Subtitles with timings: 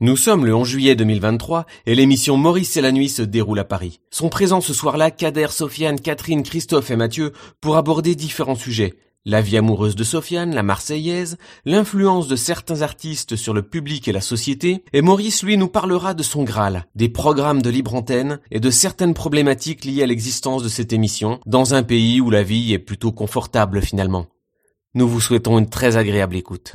[0.00, 3.64] Nous sommes le 11 juillet 2023 et l'émission Maurice et la nuit se déroule à
[3.64, 4.00] Paris.
[4.10, 8.94] Sont présents ce soir-là Kader, Sofiane, Catherine, Christophe et Mathieu pour aborder différents sujets.
[9.24, 14.12] La vie amoureuse de Sofiane, la Marseillaise, l'influence de certains artistes sur le public et
[14.12, 18.40] la société, et Maurice lui nous parlera de son Graal, des programmes de libre antenne
[18.50, 22.42] et de certaines problématiques liées à l'existence de cette émission dans un pays où la
[22.42, 24.26] vie est plutôt confortable finalement.
[24.94, 26.74] Nous vous souhaitons une très agréable écoute.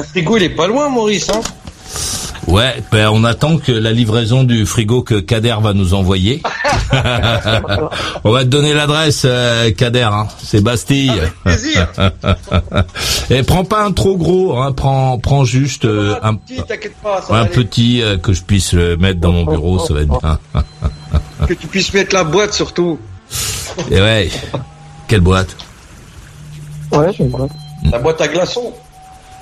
[0.00, 1.42] Le frigo, il est pas loin, Maurice, hein
[2.46, 6.42] Ouais, ben on attend que la livraison du frigo que Kader va nous envoyer.
[8.24, 10.08] on va te donner l'adresse, euh, Kader.
[10.10, 10.26] Hein.
[10.42, 11.10] C'est Bastille.
[11.10, 11.86] Avec plaisir.
[13.30, 14.72] Et prends pas un trop gros, hein.
[14.72, 18.72] prends, prends juste euh, un, petit, t'inquiète pas, ça un petit euh, que je puisse
[18.72, 20.38] le mettre dans mon bureau, ça va être bien.
[21.46, 22.98] Que tu puisses mettre la boîte, surtout.
[23.90, 24.30] Et ouais,
[25.08, 25.56] quelle boîte?
[26.90, 27.48] Ouais, je vois.
[27.90, 28.72] La boîte à glaçons.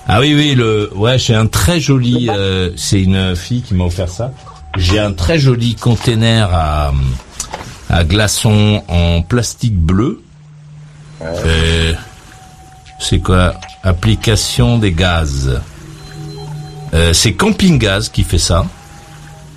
[0.08, 3.84] Ah oui, oui, le, ouais, j'ai un très joli, euh, c'est une fille qui m'a
[3.84, 4.32] offert ça.
[4.78, 6.92] J'ai un très joli container à,
[7.90, 10.22] à glaçons en plastique bleu.
[11.22, 11.92] Euh,
[12.98, 13.54] c'est quoi?
[13.82, 15.60] Application des gaz.
[16.94, 18.64] Euh, c'est Camping Gaz qui fait ça.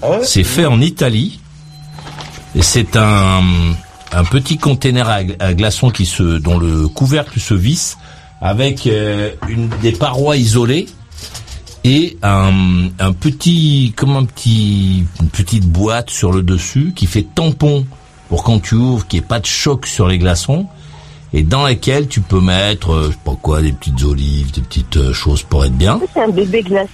[0.01, 1.39] Ah C'est fait en Italie.
[2.55, 3.41] Et c'est un,
[4.11, 7.97] un petit container à, à glaçons qui se, dont le couvercle se visse
[8.41, 10.87] avec euh, une, des parois isolées
[11.83, 17.25] et un, un petit, comme un petit, une petite boîte sur le dessus qui fait
[17.35, 17.85] tampon
[18.29, 20.67] pour quand tu ouvres, qu'il n'y ait pas de choc sur les glaçons
[21.33, 24.61] et dans laquelle tu peux mettre, euh, je sais pas quoi, des petites olives, des
[24.61, 25.99] petites euh, choses pour être bien.
[26.13, 26.89] C'est un bébé glace.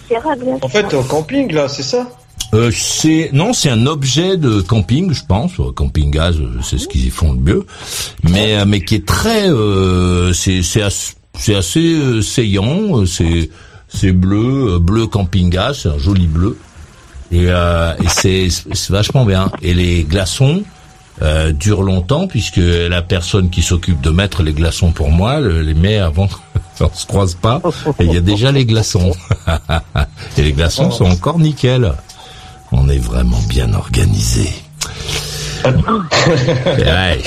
[0.61, 2.07] En fait, au camping, là, c'est ça?
[2.53, 5.59] Euh, c'est non, c'est un objet de camping, je pense.
[5.59, 7.65] Euh, Camping gaz, c'est ce qu'ils font le mieux,
[8.23, 10.81] mais mais qui est très, euh, c'est c'est
[11.39, 12.99] c'est assez euh, saillant.
[13.01, 13.49] euh, C'est
[13.89, 16.57] c'est bleu, euh, bleu camping c'est un joli bleu,
[17.31, 19.49] et, euh, et c'est c'est vachement bien.
[19.61, 20.63] Et les glaçons
[21.21, 22.57] euh, durent longtemps puisque
[22.89, 26.27] la personne qui s'occupe de mettre les glaçons pour moi le- les met avant
[26.77, 27.61] qu'on se croise pas.
[27.99, 29.13] Et il y a déjà les glaçons.
[30.37, 31.93] et les glaçons sont encore nickel.
[32.73, 34.49] On est vraiment bien organisé.
[35.65, 37.21] ouais.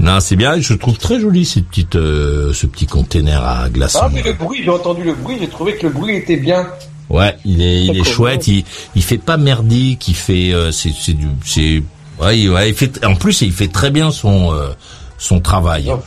[0.00, 0.58] Non, c'est bien.
[0.60, 4.00] Je trouve très joli cette petite, euh, ce petit container à glaçons.
[4.02, 6.66] Ah, mais le bruit, j'ai entendu le bruit, j'ai trouvé que le bruit était bien.
[7.10, 8.48] Ouais, il est, il est chouette.
[8.48, 10.08] Il, il fait pas merdique.
[10.08, 11.82] Il fait, euh, c'est, c'est du, c'est,
[12.20, 13.04] ouais, ouais, il fait.
[13.04, 14.70] En plus, il fait très bien son, euh,
[15.18, 15.90] son travail.
[15.92, 16.00] Oh.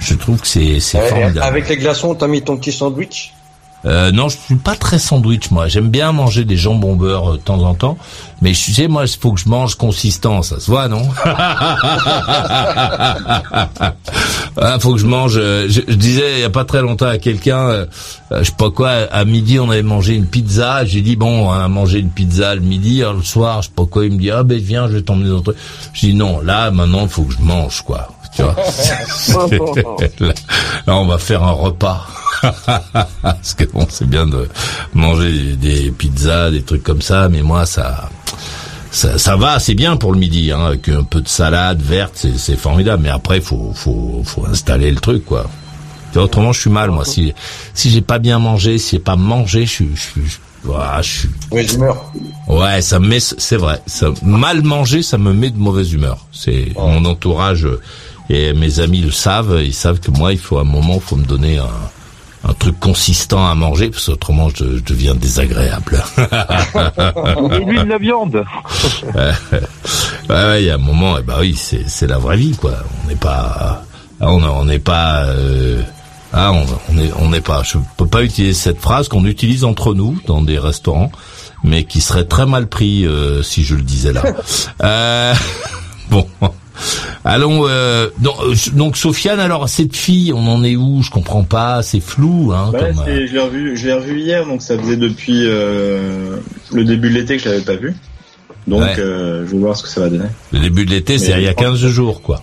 [0.00, 1.42] Je, je trouve que c'est, c'est Ouais, formidable.
[1.42, 3.32] avec les glaçons, t'as mis ton petit sandwich?
[3.86, 5.68] Euh, non, je suis pas très sandwich moi.
[5.68, 7.98] J'aime bien manger des jambons beurre euh, de temps en temps,
[8.40, 11.02] mais tu sais moi, il faut que je mange consistant, ça se voit, non?
[14.56, 15.34] Ah, faut que je mange.
[15.36, 17.86] euh, je, je disais il y a pas très longtemps à quelqu'un,
[18.30, 20.84] je sais pas quoi, à midi on avait mangé une pizza.
[20.84, 23.84] J'ai dit bon, on a mangé une pizza le midi, le soir, je sais pas
[23.86, 24.06] quoi.
[24.06, 25.56] Il me dit ah ben viens, je vais t'emmener dans le.
[25.92, 28.08] Je dis non, là maintenant faut que je mange quoi.
[28.36, 28.56] Tu vois
[30.20, 30.32] là,
[30.86, 32.06] là, on va faire un repas.
[33.22, 34.48] Parce que bon, c'est bien de
[34.92, 38.10] manger des pizzas, des trucs comme ça, mais moi, ça,
[38.90, 42.12] ça, ça va, c'est bien pour le midi, hein, avec un peu de salade verte,
[42.16, 43.02] c'est, c'est formidable.
[43.04, 45.46] Mais après, faut, faut, faut installer le truc, quoi.
[46.12, 47.04] Tu vois, autrement, je suis mal, moi.
[47.04, 47.32] Si,
[47.72, 51.00] si j'ai pas bien mangé, si j'ai pas mangé, je suis, je suis, je, ouah,
[51.02, 52.12] je suis, Oui, je meurs.
[52.46, 53.80] Ouais, ça me met, c'est vrai.
[53.86, 56.18] Ça, mal manger, ça me met de mauvaise humeur.
[56.30, 56.88] C'est Oh.
[56.88, 57.80] mon entourage euh,
[58.30, 59.60] et mes amis le savent.
[59.62, 61.68] Ils savent que moi, il faut à un moment, il faut me donner un,
[62.46, 66.02] un truc consistant à manger, parce qu'autrement, je, je deviens désagréable.
[66.18, 68.44] Et lui de la viande.
[70.28, 72.72] ouais, il y a un moment, eh ben oui, c'est, la vraie vie, quoi.
[73.02, 73.84] On n'est pas,
[74.20, 75.80] ah, on n'est pas, euh,
[76.32, 77.62] ah, on, on est, on n'est pas.
[77.62, 81.12] Je peux pas utiliser cette phrase qu'on utilise entre nous dans des restaurants,
[81.62, 84.22] mais qui serait très mal pris euh, si je le disais là.
[84.82, 85.34] Euh,
[86.10, 86.26] bon.
[87.24, 91.02] Allons euh, donc, euh, donc Sofiane alors cette fille on en est où?
[91.02, 94.44] Je comprends pas c'est flou hein comme, euh, je l'ai revu, je l'ai revu hier,
[94.46, 96.36] donc ça faisait depuis euh,
[96.72, 97.94] le début de l'été que je l'avais pas vu.
[98.66, 98.94] Donc Ouais.
[98.96, 100.24] je vais voir ce que ça va donner.
[100.52, 102.42] le début de l'été c'est il y a 15 jours quoi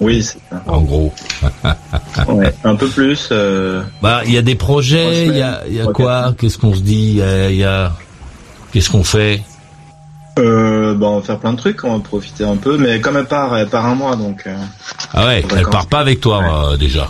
[0.00, 0.62] Oui, c'est ça.
[0.66, 1.12] en gros
[2.28, 3.30] Ouais, un peu plus.
[4.02, 6.34] Bah, il y a des projets, il y a, y quoi?
[6.38, 7.10] Qu'est-ce qu'on se dit?
[7.12, 7.92] Il y a, il y a-
[8.72, 9.40] Qu'est-ce qu'on fait?
[10.38, 13.16] Euh, bah, on va faire plein de trucs, on va profiter un peu, mais comme
[13.16, 14.42] elle part, elle part un mois, donc.
[14.46, 14.56] euh,
[15.12, 17.08] Ah ouais, elle part pas avec toi euh, déjà.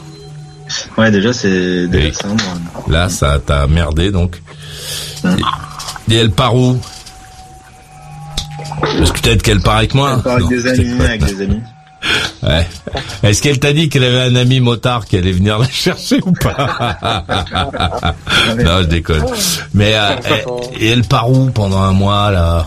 [0.99, 2.12] Ouais, déjà c'est déjà Oui.
[2.15, 2.85] c'est un mois.
[2.88, 4.43] Là, ça t'a merdé donc.
[6.09, 6.79] Et, et elle part où?
[8.81, 10.15] Parce que peut-être qu'elle part avec moi.
[10.17, 11.61] Elle part avec Non, des amis, avec des amis.
[12.43, 12.69] Ouais.
[13.23, 16.32] Est-ce qu'elle t'a dit qu'elle avait un ami motard qui allait venir la chercher ou
[16.32, 16.99] pas?
[18.62, 19.25] Non, je déconne.
[19.73, 20.44] Mais euh, elle-
[20.79, 22.67] et elle part où pendant un mois là?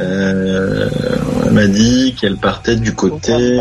[0.00, 3.60] Elle m'a dit qu'elle partait du côté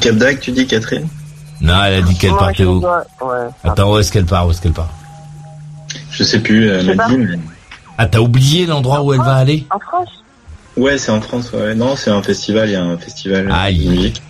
[0.00, 1.08] Cap d'Agde, tu dis Catherine?
[1.60, 2.84] Non, elle a dit qu'elle partait où.
[3.64, 4.90] Attends, où est-ce qu'elle part Où est-ce qu'elle part?
[6.10, 7.16] Je sais plus, elle Je sais m'a dit.
[7.18, 7.38] mais-
[7.98, 9.66] Ah, t'as oublié l'endroit où elle va aller?
[9.70, 10.08] En France
[10.76, 11.52] Ouais, c'est en France.
[11.52, 11.74] Ouais.
[11.74, 12.68] Non, c'est un festival.
[12.68, 13.84] Il y a un festival Aïe.
[13.84, 14.22] de musique.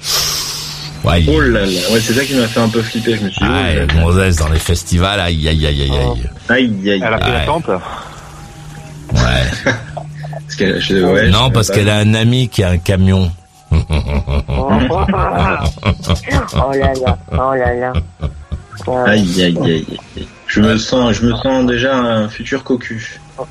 [1.05, 1.67] Ouais, Oh là là.
[1.67, 3.17] Ouais, c'est ça qui m'a fait un peu flipper.
[3.17, 3.47] Je me suis dit.
[3.49, 4.03] Ah, oh elle là.
[4.03, 6.31] gonzesse dans les festivals, aïe aïe aïe aïe aïe.
[6.49, 7.03] Aïe aïe.
[7.05, 7.71] Elle a fait la tente.
[9.15, 9.45] Ouais.
[9.65, 13.31] Parce je- ouais, non, je parce qu'elle a un ami qui a un camion.
[13.73, 14.69] Oh
[16.75, 17.93] là là, oh là là.
[18.87, 19.11] Ouais.
[19.11, 19.87] Aïe aïe aïe.
[20.17, 20.29] aïe.
[20.47, 23.21] Je me sens, je me sens déjà un futur cocu.
[23.39, 23.47] Non,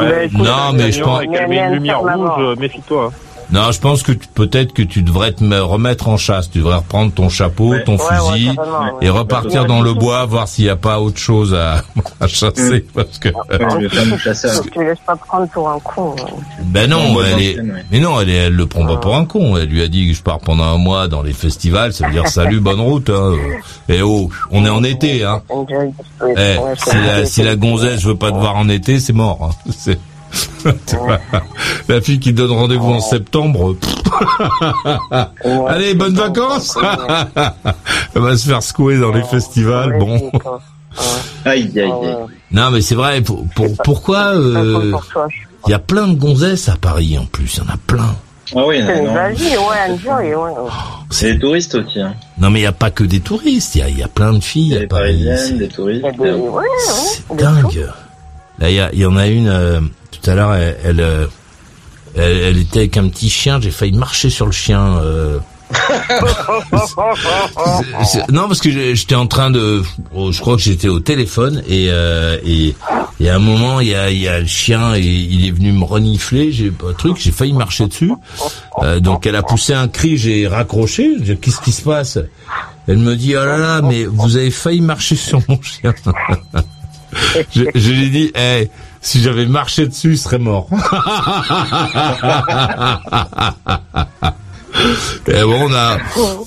[0.00, 3.12] mais écoute, Non, mais je pense- Avec une lumière rouge, euh, méfie-toi.
[3.54, 6.50] Non, je pense que tu- peut-être que tu devrais te me remettre en chasse.
[6.50, 7.84] Tu devrais reprendre ton chapeau, Ouais.
[7.84, 8.02] ton Ouais,
[8.32, 8.56] fusil ouais.
[9.00, 11.82] et repartir dans le bois, voir s'il n'y a pas autre chose à,
[12.20, 12.84] à chasser.
[12.94, 13.28] Parce que.
[14.72, 16.16] Tu laisses pas prendre pour un con.
[16.18, 16.24] hein.
[16.64, 17.56] ben non, elle est.
[17.92, 19.56] Mais non, elle, est, elle le prend pas pour un con.
[19.56, 21.92] Elle lui a dit que je pars pendant un mois dans les festivals.
[21.92, 23.08] Ça veut dire salut, bonne route.
[23.08, 23.34] Hein.
[23.88, 25.22] Et oh, on est en été.
[25.24, 25.42] Hein.
[26.36, 29.50] Eh, si, la, si la gonzesse veut pas te voir en été, c'est mort.
[29.68, 29.92] hein.
[31.88, 33.74] La fille qui donne rendez-vous en septembre.
[33.74, 33.94] pff,
[35.44, 35.64] Ouais.
[35.68, 36.76] Allez, bonnes vacances.
[38.14, 39.92] Elle va se faire secouer dans les festivals.
[39.94, 40.32] Ouais, Bon.
[41.44, 42.16] Aïe aïe Ah aïe.
[42.52, 43.20] Non, mais c'est vrai.
[43.20, 44.92] Pour, pour- pourquoi euh,
[45.66, 47.56] il y a plein de gonzesses à Paris en plus.
[47.56, 48.14] Il y en a plein.
[48.54, 48.76] Ah oui,
[49.36, 50.52] C'est ouais, enjoy, ouais.
[51.22, 52.00] Des touristes aussi.
[52.00, 52.14] Hein.
[52.38, 53.74] Non, mais il y a pas que des touristes.
[53.74, 56.04] Il y y a plein de filles Il y a des parisiennes, C'est- des touristes.
[56.04, 56.64] Il y a des, ouais, ouais.
[56.86, 57.88] C'est des dingue.
[58.58, 59.80] Là, il y, y en a une, euh,
[60.10, 61.26] tout à l'heure, elle, elle, euh,
[62.16, 64.98] elle, elle était avec un petit chien, j'ai failli marcher sur le chien.
[65.02, 65.38] euh.
[68.30, 69.82] Non, parce que j'étais en train de...
[70.14, 72.74] oh, je crois que j'étais au téléphone et, euh, et,
[73.20, 75.50] et à un moment, il y a, il y a le chien et il est
[75.50, 78.12] venu me renifler, j'ai un truc, j'ai failli marcher dessus.
[78.82, 82.18] Euh, donc elle a poussé un cri, j'ai raccroché, qu'est-ce qui se passe?
[82.86, 85.94] Elle me dit, oh là là, mais vous avez failli marcher sur mon chien.
[87.54, 88.68] Je, je lui ai dit, eh,
[89.00, 90.68] si j'avais marché dessus, il serait mort.
[95.28, 95.98] Et bon, on a,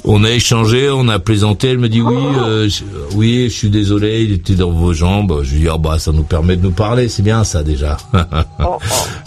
[0.03, 1.69] on a échangé, on a plaisanté.
[1.69, 2.83] Elle me dit oui, euh, je-
[3.15, 5.39] oui, je suis désolé, il était dans vos jambes.
[5.43, 7.95] Je lui dis ah bah ça nous permet de nous parler, c'est bien ça déjà.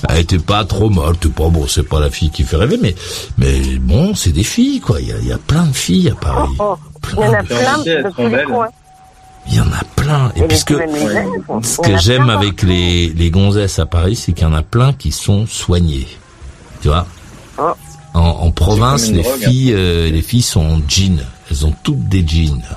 [0.09, 2.79] Elle était pas trop mal, t'es pas bon, c'est pas la fille qui fait rêver,
[2.81, 2.95] mais
[3.39, 5.01] mais bon, c'est des filles quoi.
[5.01, 6.51] Il y a, il y a plein de filles à Paris.
[6.59, 6.77] Oh,
[7.15, 8.09] Il y en a Plein de- de
[9.47, 10.31] Il y en a plein.
[10.37, 14.55] Et puisque ce que j'aime avec les, les gonzesses à Paris, c'est qu'il y en
[14.55, 16.07] a plein qui sont soignées.
[16.83, 17.07] Tu vois
[17.59, 17.73] Oh.
[18.15, 19.49] en, en province, les drogue, hein.
[19.51, 21.21] filles, euh, les filles sont en jean.
[21.51, 22.63] Elles ont toutes des jeans.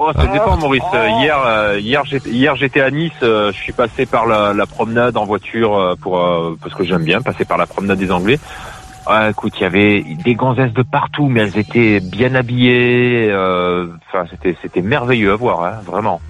[0.00, 0.82] Oh, ça dépend, Maurice.
[0.94, 3.12] Euh, Hier, euh, hier, j'étais, hier, j'étais à Nice.
[3.22, 6.18] euh, je suis passé par la, la promenade en voiture pour
[6.62, 8.38] parce que j'aime bien passer par la promenade des Anglais.
[9.10, 13.28] Ah, écoute, il y avait des gonzesses de partout, mais elles étaient bien habillées.
[13.30, 16.20] euh, Enfin, c'était, c'était merveilleux à voir, hein, vraiment.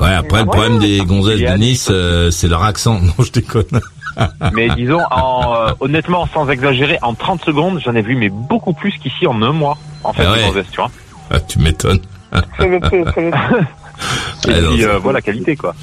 [0.00, 3.00] Ouais, après, le problème des gonzesses de Nice, euh, c'est leur accent.
[3.02, 3.80] Non, je déconne.
[4.52, 8.72] Mais disons, en, euh, honnêtement, sans exagérer, en 30 secondes, j'en ai vu mais beaucoup
[8.72, 9.76] plus qu'ici en un mois.
[10.04, 10.48] En fait, Ah des ouais.
[10.48, 10.90] gonzesses, tu vois.
[11.30, 12.00] Ah, tu m'étonnes.
[12.32, 12.42] Et Ah
[14.44, 15.74] puis, euh, voilà, qualité, quoi.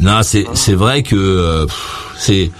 [0.00, 1.66] Non, c'est c'est vrai que euh,
[2.16, 2.50] c'est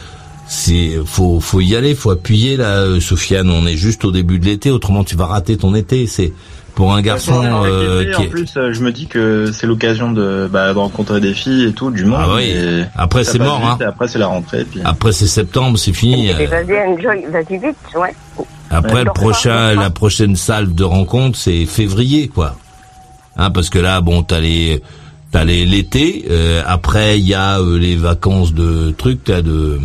[0.53, 3.49] c'est faut faut y aller, faut appuyer là, euh, Sofiane.
[3.51, 6.07] On est juste au début de l'été, autrement tu vas rater ton été.
[6.07, 6.33] C'est
[6.75, 10.13] pour un garçon euh, qui En est- plus, euh, je me dis que c'est l'occasion
[10.13, 12.21] de, bah, de rencontrer des filles et tout, du monde.
[12.23, 12.51] Ah oui.
[12.51, 13.89] et Après, c'est mort, vite, hein.
[13.89, 14.65] Après, c'est la rentrée.
[14.71, 14.81] Puis...
[14.85, 16.31] Après c'est septembre, c'est fini.
[16.31, 18.15] Euh, vas-y, enjoy, vas-y vite, ouais.
[18.71, 22.57] Après le prochain, la prochaine salle de rencontre, c'est février, quoi.
[23.39, 24.83] Hein, parce que là, bon, t'as les
[25.31, 26.27] t'as les l'été.
[26.31, 29.79] euh, après, il y a euh, les vacances de trucs, t'as de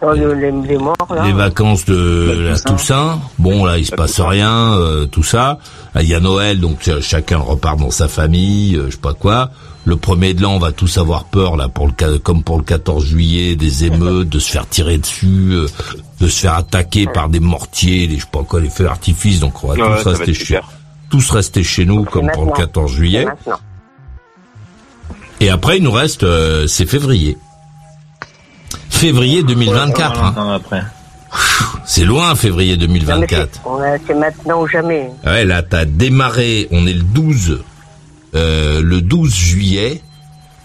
[0.00, 1.24] Oh, le- les, les morts, là.
[1.26, 2.74] les vacances de La la Toussaint.
[2.76, 3.20] Toussaint.
[3.38, 5.58] Bon, là, il se La passe rien, euh, tout ça.
[5.94, 8.98] Ah, Il y a Noël, donc euh, chacun repart dans sa famille, euh, je sais
[8.98, 9.50] pas quoi.
[9.84, 12.62] Le premier de l'an, on va tous avoir peur là pour le comme pour le
[12.62, 15.66] 14 juillet, des émeutes, de se faire tirer dessus, euh,
[16.20, 19.40] de se faire attaquer par des mortiers, des je sais pas quoi, les feux d'artifice.
[19.40, 20.60] Donc on va Ouais, tous rester chez
[21.10, 22.66] tous rester chez nous comme pour le maintenant.
[22.66, 23.26] 14 C'est juillet.
[25.40, 27.36] Et après, il nous reste, euh, c'est février.
[28.90, 30.22] Février 2024.
[30.22, 30.52] hein.
[30.54, 30.82] Après.
[31.84, 33.60] C'est loin, février Non, mais 2024.
[34.06, 35.10] c'est- maintenant ou jamais.
[35.24, 37.60] Ouais, là, t'as démarré, on est le 12,
[38.34, 40.02] euh, le 12 juillet.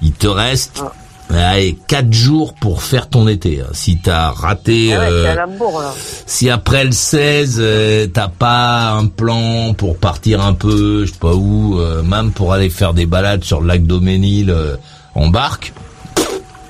[0.01, 0.83] Il te reste,
[1.29, 3.61] allez, 4 jours pour faire ton été.
[3.61, 3.67] hein.
[3.73, 5.93] Si t'as raté, ouais, euh, c'est à la bourre, là.
[6.25, 11.19] si après le 16, euh, t'as pas un plan pour partir un peu, je sais
[11.19, 14.75] pas où, euh, même pour aller faire des balades sur le lac Doménil euh,
[15.15, 15.73] en barque,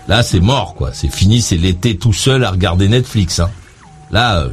[0.08, 0.92] là c'est mort quoi.
[0.94, 3.40] C'est fini, c'est l'été tout seul à regarder Netflix.
[3.40, 3.50] Hein.
[4.12, 4.50] Là, euh,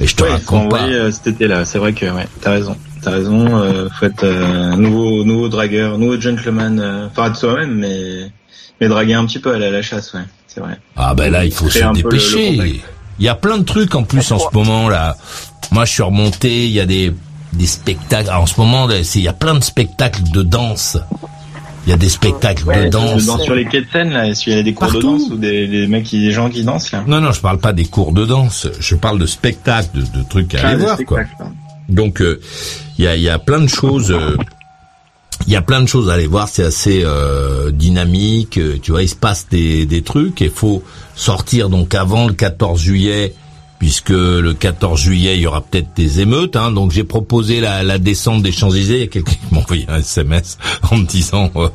[0.00, 0.82] et je te Ouais, raconte pas.
[0.84, 1.64] euh, cet été-là.
[1.64, 2.76] C'est vrai que ouais, t'as raison.
[3.02, 3.56] T'as raison.
[3.58, 6.80] Euh, faut être euh, nouveau, nouveau dragueur, nouveau gentleman.
[6.80, 8.30] Euh, enfin, de soi-même, mais
[8.80, 10.20] mais draguer un petit peu, aller à la chasse, ouais.
[10.46, 10.78] C'est vrai.
[10.96, 12.80] Ah ben là, il faut se le- le dépêcher.
[13.20, 15.16] Il y a plein de trucs en plus en ce moment là.
[15.72, 16.66] Moi, je suis remonté.
[16.66, 17.12] Il y a des
[17.52, 18.30] des spectacles.
[18.30, 20.96] En ce moment, il y a plein de spectacles de danse.
[21.88, 23.24] Il y a des spectacles de danse.
[23.24, 24.98] Dans sur les quais de Seine, là, s'il y a des cours Partout.
[24.98, 27.02] de danse ou des, des mecs qui, des gens qui dansent, là.
[27.06, 28.68] Non, non, je parle pas des cours de danse.
[28.78, 31.20] Je parle de spectacles, de, de trucs à Ah, aller voir, quoi.
[31.40, 31.52] hein.
[31.88, 32.40] Donc, euh,
[32.98, 34.10] il y, a, y a plein de choses.
[34.12, 34.36] euh,
[35.46, 36.48] Il y a plein de choses à aller voir.
[36.48, 38.60] C'est assez euh, dynamique.
[38.82, 40.42] Tu vois, il se passe des, des trucs.
[40.42, 40.82] Et faut
[41.14, 43.32] sortir donc avant le 14 juillet,
[43.78, 46.56] puisque le 14 juillet il y aura peut-être des émeutes.
[46.56, 48.94] Hein, donc j'ai proposé la, la descente des Champs Élysées.
[48.96, 50.58] Il y a quelqu'un qui m'a envoyé un SMS
[50.90, 51.50] en me disant.
[51.56, 51.68] euh,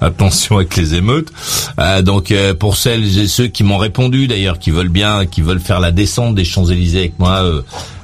[0.00, 1.32] Attention avec les émeutes.
[1.80, 5.42] Euh, donc euh, pour celles et ceux qui m'ont répondu d'ailleurs, qui veulent bien, qui
[5.42, 7.42] veulent faire la descente des Champs Élysées avec moi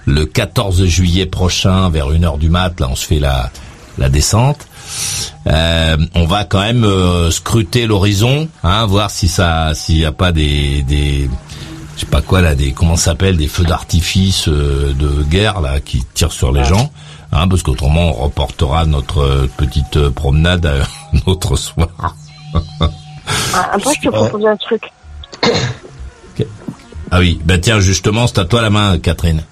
[0.05, 4.67] le 14 juillet prochain vers 1h du mat, là on se fait la descente.
[5.47, 6.85] On va quand même
[7.31, 10.85] scruter l'horizon, hein, voir si ça, s'il n'y a pas des,
[12.01, 15.81] je sais pas quoi là, des comment s'appelle, des feux d'artifice euh, de guerre là
[15.81, 16.91] qui tirent sur les gens,
[17.31, 20.77] hein, parce qu'autrement on reportera notre euh, petite euh, promenade à
[21.13, 21.89] un autre soir.
[23.55, 24.83] Ah, Après, je te propose un truc.
[27.13, 29.45] Ah oui, bah tiens justement c'est à toi la main Catherine.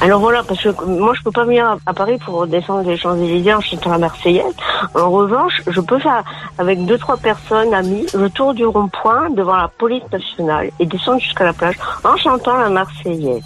[0.00, 3.54] Alors voilà, parce que moi je peux pas venir à- Paris pour descendre les Champs-Élysées
[3.54, 4.44] en chantant la Marseillaise.
[4.94, 6.22] En revanche, je peux faire
[6.58, 11.20] avec deux trois personnes amies le tour du rond-point devant la police nationale et descendre
[11.20, 13.42] jusqu'à la plage en chantant la Marseillaise.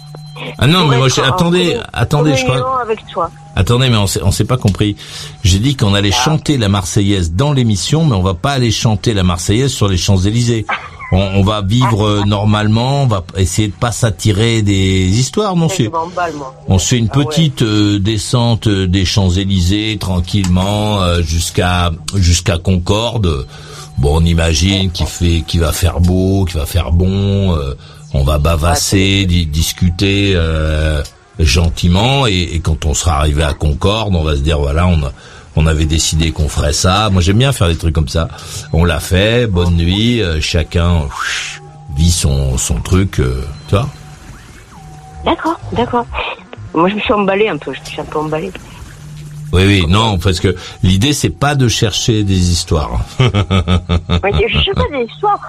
[0.59, 2.81] Ah non Pour mais moi en attendez, attendez, je crois.
[2.81, 3.29] avec toi.
[3.55, 4.95] Attendez, mais on s'est, on s'est pas compris.
[5.43, 9.15] J'ai dit qu'on allait chanter la Marseillaise dans l'émission, mais on va pas aller chanter
[9.15, 10.67] la Marseillaise sur les Champs-Élysées.
[11.11, 15.69] On, on va vivre euh, normalement, on va essayer de pas s'attirer des histoires, non
[15.69, 15.87] c'est.
[16.67, 22.57] On se fait une Ah petite euh, descente euh, des Champs-Élysées tranquillement euh, jusqu'à jusqu'à
[22.57, 23.47] Concorde.
[23.97, 27.73] Bon, on imagine qu'il fait qu'il va faire beau, qu'il va faire bon, euh,
[28.13, 31.01] on va bavasser, di- discuter euh,
[31.39, 35.01] gentiment et, et quand on sera arrivé à Concorde, on va se dire voilà, on
[35.03, 35.11] a-
[35.57, 37.09] on avait décidé qu'on ferait ça.
[37.09, 38.27] Moi, j'aime bien faire des trucs comme ça.
[38.71, 39.47] On l'a fait.
[39.47, 40.21] Bonne nuit.
[40.21, 41.01] euh, chacun
[41.95, 43.89] vit son son truc, euh, tu vois.
[45.25, 46.05] D'accord, d'accord.
[46.73, 48.51] Moi je me suis emballée un peu, je me suis un peu emballée.
[49.57, 52.99] Oui, oui, non, parce que l'idée c'est pas de chercher des histoires.
[53.19, 55.39] Mais je sais pas des histoires.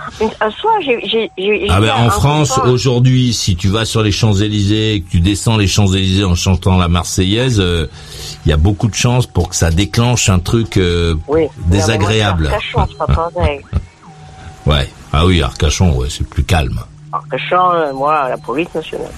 [0.41, 1.31] Un soir, j'ai,
[1.69, 5.21] ah ben en France aujourd'hui, si tu vas sur les Champs Élysées et que tu
[5.21, 7.87] descends les Champs Élysées en chantant la Marseillaise, euh,
[8.47, 11.43] il y a beaucoup de chances pour que ça déclenche un truc euh, oui.
[11.67, 12.47] désagréable.
[12.47, 13.61] Arcachon, c'est pas pareil.
[14.67, 14.87] Ouais.
[15.15, 16.79] Ah oui, Arcachon, ouais, c'est plus calme.
[17.11, 19.11] Arcachon, euh, moi, la police nationale.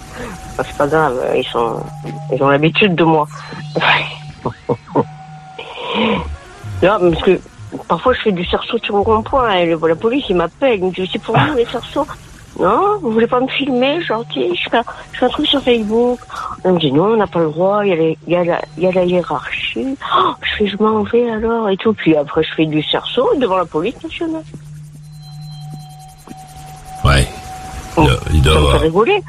[0.57, 1.83] C'est pas grave, euh, ils sont,
[2.33, 3.27] ils ont l'habitude de moi.
[6.83, 7.41] non, parce que
[7.89, 10.85] parfois je fais du cerceau sur le rond-point et le- la police il m'appelle, il
[10.87, 12.07] me dit c'est pour nous les cerceaux.
[12.59, 14.81] Non, vous voulez pas me filmer, gentil je fais,
[15.13, 16.19] je fais un truc sur Facebook.
[16.65, 18.37] Elle me dit non, on n'a pas le droit, il y a, les- il y
[18.37, 19.97] a, la, il y a la hiérarchie.
[20.19, 21.93] Oh, je fais, je m'en vais alors et tout.
[21.95, 24.43] Puis après je fais du cerceau devant la police nationale.
[27.05, 27.27] Ouais.
[27.99, 29.23] Il doit- il doit Ça me fait rigoler.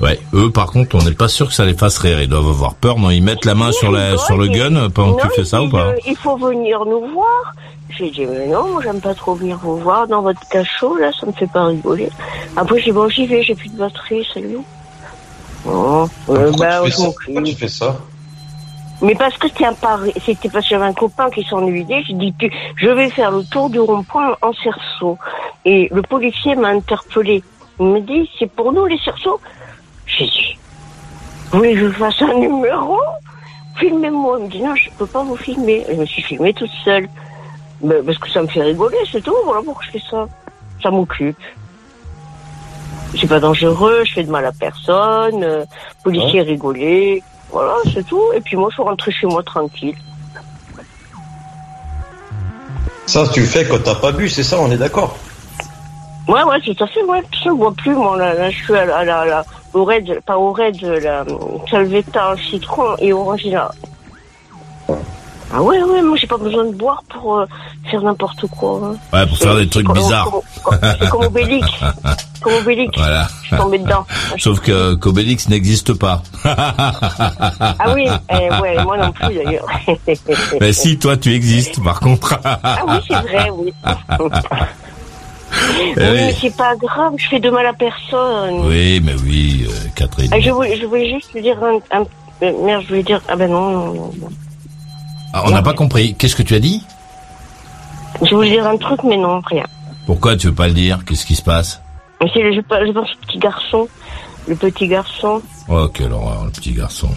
[0.00, 0.18] Ouais.
[0.34, 2.20] Eux, par contre, on n'est pas sûr que ça les fasse rire.
[2.20, 2.98] Ils doivent avoir peur.
[2.98, 5.62] Non, ils mettent la main sur la sur le gun pendant que tu fais ça
[5.62, 7.54] ou pas euh, Il faut venir nous voir.
[7.96, 11.10] J'ai dit, mais non, moi j'aime pas trop venir vous voir dans votre cachot, là,
[11.18, 12.08] ça me fait pas rigoler.
[12.56, 14.58] Après, j'ai dit, bon, j'y vais, j'ai plus de batterie, salut.
[15.64, 17.96] Bon, euh, Pourquoi, bah, tu fais ça Pourquoi tu fais ça
[19.00, 22.14] Mais parce que c'était un pari, c'était parce que j'avais un copain qui s'ennuyait, j'ai
[22.14, 25.16] dit, tu- je vais faire le tour du rond-point en cerceau.
[25.64, 27.44] Et le policier m'a interpellé.
[27.78, 29.38] Il me dit, c'est pour nous les cerceaux
[30.06, 30.58] J'ai dit,
[31.50, 32.98] vous voulez que je fasse un numéro
[33.76, 34.38] Filmez-moi.
[34.38, 35.84] Il me dit, non, je peux pas vous filmer.
[35.88, 37.08] Je me suis filmée toute seule.
[38.06, 39.34] Parce que ça me fait rigoler, c'est tout.
[39.44, 40.26] Voilà pourquoi je fais ça.
[40.82, 41.36] Ça m'occupe.
[43.20, 45.42] C'est pas dangereux, je fais de mal à personne.
[45.42, 45.64] euh,
[46.02, 47.22] policier rigoler.
[47.50, 48.22] Voilà, c'est tout.
[48.34, 49.96] Et puis moi, je suis rentrée chez moi tranquille.
[53.06, 55.16] Ça, tu le fais quand t'as pas bu, c'est ça, on est d'accord.
[56.26, 57.22] Ouais, ouais, tout à fait, ouais.
[57.44, 59.44] Je ne bois plus, moi, là, là, je suis à la, à la, la-
[59.74, 61.24] au raid, pas au raid, la
[61.70, 63.70] Salvetta, citron et orange là.
[65.56, 67.46] Ah ouais, ouais, moi j'ai pas besoin de boire pour euh,
[67.88, 68.80] faire n'importe quoi.
[68.82, 68.96] hein.
[69.16, 70.28] Ouais, pour faire des trucs bizarres.
[71.00, 71.68] C'est comme Obélix.
[72.40, 72.92] comme Obélix.
[72.98, 73.28] Voilà.
[73.42, 74.04] Je suis tombée dedans.
[74.38, 76.22] Sauf que qu'Obélix n'existe pas.
[76.44, 79.66] Ah oui, eh, ouais, moi non plus d'ailleurs.
[80.60, 82.36] Mais si, toi, tu existes, par contre.
[82.44, 83.72] Ah oui, c'est vrai, oui.
[85.78, 88.66] Oui, Eh mais c'est pas grave, je fais de mal à personne.
[88.66, 90.30] Oui, mais oui, euh, Catherine.
[90.32, 92.04] Ah, je, voulais, je voulais juste te dire un, un-
[92.42, 93.20] euh, Merde, je voulais dire...
[93.28, 94.28] Ah ben non, non, non.
[95.32, 96.14] Ah, on n'a pas compris.
[96.14, 96.82] Qu'est-ce que tu as dit?
[98.22, 99.64] Je voulais dire un truc, mais non, rien.
[100.06, 101.04] Pourquoi tu veux pas le dire?
[101.04, 101.80] Qu'est-ce qui se passe?
[102.32, 103.88] C'est, je, je pense au petit garçon.
[104.46, 105.42] Le petit garçon.
[105.68, 107.08] Oh, quelle horreur, le petit garçon.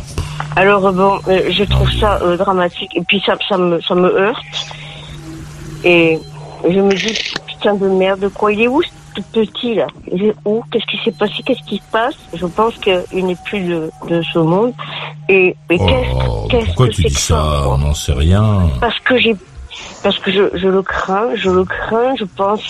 [0.56, 4.08] Alors euh, bon, euh, je trouve ça dramatique et puis ça, ça me, ça me
[4.10, 4.42] heurte.
[5.84, 6.18] Et
[6.64, 9.88] je me dis putain de merde, quoi Il est où ce petit là?
[10.12, 10.64] Il est où?
[10.72, 11.34] Qu'est-ce qui s'est passé?
[11.46, 12.16] Qu'est-ce qui se passe?
[12.34, 14.74] Je pense qu'il n'est plus de, de ce monde.
[15.30, 17.64] Et, Oh, qu'est-ce pourquoi que tu dis que ça?
[17.68, 18.70] On n'en sait rien.
[18.80, 19.36] Parce que j'ai,
[20.04, 22.16] parce que je, je le crains, je le crains.
[22.16, 22.62] Je pense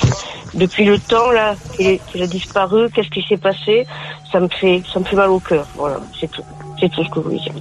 [0.54, 2.90] depuis le temps là qu'il, a disparu.
[2.94, 3.86] Qu'est-ce qui s'est passé?
[4.32, 5.66] Ça me fait, ça me fait mal au cœur.
[5.76, 6.44] Voilà, c'est tout.
[6.80, 7.54] C'est tout ce que je voulais dire.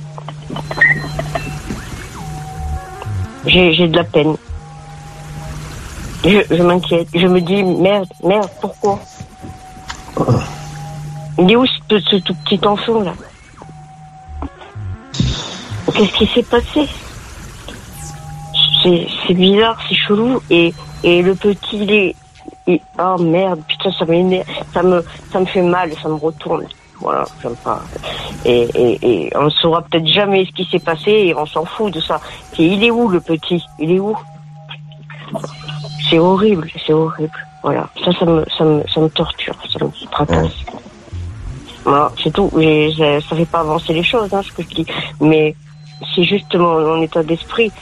[3.46, 4.36] J'ai, j'ai de la peine.
[6.26, 7.08] Je, m'inquiète.
[7.14, 8.98] Je me dis merde, merde, pourquoi?
[11.38, 13.14] Il est où ce, tout petit enfant là?
[15.94, 16.88] Qu'est-ce qui s'est passé?
[18.82, 22.14] C'est bizarre, c'est chelou et et le petit il est
[22.98, 24.06] oh merde putain ça
[24.72, 26.66] ça me ça me fait mal, ça me retourne.
[27.00, 27.82] Voilà, j'aime pas.
[28.44, 31.92] Et, et, et on saura peut-être jamais ce qui s'est passé et on s'en fout
[31.92, 32.20] de ça.
[32.58, 33.62] Et il est où le petit?
[33.78, 34.16] Il est où?
[36.08, 37.46] C'est horrible, c'est horrible.
[37.62, 40.52] Voilà, ça ça me ça me ça me torture, ça me tracasse.
[41.84, 42.50] Voilà, c'est tout.
[42.60, 44.86] Et ça, ça fait pas avancer les choses, hein, ce que je dis.
[45.20, 45.54] Mais
[46.14, 47.72] c'est justement mon état d'esprit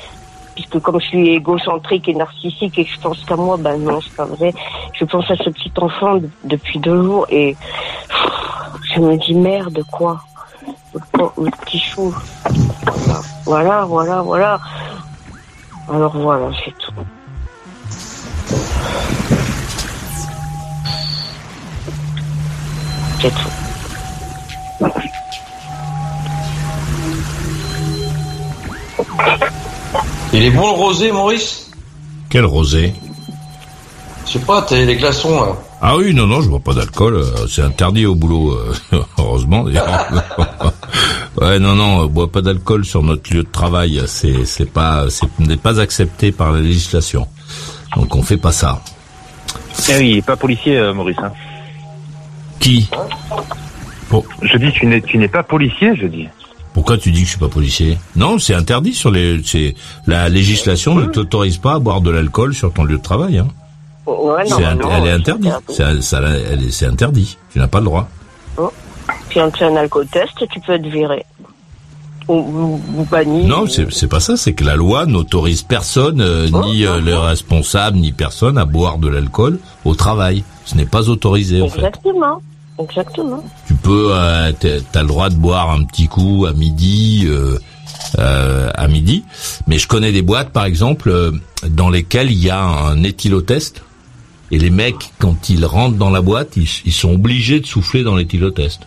[0.54, 4.00] puisque comme je suis égocentrique et narcissique et que je pense qu'à moi, ben non,
[4.00, 4.54] c'est pas vrai.
[4.92, 7.56] Je pense à ce petit enfant de- depuis deux jours et
[8.94, 10.20] je me dis merde quoi.
[10.94, 12.14] Le petit chou.
[13.44, 14.60] Voilà, voilà, voilà.
[15.92, 16.92] Alors voilà, c'est tout.
[23.24, 23.48] C'est tout.
[30.32, 31.70] Il est bon le rosé, Maurice
[32.28, 32.92] Quel rosé
[34.26, 35.52] Je sais pas, t'as les glaçons là.
[35.80, 37.14] Ah oui, non, non, je bois pas d'alcool.
[37.16, 39.86] euh, C'est interdit au boulot, euh, heureusement d'ailleurs.
[41.40, 44.02] ouais, non, non, on boit pas d'alcool sur notre lieu de travail.
[44.06, 47.26] C'est, c'est pas, c'est n'est pas accepté par la législation.
[47.96, 48.80] Donc on fait pas ça.
[49.90, 51.16] Eh oui, il est pas policier, euh, Maurice.
[51.22, 51.32] hein.
[52.64, 52.88] Qui
[54.42, 56.26] Je dis, tu n'es, tu n'es pas policier, je dis.
[56.72, 57.98] Pourquoi tu dis que je suis pas policier?
[58.16, 59.38] Non, c'est interdit sur les.
[59.44, 59.74] C'est
[60.06, 63.36] la législation ne t'autorise pas à boire de l'alcool sur ton lieu de travail.
[63.36, 63.48] Hein.
[64.06, 65.52] Ouais, C'est un- normalement, elle est interdite.
[65.68, 67.36] c'est C'est, un- ça, elle est- c'est interdit.
[67.52, 68.08] Tu n'as pas le droit.
[69.28, 71.22] Puis on te fait un alcotest, tu peux être viré.
[72.28, 73.44] Ou, ou, ou banni.
[73.44, 74.38] Non, c'est c'est pas ça.
[74.38, 78.96] C'est que la loi n'autorise personne, euh, ni euh, les responsables, ni personne à boire
[78.96, 80.44] de l'alcool au travail.
[80.64, 81.80] Ce n'est pas autorisé en fait.
[81.80, 82.40] Exactement.
[82.78, 83.44] Exactement.
[83.66, 84.52] Tu peux, euh,
[84.92, 87.58] t'as le droit de boire un petit coup à midi, euh,
[88.18, 89.24] euh, à midi.
[89.66, 91.30] Mais je connais des boîtes, par exemple, euh,
[91.68, 93.82] dans lesquelles il y a un éthylotest.
[94.50, 98.02] Et les mecs, quand ils rentrent dans la boîte, ils, ils sont obligés de souffler
[98.02, 98.80] dans l'éthylotest.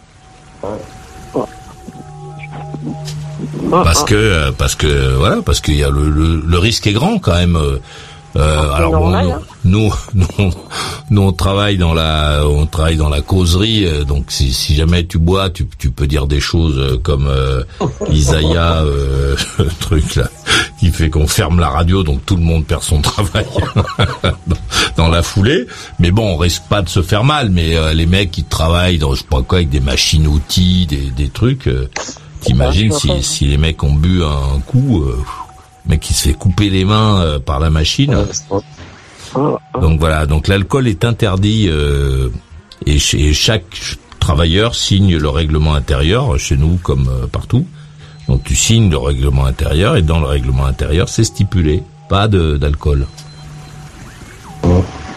[3.69, 6.93] Parce que, euh, parce que, voilà, parce qu'il y a le, le, le risque est
[6.93, 7.55] grand quand même.
[7.55, 7.79] euh,
[8.35, 9.39] alors bon, hein.
[9.67, 10.51] Nous, nous,
[11.09, 13.85] nous, on travaille dans la, on travaille dans la causerie.
[13.85, 17.27] euh, donc, si, si jamais tu bois, tu, tu peux dire des choses euh, comme
[17.27, 17.63] euh,
[18.09, 19.35] Isaiah, euh,
[19.79, 20.29] truc là,
[20.79, 23.45] qui fait qu'on ferme la radio, donc tout le monde perd son travail
[24.95, 25.67] dans, la foulée.
[25.99, 27.49] Mais bon, on risque pas de se faire mal.
[27.49, 31.29] Mais les mecs qui travaillent dans, je sais pas quoi, avec des machines outils, des,
[31.29, 31.69] trucs.
[32.41, 35.17] T'imagines si, si les mecs ont bu un coup, euh,
[35.85, 38.25] le mec qui se fait couper les mains par la machine.
[39.81, 42.29] Donc voilà, donc l'alcool est interdit euh,
[42.85, 47.65] et, ch- et chaque ch- travailleur signe le règlement intérieur chez nous comme euh, partout.
[48.27, 53.05] Donc tu signes le règlement intérieur et dans le règlement intérieur c'est stipulé pas d'alcool.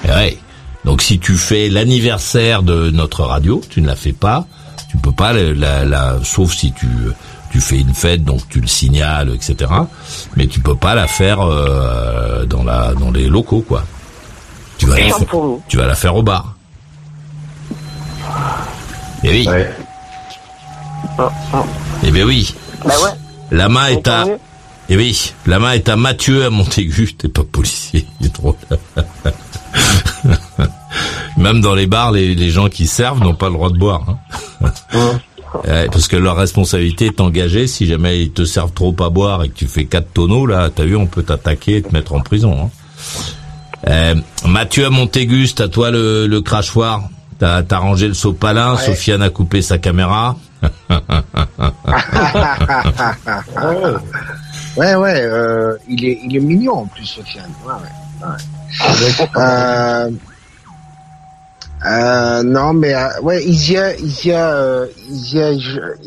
[0.05, 0.39] Et ouais.
[0.85, 4.47] Donc si tu fais l'anniversaire de notre radio, tu ne la fais pas,
[4.91, 6.87] tu peux pas la, la- la- sauf si tu
[7.53, 9.69] tu fais une fête, donc tu le signales, etc.
[10.37, 13.85] Mais tu peux pas la faire euh, dans la dans les locaux, quoi.
[14.81, 15.63] Tu vas, la faire, pour nous.
[15.69, 16.55] tu vas la faire au bar.
[19.23, 19.71] Et oui, Ouais.
[22.03, 22.55] et ben oui.
[22.85, 23.11] Bah ouais.
[23.51, 24.25] La main est à,
[24.89, 27.13] et oui, la main est à Mathieu à Montaigu.
[27.19, 28.55] T'es pas policier, il est drôle.
[31.37, 34.03] Même dans les bars, les, les gens qui servent n'ont pas le droit de boire.
[34.63, 34.73] hein.
[35.67, 37.67] Ouais, parce que leur responsabilité est engagée.
[37.67, 40.71] Si jamais ils te servent trop à boire et que tu fais quatre tonneaux, là,
[40.73, 42.57] t'as vu, on peut t'attaquer et te mettre en prison.
[42.57, 42.71] hein.
[43.89, 44.15] Euh,
[44.47, 47.09] Mathieu à Montéguste, à toi le, le crachoir?
[47.39, 48.75] T'as rangé le sopalin.
[48.75, 48.85] Ouais.
[48.85, 50.37] Sofiane a coupé sa caméra.
[54.77, 57.51] ouais, ouais, euh, il est, il est mignon en plus, Sofiane.
[57.67, 58.37] Ouais, ouais, ouais.
[59.37, 60.11] Euh,
[61.87, 65.53] euh, non, mais ouais, Isia, Isia, Isia,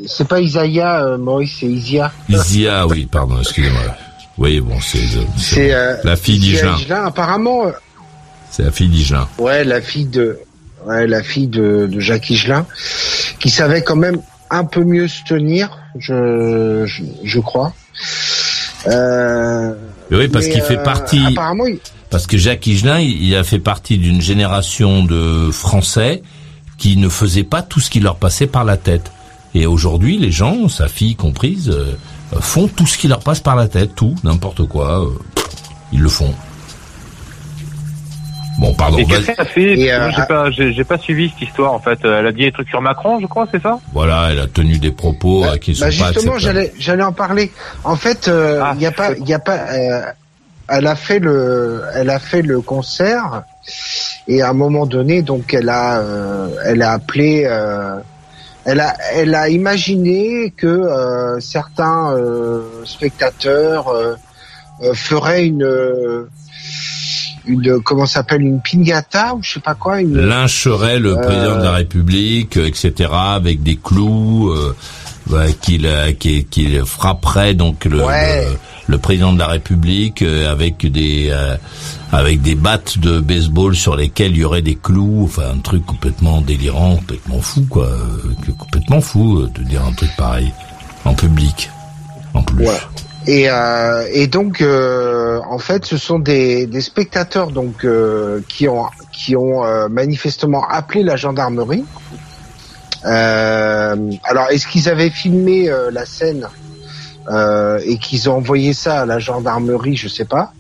[0.06, 2.12] c'est pas Isaiah, Maurice, c'est Isia.
[2.30, 3.82] Isia, oui, pardon, excusez-moi.
[4.38, 5.00] Oui, bon, c'est
[5.38, 6.76] c'est euh, la fille d'Igelin.
[7.06, 7.68] Apparemment.
[7.68, 7.72] euh,
[8.50, 9.28] C'est la fille d'Igelin.
[9.38, 10.40] Ouais, la fille de,
[10.88, 12.66] ouais, la fille de, de Jacques Higelin,
[13.40, 14.20] qui savait quand même
[14.50, 17.74] un peu mieux se tenir, je, je, je crois.
[18.88, 19.74] Euh,
[20.12, 21.24] oui, parce qu'il fait euh, partie.
[21.28, 26.22] Apparemment, il- Parce que Jacques Higelin, il il a fait partie d'une génération de Français
[26.78, 29.12] qui ne faisaient pas tout ce qui leur passait par la tête.
[29.56, 31.96] Et aujourd'hui, les gens, sa fille comprise, euh,
[32.40, 35.02] font tout ce qui leur passe par la tête, tout, n'importe quoi.
[35.04, 35.10] euh,
[35.92, 36.34] ils le font.
[38.60, 38.98] Bon, pardon.
[39.00, 41.98] Et qu'est-ce qu'elle a fait euh, j'ai pas, j'ai, pas suivi cette histoire en fait.
[42.04, 43.80] Elle a dit des trucs sur Macron, je crois, c'est ça?
[43.94, 47.14] Voilà, elle a tenu des propos euh, qui sont bah pas justement, j'allais, j'allais en
[47.14, 47.52] parler.
[47.84, 49.58] En fait, euh, il Ah, y a pas, il y a pas.
[49.74, 50.02] euh,
[50.70, 53.44] elle a fait le, elle a fait le concert
[54.28, 57.46] et à un moment donné, donc elle a, euh, elle a appelé.
[58.66, 64.16] Elle a, elle a imaginé que euh, certains euh, spectateurs euh,
[64.84, 66.30] euh, feraient une, euh,
[67.46, 71.58] une, comment s'appelle, une piñata ou je sais pas quoi, une, lyncherait le Euh, président
[71.58, 74.76] de la République, etc., avec des clous, euh,
[75.30, 75.88] ouais, qu'il
[76.20, 78.46] qu'il qu'il frapperait donc le, Ouais.
[78.46, 81.56] le, le président de la République euh, avec des euh,
[82.12, 85.86] avec des battes de baseball sur lesquelles il y aurait des clous, enfin un truc
[85.86, 90.52] complètement délirant, complètement fou quoi, euh, complètement fou de dire un truc pareil
[91.06, 91.70] en public,
[92.34, 92.68] en plus.
[93.26, 93.48] Et,
[94.12, 97.88] et donc, en fait, ce sont des, des spectateurs donc
[98.50, 101.86] qui ont qui ont manifestement appelé la gendarmerie.
[103.04, 106.50] Alors, est-ce qu'ils avaient filmé la scène
[107.30, 110.54] euh, et qu'ils ont envoyé ça à la gendarmerie Je sais pas.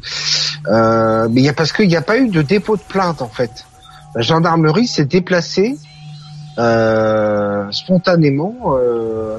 [0.67, 3.27] Euh, mais y a parce qu'il n'y a pas eu de dépôt de plainte en
[3.27, 3.65] fait.
[4.15, 5.75] La gendarmerie s'est déplacée
[6.57, 8.55] euh, spontanément.
[8.77, 9.37] Euh,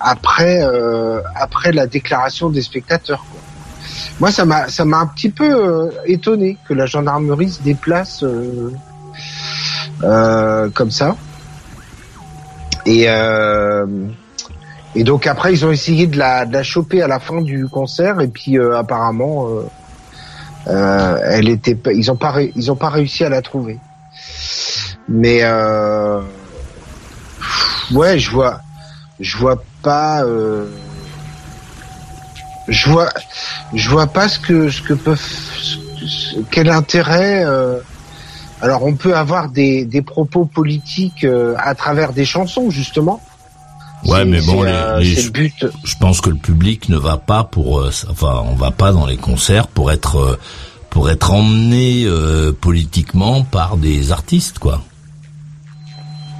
[0.00, 3.24] après euh, après la déclaration des spectateurs.
[3.30, 3.40] Quoi.
[4.20, 8.24] Moi, ça m'a ça m'a un petit peu euh, étonné que la gendarmerie se déplace
[10.00, 11.16] comme ça.
[12.86, 13.06] Et
[14.96, 18.20] et donc après, ils ont essayé de la de choper à la fin du concert
[18.20, 19.66] et puis euh, apparemment, euh,
[20.68, 23.78] euh, elle était ils ont pas ils ont pas réussi à la trouver.
[25.08, 26.20] Mais euh,
[27.92, 28.60] ouais, je vois
[29.18, 30.24] je vois pas
[32.68, 33.08] je vois
[33.74, 35.20] je vois pas ce que ce que peuvent
[36.50, 37.44] quel intérêt
[38.60, 41.26] alors on peut avoir des, des propos politiques
[41.58, 43.20] à travers des chansons justement
[44.06, 47.90] Ouais, mais bon, les- but je pense que le public ne va pas pour euh,
[48.10, 50.38] enfin on va pas dans les concerts pour être euh,
[50.90, 54.82] pour être emmené euh, politiquement par des artistes quoi.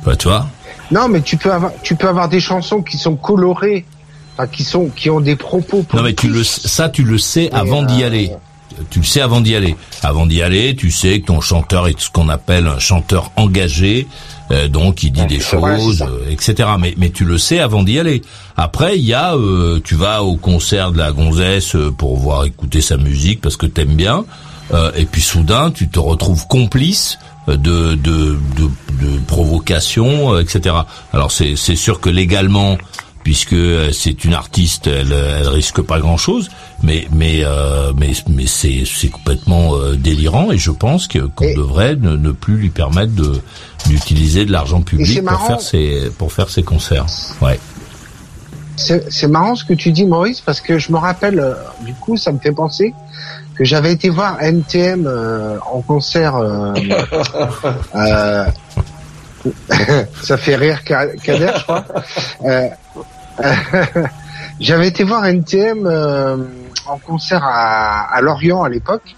[0.01, 0.47] Enfin, tu vois
[0.91, 3.87] non mais tu peux avoir tu peux avoir des chansons qui sont colorées
[4.35, 5.95] enfin, qui sont qui ont des propos politiques.
[5.95, 8.31] Non mais tu le ça tu le sais avant d'y euh, aller.
[8.91, 9.77] Tu le sais avant d'y aller.
[10.03, 14.09] Avant d'y aller, tu sais que ton chanteur est ce qu'on appelle un chanteur engagé,
[14.51, 16.69] euh, donc il dit des vrai, choses, euh, etc.
[16.79, 18.23] Mais mais tu le sais avant d'y aller.
[18.57, 22.45] Après il y a, euh, tu vas au concert de la gonzesse euh, pour voir
[22.45, 24.25] écouter sa musique parce que t'aimes bien,
[24.73, 30.41] euh, et puis soudain tu te retrouves complice euh, de de de, de provocation, euh,
[30.43, 30.75] etc.
[31.13, 32.77] Alors c'est c'est sûr que légalement
[33.23, 33.57] puisque
[33.93, 36.51] c'est une artiste, elle, elle risque pas grand chose,
[36.83, 41.47] mais mais euh, mais mais c'est c'est complètement euh, délirant et je pense que qu'on
[41.47, 43.41] Et- devrait ne, ne plus lui permettre de
[43.87, 47.07] d'utiliser de l'argent public pour faire ses pour faire ses concerts.
[47.41, 47.59] Ouais.
[48.77, 52.17] C'est marrant ce que tu dis, Maurice, parce que je me rappelle, euh, du coup,
[52.17, 52.93] ça me fait penser
[53.57, 56.35] que j'avais été voir NTM euh, en concert.
[56.35, 56.75] euh,
[60.23, 61.85] ça fait rire Ka- Kader, je crois.
[64.61, 65.87] J'avais été voir NTM
[66.87, 69.15] en concert à, à Lorient à l'époque.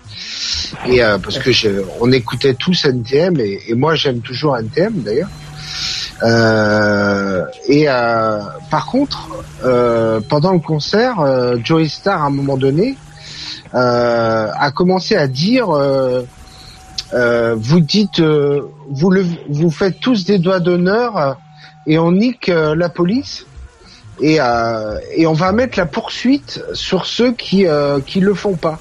[0.86, 1.68] Et euh, parce que je,
[2.00, 5.28] on écoutait tous NTM et, et moi j'aime toujours NTM d'ailleurs.
[6.22, 9.28] Euh, et euh, par contre,
[9.64, 12.96] euh, pendant le concert, euh, Joey Star à un moment donné
[13.74, 16.22] euh, a commencé à dire euh,
[17.56, 21.36] vous dites vous le, vous faites tous des doigts d'honneur
[21.86, 23.46] et on nique la police
[24.20, 24.38] et
[25.16, 27.64] et on va mettre la poursuite sur ceux qui
[28.06, 28.80] qui le font pas.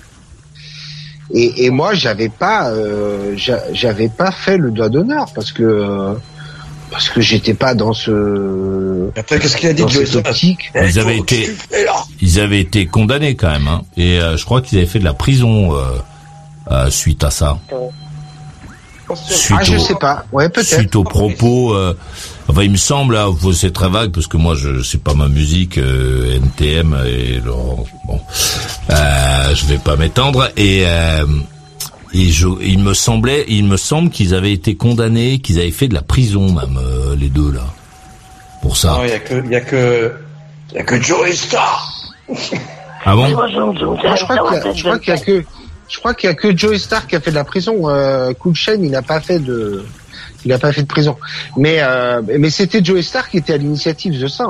[1.34, 5.64] Et, et moi j'avais pas euh, j'a- j'avais pas fait le doigt d'honneur parce que
[5.64, 6.14] euh,
[6.92, 10.72] parce que j'étais pas dans ce Après, qu'est-ce qu'il a dit, Star optique.
[10.76, 11.50] Ils avaient été,
[12.22, 13.82] ils avaient été condamnés quand même, hein.
[13.98, 15.82] Et euh, je crois qu'ils avaient fait de la prison euh,
[16.72, 17.58] euh, suite à ça.
[19.16, 20.26] Suite Ah je au- sais pas.
[20.32, 20.68] Ouais peut-être.
[20.80, 21.76] suite aux propos.
[22.48, 25.28] Enfin, il me semble, là, c'est très vague parce que moi, je c'est pas ma
[25.28, 28.20] musique, euh, NTM et le, bon,
[28.90, 30.84] euh, je vais pas m'étendre et.
[30.86, 31.26] Euh,
[32.18, 35.90] et je, il me semblait, il me semble qu'ils avaient été condamnés, qu'ils avaient fait
[35.90, 37.66] de la prison même euh, les deux là,
[38.62, 38.94] pour ça.
[38.94, 40.14] Non, il y a que, il y a que,
[40.72, 42.14] il y a que Joey Star.
[43.04, 43.30] Ah bon?
[43.32, 45.44] Moi, je crois qu'il y a, je crois qu'il y a que,
[45.90, 47.90] je crois qu'il y a que Joey Star qui a fait de la prison.
[47.90, 49.86] Euh, Cool Chain, il n'a pas fait de,
[50.46, 51.16] il n'a pas fait de prison.
[51.58, 54.46] Mais, euh, mais c'était Joey Star qui était à l'initiative de ça.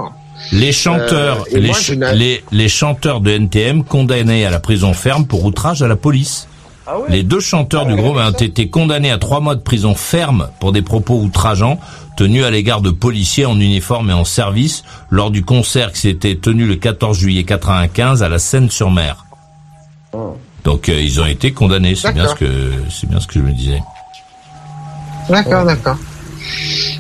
[0.52, 4.94] Les chanteurs, Euh, les, moi, ch- les, les chanteurs de NTM condamnés à la prison
[4.94, 6.48] ferme pour outrage à la police.
[6.88, 9.96] Ah ouais Les deux chanteurs du groupe ont été condamnés à trois mois de prison
[9.96, 11.80] ferme pour des propos outrageants
[12.16, 16.36] tenus à l'égard de policiers en uniforme et en service lors du concert qui s'était
[16.36, 19.26] tenu le 14 juillet 95 à la Seine-sur-Mer.
[20.64, 23.40] Donc euh, ils ont été condamnés, c'est bien ce que c'est bien ce que je
[23.40, 23.82] me disais.
[25.30, 25.98] D'accord, d'accord.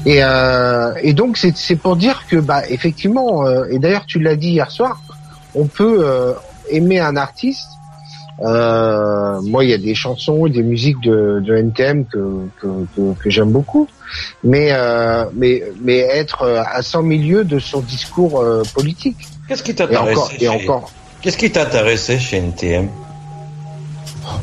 [0.05, 4.19] Et, euh, et donc c'est c'est pour dire que bah effectivement euh, et d'ailleurs tu
[4.19, 5.01] l'as dit hier soir,
[5.55, 6.33] on peut euh,
[6.69, 7.67] aimer un artiste.
[8.41, 12.67] Euh, moi il y a des chansons et des musiques de, de NTM que que,
[12.95, 13.87] que, que j'aime beaucoup,
[14.43, 19.27] mais euh, mais mais être euh, à 100 milieux de son discours euh, politique.
[19.47, 20.91] Qu'est-ce qui Et t'intéresse encore et encore.
[21.21, 22.89] Qu'est-ce qui t'intéressait chez NTM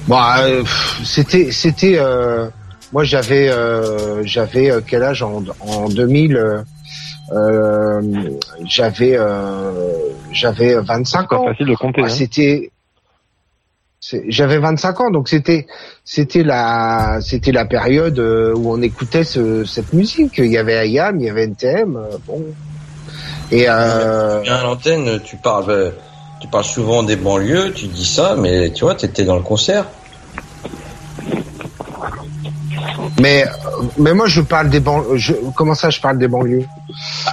[0.06, 2.48] Bon, euh, pff, c'était, c'était, euh,
[2.92, 6.64] moi j'avais, euh, j'avais euh, quel âge en, en 2000
[7.32, 8.00] euh,
[8.66, 9.72] J'avais, euh,
[10.30, 11.46] j'avais 25 Pas ans.
[11.46, 12.02] facile de compter.
[12.02, 12.08] Ah, hein.
[12.10, 12.70] c'était,
[14.28, 15.66] j'avais 25 ans, donc c'était,
[16.04, 20.34] c'était la, c'était la période où on écoutait ce, cette musique.
[20.38, 22.44] Il y avait Ayam, il y avait NTM, bon.
[23.50, 25.92] Et euh, à l'antenne, tu parles,
[26.40, 29.86] tu parles souvent des banlieues, tu dis ça, mais tu vois, t'étais dans le concert.
[33.22, 33.44] Mais,
[33.98, 35.18] mais moi je parle des banlieues.
[35.56, 36.64] Comment ça, je parle des banlieues?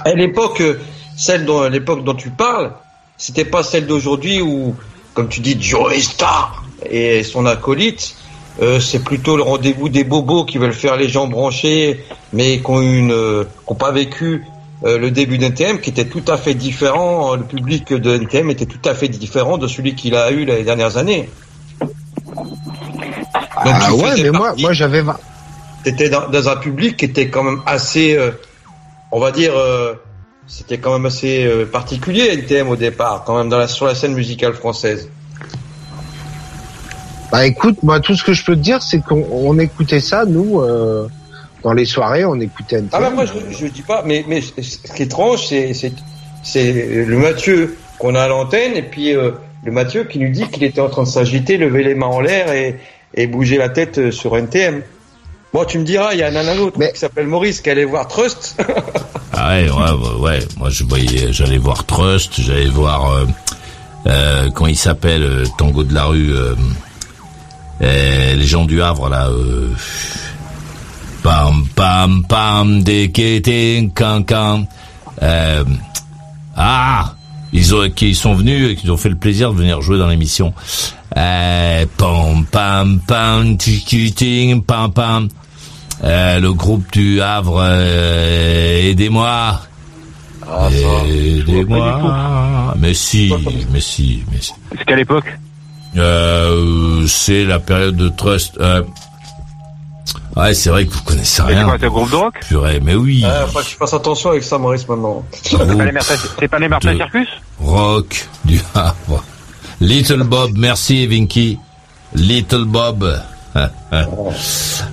[0.04, 0.78] À l'époque, euh,
[1.16, 2.72] celle dont, l'époque dont tu parles,
[3.16, 4.74] c'était pas celle d'aujourd'hui où,
[5.14, 8.14] comme tu dis, Joey Star et son acolyte,
[8.62, 12.70] euh, c'est plutôt le rendez-vous des bobos qui veulent faire les gens branchés, mais qui
[12.70, 14.44] ont une, euh, qui ont pas vécu
[14.84, 17.34] euh, le début d'NTM, qui était tout à fait différent.
[17.36, 20.62] Le public de NTM était tout à fait différent de celui qu'il a eu les
[20.62, 21.28] dernières années.
[23.64, 25.18] Donc, Ah ouais, mais moi, partie- moi j'avais 20.
[25.84, 28.32] T'étais dans, dans un public qui était quand même assez, euh,
[29.12, 29.94] on va dire, euh,
[30.46, 33.94] c'était quand même assez euh, particulier NTM au départ, quand même dans la, sur la
[33.94, 35.08] scène musicale française.
[37.32, 40.24] Bah écoute, moi tout ce que je peux te dire, c'est qu'on on écoutait ça,
[40.24, 41.08] nous, euh,
[41.62, 42.90] dans les soirées, on écoutait NTM.
[42.92, 45.92] Ah bah moi je, je dis pas, mais, mais ce qui est étrange, c'est, c'est,
[46.42, 49.30] c'est le Mathieu qu'on a à l'antenne et puis euh,
[49.64, 52.20] le Mathieu qui nous dit qu'il était en train de s'agiter, lever les mains en
[52.20, 52.76] l'air et,
[53.14, 54.82] et bouger la tête euh, sur NTM.
[55.52, 57.84] Bon, tu me diras, il y a un, autre Mais- qui s'appelle Maurice qui allait
[57.84, 58.56] voir Trust.
[59.32, 60.38] Ah ouais, ouais, ouais, ouais.
[60.58, 63.26] Moi, je voyais, j'allais voir Trust, j'allais voir, euh,
[64.06, 66.54] euh, quand il s'appelle euh, Tango de la rue, euh,
[67.80, 69.28] euh, les gens du Havre là.
[69.28, 69.70] Euh,
[71.22, 73.10] pam pam pam des
[73.94, 74.66] cancan.
[75.22, 75.64] Euh,
[76.56, 77.14] ah,
[77.52, 80.08] ils ont, qui sont venus, et qui ont fait le plaisir de venir jouer dans
[80.08, 80.54] l'émission.
[81.16, 85.28] Euh, pam pam pam tic pam pam.
[86.02, 89.60] Euh, le groupe du Havre, euh, aidez-moi.
[90.48, 90.68] Ah,
[91.06, 92.74] Aidez-moi.
[92.78, 93.32] Mais si,
[93.72, 94.52] mais si, mais si.
[94.76, 95.38] C'est qu'à l'époque.
[95.96, 98.56] Euh, c'est la période de Trust.
[98.60, 98.82] Euh...
[100.36, 101.64] Ouais, c'est vrai que vous connaissez Mais c'est rien.
[101.64, 103.22] quoi, c'est un groupe de rock Purée, mais oui.
[103.26, 105.24] Ah, faut que je fasse attention avec ça, Maurice, maintenant.
[105.42, 107.28] C'est pas les Mercedes- C'est pas les Mercedes de- Circus
[107.60, 109.24] rock du Havre.
[109.80, 111.58] Little Bob, merci Vinky.
[112.14, 113.04] Little Bob.
[113.54, 113.66] ouais,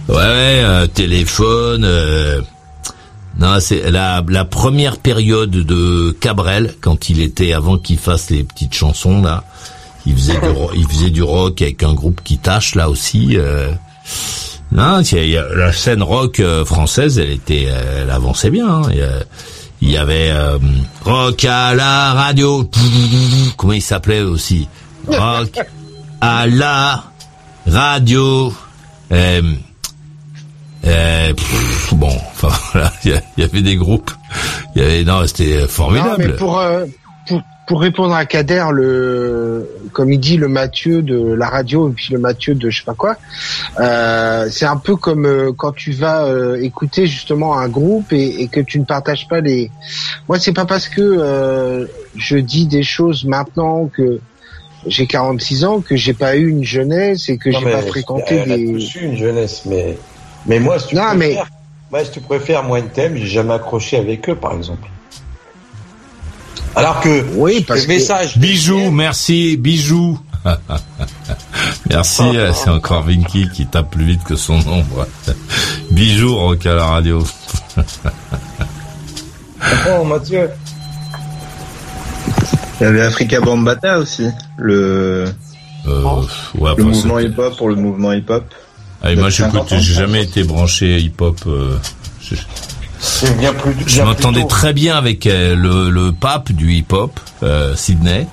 [0.09, 1.83] euh, téléphone.
[1.85, 2.41] euh,
[3.39, 8.43] Non, c'est la, la première période de Cabrel, quand il était, avant qu'il fasse les
[8.43, 9.43] petites chansons, là.
[10.07, 13.31] Il faisait du, ro- il faisait du rock avec un groupe qui tâche, là aussi.
[13.37, 13.71] euh.
[14.71, 15.01] Non,
[15.55, 18.67] la scène rock euh, française, elle était, euh, elle avançait bien.
[18.67, 18.91] hein.
[19.81, 20.57] Il y avait euh,
[21.05, 22.69] rock à la radio.
[23.57, 24.67] Comment il s'appelait aussi?
[25.07, 25.59] Rock
[26.19, 27.03] à la
[27.67, 28.53] radio.
[29.11, 29.41] Euh,
[30.85, 34.11] euh, pff, bon, enfin voilà, il y, avait des groupes.
[34.75, 36.25] Il y avait non, c'était Non, formidable.
[36.27, 36.85] mais pour, euh,
[37.67, 42.07] pour répondre à Kader, le comme il dit le Mathieu de la radio et puis
[42.13, 43.17] le Mathieu de je sais pas quoi,
[43.79, 48.41] euh, c'est un peu comme euh, quand tu vas euh, écouter justement un groupe et,
[48.41, 49.69] et que tu ne partages pas les.
[50.27, 54.19] Moi, c'est pas parce que euh, je dis des choses maintenant que
[54.85, 58.35] j'ai 46 ans que j'ai pas eu une jeunesse et que j'ai mais pas fréquenté
[58.35, 58.61] elle des.
[58.61, 59.97] eu une jeunesse, mais
[60.45, 61.49] mais moi, si tu Non, mais- préfères,
[61.91, 64.87] moi, si tu préfères, moi, NTM, j'ai jamais accroché avec eux, par exemple.
[66.75, 70.19] Alors que Oui, parce le que message Bijou, merci, bijou.
[71.89, 75.07] merci, euh, c'est encore Vinky qui tape plus vite que son ombre.
[75.91, 77.23] bijou, rock à la radio.
[79.89, 80.49] Oh, Mathieu.
[82.79, 85.25] Il y avait Africa Bambata aussi, le,
[85.87, 86.03] Euh,
[86.55, 88.43] ouais, le enfin, mouvement hip-hop pour le mouvement hip-hop.
[89.01, 91.37] Ah, et moi, j'écoute, 50 ans, j'ai jamais été branché hip-hop.
[91.47, 91.77] euh,
[92.21, 92.35] je
[92.99, 93.73] C'est bien plus.
[93.85, 98.27] je bien m'entendais très bien avec euh, le, le pape du hip-hop, euh, Sydney.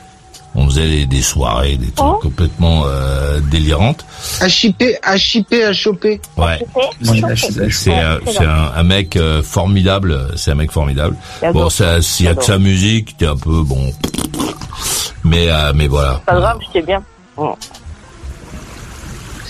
[0.57, 2.19] On faisait des, des soirées, des trucs Oh.
[2.23, 4.05] complètement euh, délirantes.
[4.41, 5.53] HIP, HIP,
[5.85, 6.05] HOP.
[6.37, 6.65] Ouais.
[7.09, 7.23] Oui,
[7.73, 11.17] C'est euh, c'est un, un mec euh, formidable, c'est un mec formidable.
[11.53, 13.93] Bon, ça, s'il y a que sa musique, t'es un peu bon.
[15.25, 16.21] Mais euh, mais voilà.
[16.25, 17.03] Pas grave, c'était bien.
[17.37, 17.49] Oui,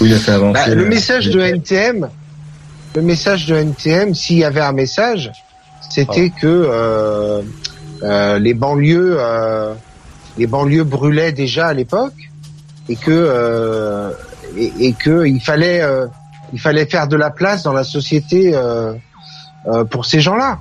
[0.09, 0.53] il a fait avancer.
[0.55, 2.09] Bah, le euh, message de NTM,
[2.95, 5.33] le message de NTM, s'il y avait un message,
[5.91, 6.41] c'était Ah.
[6.41, 7.43] que euh,
[8.03, 9.75] euh, les banlieues, euh,
[10.39, 12.15] les banlieues brûlaient déjà à l'époque,
[12.89, 14.11] et que euh,
[14.57, 16.07] et, et que il fallait euh,
[16.53, 18.93] il fallait faire de la place dans la société euh,
[19.67, 20.59] euh, pour ces gens-là.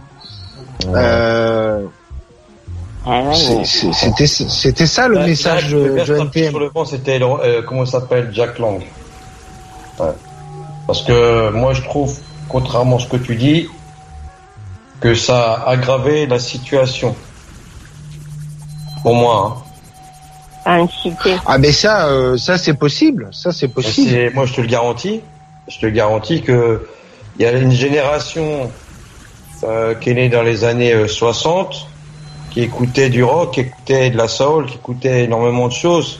[3.05, 6.49] Ah ouais, c'était c'était ça le message de, NTM.
[6.51, 8.29] sur le c'était euh, comment s'appelle?
[8.31, 8.81] Jack Lang.
[9.99, 10.07] Ouais.
[10.87, 12.17] Parce que moi, je trouve,
[12.49, 13.67] contrairement à ce que tu dis,
[14.99, 17.15] que ça a aggravé la situation.
[19.01, 19.63] Pour moi.
[20.65, 20.79] Hein.
[20.81, 21.35] Inciter.
[21.45, 24.31] Ah mais ça euh, ça c'est possible, ça c'est possible.
[24.33, 25.19] moi, je te le garantis.
[25.67, 26.87] Je te garantis que
[27.37, 28.71] il y a une génération
[29.63, 31.87] euh, qui est née dans les années euh, 60,
[32.51, 36.19] qui écoutait du rock, qui écoutait de la soul, qui écoutait énormément de choses.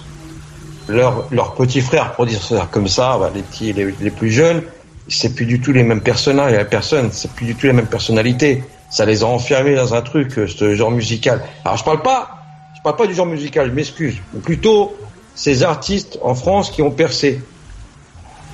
[0.87, 4.31] Leurs leurs petits frères, pour dire ça comme ça, bah, les petits, les, les plus
[4.31, 4.63] jeunes,
[5.07, 7.87] c'est plus du tout les mêmes personnages, les personnes, c'est plus du tout les mêmes
[7.87, 8.63] personnalités.
[8.89, 11.41] Ça les a enfermés dans un truc, euh, ce genre musical.
[11.65, 12.37] Alors je parle pas,
[12.75, 14.95] je parle pas du genre musical, je m'excuse, mais plutôt
[15.35, 17.41] ces artistes en France qui ont percé,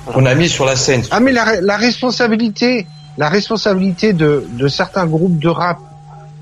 [0.06, 1.04] qu'on a mis sur la scène.
[1.12, 2.88] Ah mais la, la responsabilité,
[3.18, 5.80] la responsabilité de, de certains groupes de rap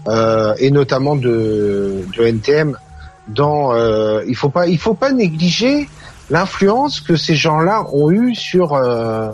[0.08, 2.78] euh, et notamment de, de NTM,
[3.28, 5.88] dans euh, il faut pas il faut pas négliger
[6.30, 9.30] l'influence que ces gens-là ont eu sur euh,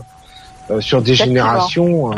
[0.72, 2.12] euh, sur des générations.
[2.12, 2.16] euh,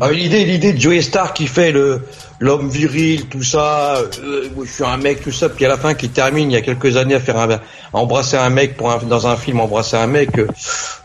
[0.00, 2.06] Ah, l'idée, l'idée de Joey Star qui fait le
[2.38, 3.96] l'homme viril, tout ça.
[3.96, 6.56] euh, je suis un mec, tout ça, puis à la fin qui termine il y
[6.56, 7.58] a quelques années à faire un, à
[7.92, 10.38] embrasser un mec pour un, dans un film, embrasser un mec.
[10.38, 10.46] euh,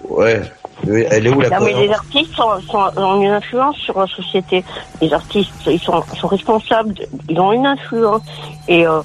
[0.10, 0.42] ouais,
[0.86, 4.08] elle est où la Non, mais les artistes sont, sont- ont une influence sur la
[4.08, 4.66] société.
[5.02, 8.24] Les artistes, ils sont, sont responsables, de- ils ont une influence.
[8.68, 9.00] Et, euh,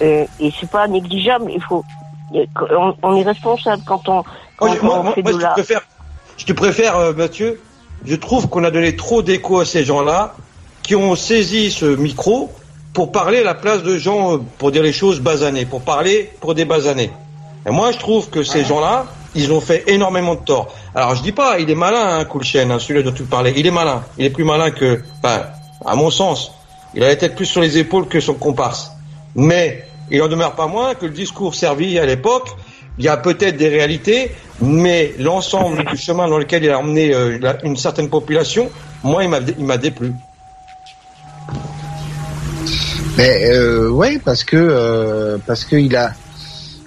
[0.00, 1.84] et, et c'est pas négligeable, il faut.
[2.70, 4.22] On, on est responsable quand on,
[4.56, 5.50] quand Moi, on moi, fait moi, de je la.
[5.50, 5.80] préfère,
[6.36, 7.60] je te préfère, euh, Mathieu.
[8.04, 10.34] Je trouve qu'on a donné trop d'écho à ces gens-là
[10.82, 12.52] qui ont saisi ce micro
[12.92, 16.30] pour parler à la place de gens, euh, pour dire les choses basanées, pour parler
[16.40, 17.10] pour des basanés.
[17.66, 20.74] Et moi, je trouve que ces gens-là, ils ont fait énormément de tort.
[20.94, 23.52] Alors, je dis pas, il est malin, hein, hein, celui dont tu parlais.
[23.56, 24.02] Il est malin.
[24.16, 26.52] Il est plus malin que, à mon sens,
[26.94, 28.92] il a la tête plus sur les épaules que son comparse.
[29.34, 32.48] Mais il en demeure pas moins que le discours servi à l'époque,
[32.98, 37.14] il y a peut-être des réalités, mais l'ensemble du chemin dans lequel il a emmené
[37.14, 38.70] euh, la- une certaine population,
[39.04, 39.30] moi, il
[39.64, 40.12] m'a déplu.
[43.16, 46.12] Mais euh, ouais, parce que euh, parce que il a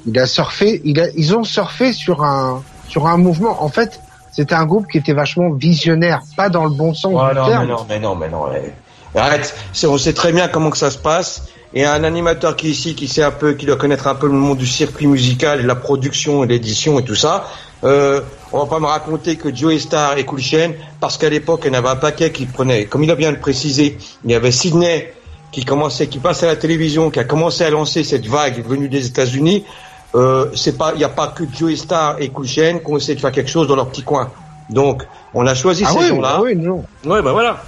[0.06, 3.62] il a surfé, il a ils ont surfé sur un sur un mouvement.
[3.64, 4.00] En fait,
[4.32, 7.66] c'était un groupe qui était vachement visionnaire, pas dans le bon sens du non, terme.
[7.66, 8.44] mais non, mais non, mais non.
[8.50, 8.74] ouais.
[9.14, 9.54] Arrête,
[9.86, 11.48] on sait très bien comment que ça se passe.
[11.74, 14.28] Et un animateur qui est ici, qui sait un peu, qui doit connaître un peu
[14.28, 17.46] le monde du circuit musical et la production et l'édition et tout ça,
[17.84, 21.62] Euh, on va pas me raconter que Joe Star et Cool Chain, parce qu'à l'époque,
[21.64, 24.30] il y en avait un paquet qui prenait, comme il a bien le précisé, il
[24.30, 25.12] y avait Sydney
[25.52, 28.88] qui commençait, qui passait à la télévision, qui a commencé à lancer cette vague venue
[28.88, 29.66] des États-Unis.
[30.14, 32.98] Euh, c'est pas, il n'y a pas que Joe Star et Cool Chain qui ont
[32.98, 34.30] essayé de faire quelque chose dans leur petit coin.
[34.70, 35.02] Donc,
[35.34, 36.34] on a choisi Ah ces oui, gens-là.
[36.36, 36.84] ah oui, non.
[37.04, 37.64] Ouais, ben voilà.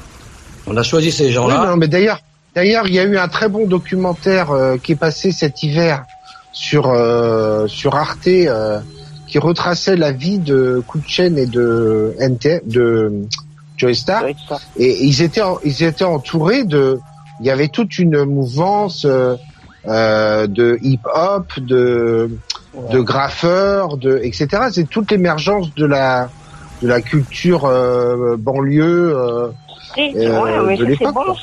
[0.67, 1.65] On a choisi ces Oui, gens-là.
[1.65, 2.19] non, mais d'ailleurs,
[2.55, 6.05] d'ailleurs, il y a eu un très bon documentaire euh, qui est passé cet hiver
[6.51, 8.79] sur euh, sur Arte euh,
[9.27, 13.11] qui retraçait la vie de Kutchen et de NT de
[13.77, 14.23] Joey Star.
[14.23, 14.57] Ouais, ça.
[14.77, 16.99] Et ils étaient en- ils étaient entourés de
[17.39, 19.35] il y avait toute une mouvance euh,
[19.87, 22.29] euh, de hip-hop, de
[22.91, 24.47] de graffeurs, de etc.
[24.71, 26.29] C'est toute l'émergence de la
[26.81, 29.15] de la culture euh, banlieue.
[30.41, 31.33] ouais, de l'époque, bon.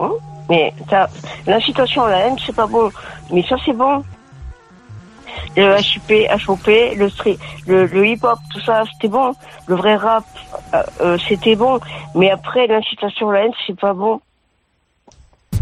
[0.00, 0.12] Hein
[0.48, 1.08] mais ça,
[1.46, 2.90] l'incitation à la haine, c'est pas bon.
[3.32, 4.04] Mais ça c'est bon.
[5.56, 6.66] Le HUP, HOP,
[6.96, 9.32] le, street, le, le hip-hop, tout ça, c'était bon.
[9.66, 10.24] Le vrai rap,
[10.72, 11.78] euh, euh, c'était bon.
[12.14, 14.20] Mais après, l'incitation à la haine, c'est pas bon.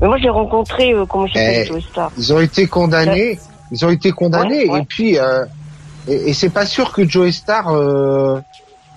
[0.01, 2.09] Mais moi, j'ai rencontré, euh, comment s'appelle, Eh.
[2.18, 3.39] Ils ont été condamnés.
[3.70, 4.66] Ils ont été condamnés.
[4.66, 4.80] Ouais, ouais.
[4.80, 5.45] Et puis, euh,
[6.09, 7.68] et, et c'est pas sûr que Joe Star.
[7.68, 8.39] Euh,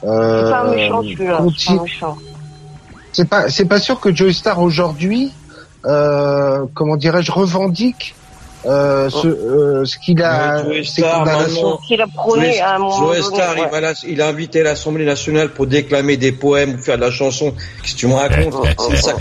[0.02, 2.18] C'est pas un euh, méchant celui-là, c'est pas méchant.
[3.18, 5.32] C'est pas, c'est pas sûr que Joe Star aujourd'hui,
[5.86, 8.14] euh, comment dirais-je, revendique
[8.66, 11.62] euh, ce, euh, ce qu'il a, Ouais, Joe ses Star, condamnations.
[11.64, 13.36] maintenant, Qu'il a prôné à un moment Joe donné.
[13.38, 13.70] Star, il, ouais.
[13.70, 17.12] va la- il a invité l'Assemblée nationale pour déclamer des poèmes ou faire de la
[17.12, 17.54] chanson.
[17.82, 18.54] Qu'est-ce que tu me racontes?
[18.90, 19.14] C'est ça.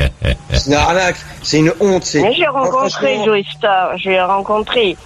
[0.53, 1.17] C'est une arnaque.
[1.43, 2.05] C'est une honte.
[2.05, 2.21] C'est.
[2.23, 4.97] Mais j'ai rencontré Joey Star, j'ai rencontré.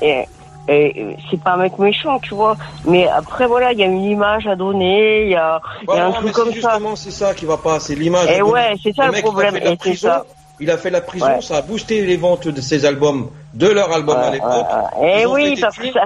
[0.00, 0.24] Et,
[0.68, 2.56] et c'est pas un mec méchant, tu vois.
[2.84, 6.06] Mais après, voilà, il y a une image à donner, il y a, y un
[6.08, 6.54] non, truc comme ça.
[6.54, 7.80] justement, c'est ça qui va pas.
[7.80, 8.28] C'est l'image.
[8.30, 10.24] Et ouais, c'est ça le a problème, fait de la et c'est prison, ça.
[10.60, 11.40] Il a fait la prison, Ouais.
[11.40, 14.66] ça a boosté les ventes de ses albums, de leur album à l'époque.
[14.98, 15.22] ouais, ouais.
[15.22, 16.04] Et oui, parce que ça,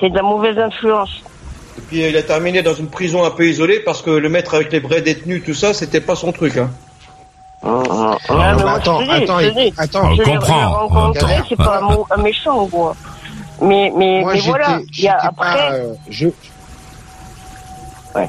[0.00, 1.10] c'est de la mauvaise influence.
[1.76, 4.28] Et puis euh, il a terminé dans une prison un peu isolée parce que le
[4.28, 6.56] maître avec les vrais détenus, tout ça, c'était pas son truc.
[6.56, 6.70] Hein.
[7.64, 10.14] Ah, mais bah, moi, attends, je te dis, attends, te dis, attends.
[10.14, 12.94] Je le l'ai comprend, rencontré, on c'est pas un, mot- un méchant, quoi.
[13.60, 16.28] Mais, mais, Moi, mais voilà, il y j'étais a pas, après, euh, je.
[18.14, 18.28] Ouais.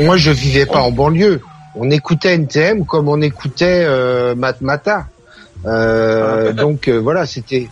[0.00, 1.42] Moi, je vivais pas en banlieue.
[1.74, 5.06] On écoutait NTM comme on écoutait euh, Matmata.
[5.66, 7.68] Euh, donc euh, voilà, c'était,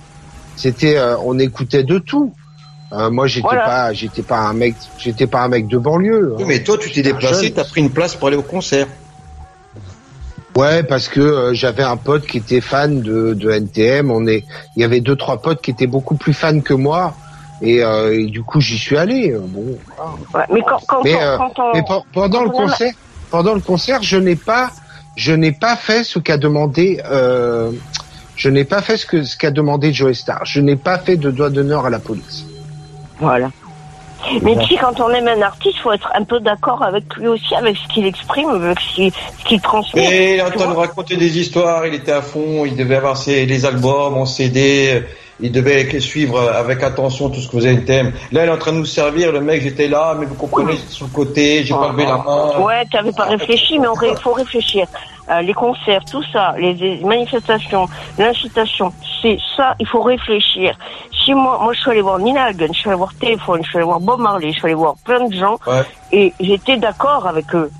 [0.57, 2.33] c'était, euh, on écoutait de tout.
[2.93, 3.65] Euh, moi, j'étais Voilà.
[3.65, 6.35] pas, j'étais pas un mec, j'étais pas un mec de banlieue.
[6.39, 8.87] Oui, mais toi, tu t'es déplacé, t'as pris une place pour aller au concert.
[10.57, 14.11] Ouais, parce que euh, j'avais un pote qui était fan de, de NTM.
[14.11, 14.45] On est,
[14.77, 17.15] il y avait deux trois potes qui étaient beaucoup plus fans que moi,
[17.61, 19.35] et, euh, et du coup j'y suis allé.
[19.37, 19.77] Bon,
[20.35, 22.93] ouais, mais quand, quand, Mais, euh, quand on, mais pe- pendant le quand a- concert,
[23.31, 24.71] pendant le concert, je n'ai pas,
[25.17, 27.73] je n'ai pas fait ce qu'a demandé, euh,
[28.37, 30.45] je n'ai pas fait ce que ce qu'a demandé Joe Star.
[30.45, 32.45] Je n'ai pas fait de doigt d'honneur à la police.
[33.19, 33.51] Voilà.
[34.43, 37.29] Mais tu sais, quand on aime un artiste, faut être un peu d'accord avec lui
[37.29, 39.11] aussi, avec ce qu'il exprime, avec ce
[39.45, 40.03] qu'il, transmet.
[40.03, 42.97] Et il est en train de raconter des histoires, il était à fond, il devait
[42.97, 45.03] avoir ses, les albums en CD,
[45.41, 48.13] il devait suivre avec attention tout ce que vous avez thème.
[48.33, 50.77] Là, il est en train de nous servir, le mec, j'étais là, mais vous comprenez,
[50.89, 52.61] sur le côté, j'ai pas levé la main.
[52.61, 54.87] Ouais, tu n'avais pas réfléchi, mais il faut réfléchir.
[55.31, 60.77] Euh, les concerts, tout ça, les, les manifestations, l'incitation, c'est ça, il faut réfléchir.
[61.25, 63.69] Si moi, moi je suis allé voir Nina Hagen, je suis allé voir Téléphone, je
[63.71, 65.83] suis allé voir Bob Marley, je suis allé voir plein de gens, Ouais.
[66.13, 67.71] et j'étais d'accord avec eux.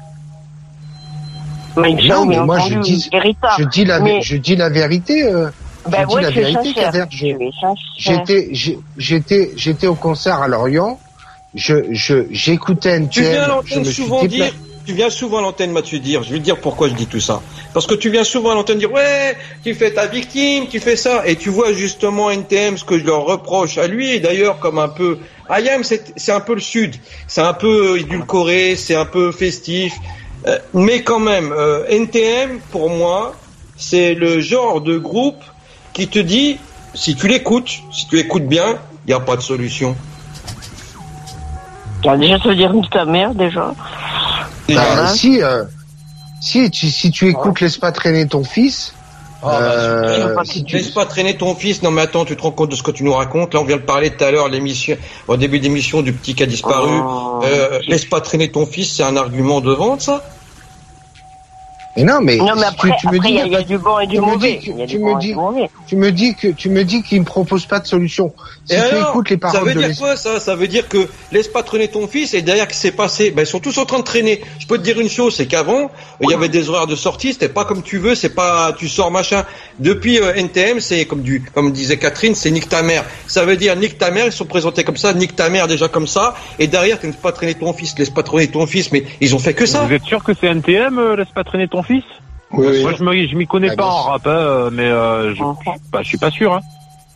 [1.77, 3.11] Mais Non, mais moi, entendu, je dis-.
[3.59, 5.25] Je dis la, Mais- je dis la vérité.
[5.25, 5.51] euh,
[5.89, 6.75] Ben je dis ouais, la vérité.
[7.99, 8.51] J'étais,
[8.97, 10.99] j'étais, j'étais au concert à Lorient.
[11.55, 13.11] Je, je, j'écoutais NTM.
[13.11, 14.53] Tu viens suis souvent dire,
[14.87, 17.21] tu viens souvent à l'antenne Mathieu dire, je vais te dire pourquoi je dis tout
[17.21, 17.43] ça.
[17.73, 20.97] Parce que tu viens souvent à l'antenne dire, ouais, tu fais ta victime, tu fais
[20.97, 24.59] ça, et tu vois justement NTM, ce que je leur reproche à lui, et d'ailleurs
[24.59, 25.19] comme un peu,
[25.49, 29.93] Ayam c'est c'est un peu le sud, c'est un peu édulcoré, c'est un peu festif,
[30.47, 33.35] Euh, mais quand même, euh, NTM, pour moi,
[33.77, 35.43] c'est le genre de groupe
[35.93, 36.59] qui te dit,
[36.95, 39.97] si tu l'écoutes, si tu écoutes bien, il n'y a pas de solution.
[42.07, 43.73] Ah, Déjà, ça veut dire nique ta mère, déjà.
[43.75, 43.75] Bah,
[44.69, 45.09] Voilà.
[45.09, 45.65] si, euh,
[46.41, 48.95] si, tu, si tu écoutes Laisse pas traîner ton fils,
[49.43, 52.43] Ah, bah, Euh, si tu laisses pas traîner ton fils, non mais attends, tu te
[52.43, 54.31] rends compte de ce que tu nous racontes Là, on vient de parler tout à
[54.31, 54.97] l'heure, l'émission,
[55.29, 56.93] au début d'émission du petit qui a disparu.
[57.03, 57.41] Oh.
[57.45, 60.23] Euh, laisse pas traîner ton fils, c'est un argument de vente, ça?
[61.97, 63.53] Mais non, mais, Non, mais après, tu, tu me après, dis, il y, a- il
[63.53, 64.57] y a du bon et du tu me mauvais.
[64.59, 65.35] que- tu me dis-
[65.87, 68.35] tu me dis que tu me dis qu'il me propose pas de solution.
[68.65, 70.41] Si Et tu alors, écoutes les ça paroles veut de dire l'es- quoi ça?
[70.41, 73.31] Ça veut dire que laisse pas traîner ton fils et derrière qui s'est passé?
[73.31, 74.43] Ben, Ils sont tous en train de traîner.
[74.59, 75.91] Je peux te dire une chose, c'est qu'avant,
[76.21, 78.89] il y avait des horaires de sortie, c'était pas comme tu veux, c'est pas tu
[78.89, 79.45] sors machin.
[79.79, 83.05] Depuis euh, NTM, c'est comme du comme disait Catherine, c'est nique ta mère.
[83.29, 85.87] Ça veut dire nique ta mère, ils sont présentés comme ça, nique ta mère déjà
[85.89, 88.91] comme ça, et derrière tu laisses pas traîner ton fils, laisse pas traîner ton fils,
[88.91, 89.85] mais ils ont fait que ça.
[89.85, 92.05] Vous êtes sûr que c'est NTM, euh, laisse pas traîner ton fils
[92.53, 92.83] Oui, oui.
[93.01, 95.43] Moi, je m'y connais Ah, pas en rap, hein, mais euh, je,
[95.93, 96.55] bah, je suis pas sûr.
[96.55, 96.61] Hein.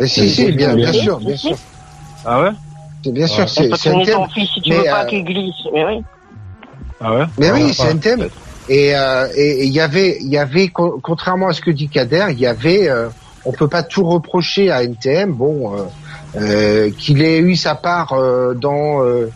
[0.00, 1.56] Mais si, si, bien, bien sûr, bien sûr.
[2.24, 2.50] Ah ouais
[3.04, 4.14] C'est bien sûr, Tu c'est traîner NTM.
[4.14, 5.54] ton fils si tu Mais, veux pas euh, qu'il glisse.
[5.72, 6.02] Mais oui.
[7.00, 7.90] Ah ouais Mais oui, c'est ouais.
[7.92, 8.28] NTM.
[8.68, 11.70] Et euh, et et il y avait, il y avait, co- contrairement à ce que
[11.70, 13.08] dit Kader, il y avait, euh,
[13.44, 15.32] on peut pas tout reprocher à NTM.
[15.32, 15.84] Bon, euh,
[16.36, 19.30] euh, qu'il ait eu sa part euh, dans euh,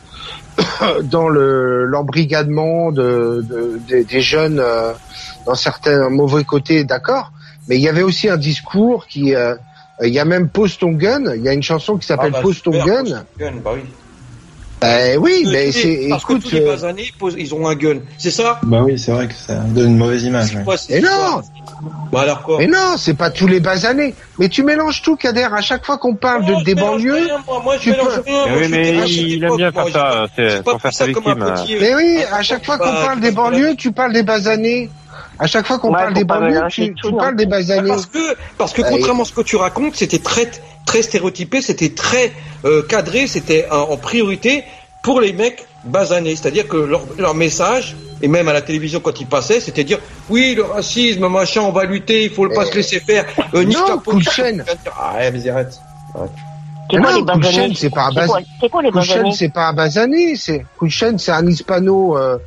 [1.04, 4.92] dans le l'embrigadement de, de- des- des jeunes euh,
[5.46, 7.32] dans certains mauvais côtés, d'accord.
[7.68, 9.54] Mais il y avait aussi un discours qui, euh,
[10.02, 11.34] il y a même Pose ton gun.
[11.34, 12.42] Il y a une chanson qui s'appelle Ah, bah, gun.
[12.42, 12.72] pose ton
[13.38, 13.82] gun, bah oui.
[14.82, 16.42] Ben oui, mais c'est, parce écoute.
[16.44, 17.98] que tous les euh, basanés, ils posent- ils ont un gun.
[18.18, 18.58] C'est ça?
[18.64, 20.56] Bah oui, c'est vrai que ça donne une mauvaise image.
[20.66, 20.76] Ouais.
[20.88, 21.40] Et non
[22.12, 22.58] Bah alors quoi?
[22.58, 24.14] Mais non, c'est pas tous les basanés.
[24.38, 25.48] Mais tu mélanges tout, Kader.
[25.52, 28.06] À chaque fois qu'on parle Non, de, des banlieues, rien, moi, moi, je tu mélange
[28.16, 28.46] peux- rien.
[28.46, 31.26] Moi, oui, mais il aime bien moi, faire ça, c'est- pour faire sa ça comme
[31.26, 33.92] un victime, petit, euh, mais oui, Ah, à chaque fois qu'on parle des banlieues, tu
[33.92, 34.90] parles des basanés.
[35.38, 37.88] À chaque fois qu'on Ouais, parle des mélanger tu, tu parles des Bah, basanés.
[37.88, 40.50] Parce que, parce que contrairement à ce que tu racontes, c'était très,
[40.86, 42.32] très stéréotypé, c'était très
[42.64, 44.64] euh, cadré, c'était en, en priorité
[45.02, 46.36] pour les mecs basanés.
[46.36, 49.98] C'est-à-dire que leur, leur message, et même à la télévision quand ils passaient, c'était dire
[50.28, 53.24] oui, le racisme, machin, on va lutter, il faut pas se laisser faire.
[53.54, 54.64] Euh, non, ta coup de chaîne.
[54.96, 55.80] Ah, ouais, mais arrête.
[56.90, 58.40] C'est quoi non, chaîne, c'est pas un C'est bas- quoi-
[58.92, 60.36] basanés c'est pas un basané.
[60.36, 62.18] C'est chaîne, c'est un hispano.
[62.18, 62.38] euh,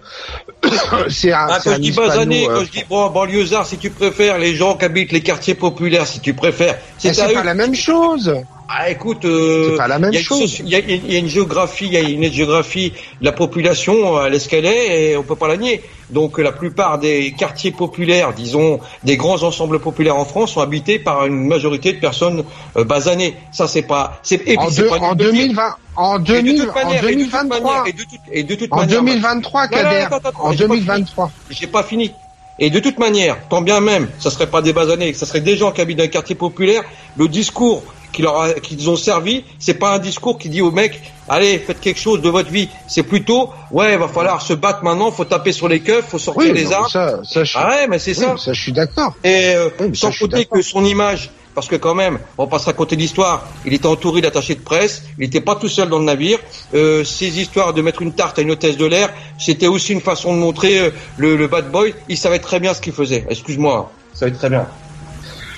[1.10, 1.48] c'est un.
[1.50, 3.78] Ah, c'est quand un je dis hispano, basané, euh, quand je dis bon, banlieusard, si
[3.78, 6.78] tu préfères, les gens qui habitent les quartiers populaires, si tu préfères.
[7.04, 8.34] mais à c'est eux pas la même chose.
[8.68, 10.60] Ah, écoute, euh, C'est pas la même il y a une chose.
[10.60, 12.92] Il y, y a une géographie, il y a une géographie
[13.22, 15.84] de la population, euh, elle est ce qu'elle est, et on peut pas la nier.
[16.10, 20.62] Donc, euh, la plupart des quartiers populaires, disons, des grands ensembles populaires en France, sont
[20.62, 22.44] habités par une majorité de personnes
[22.76, 23.36] euh, basanées.
[23.52, 24.20] Ça, c'est pas.
[24.24, 26.74] C'est, et puis, En, deux- pas en petite- 2020, en et de 2000, toute en
[26.74, 29.68] manière, et de toute 2023, manière, et de toute- et de toute en manière, 2023,
[29.68, 30.86] Voilà, Kader, attends, attends, en j'ai pas fini.
[30.86, 31.32] 2023.
[31.52, 32.12] j'ai pas fini.
[32.58, 35.58] Et de toute manière, tant bien même, ça serait pas des basanés, ça serait des
[35.58, 36.84] gens qui habitent dans un quartier populaire,
[37.18, 37.84] le discours
[38.16, 41.60] qui leur a- qu'ils ont servi, c'est pas un discours qui dit aux mecs, allez,
[41.60, 42.70] faites quelque chose de votre vie.
[42.88, 46.52] C'est plutôt, ouais, va falloir se battre maintenant, faut taper sur les keufs, faut sortir
[46.52, 46.90] Oui, les non, armes.
[46.90, 48.38] ça, ça, je, Ah ouais, mais c'est oui, ça.
[48.38, 49.14] ça, je suis d'accord.
[49.24, 52.44] Et euh, Oui, mais ça, sans compter que son image, parce que quand même, on
[52.46, 55.70] va pas se raconter l'histoire, il était entouré d'attachés de presse, il n'était pas tout
[55.70, 56.40] seul dans le navire.
[56.74, 60.02] Euh, ces histoires de mettre une tarte à une hôtesse de l'air, c'était aussi une
[60.02, 61.94] façon de montrer euh, le, le bad boy.
[62.10, 63.26] Il savait très bien ce qu'il faisait.
[63.30, 64.66] Excuse-moi, il savait très bien.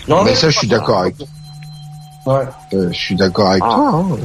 [0.08, 1.28] Non, mais ça, je suis d'accord avec toi.
[2.28, 2.44] Ouais.
[2.74, 3.70] Euh, je suis d'accord avec Ah.
[3.74, 3.92] toi.
[4.12, 4.18] hein.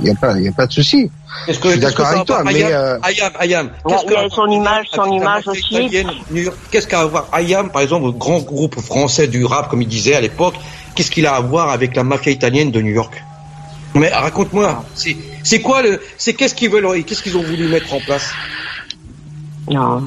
[0.00, 1.10] Il y a pas, il a pas de souci.
[1.46, 4.06] Qu'est-ce Je suis d'accord avec toi, mais, Ayam, euh, Ayam, Ayam, Il y a- qu'est-ce
[4.06, 5.74] il y a que- son image, son image aussi.
[5.74, 9.44] italienne, New York, Qu'est-ce qu'a à voir Ayam, par exemple, le grand groupe français du
[9.44, 10.54] rap, comme il disait à l'époque,
[10.94, 13.22] qu'est-ce qu'il a à voir avec la mafia italienne de New York?
[13.94, 17.92] Mais raconte-moi, c'est c'est quoi le, c'est qu'est-ce qu'ils veulent, qu'est-ce qu'ils ont voulu mettre
[17.92, 18.30] en place?
[19.68, 20.02] Non.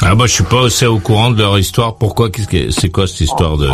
[0.00, 1.96] Ah bah je suis pas assez au courant de leur histoire.
[1.96, 2.30] Pourquoi?
[2.30, 3.68] Qu'est-ce que c'est quoi cette histoire de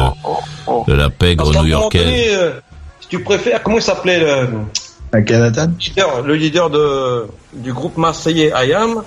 [0.86, 2.34] de la pègre new-yorkaise?
[2.34, 2.52] euh,
[3.00, 4.48] si tu préfères, comment il s'appelait le
[5.12, 9.02] À Canada leader, le leader de, du groupe marseillais Ayam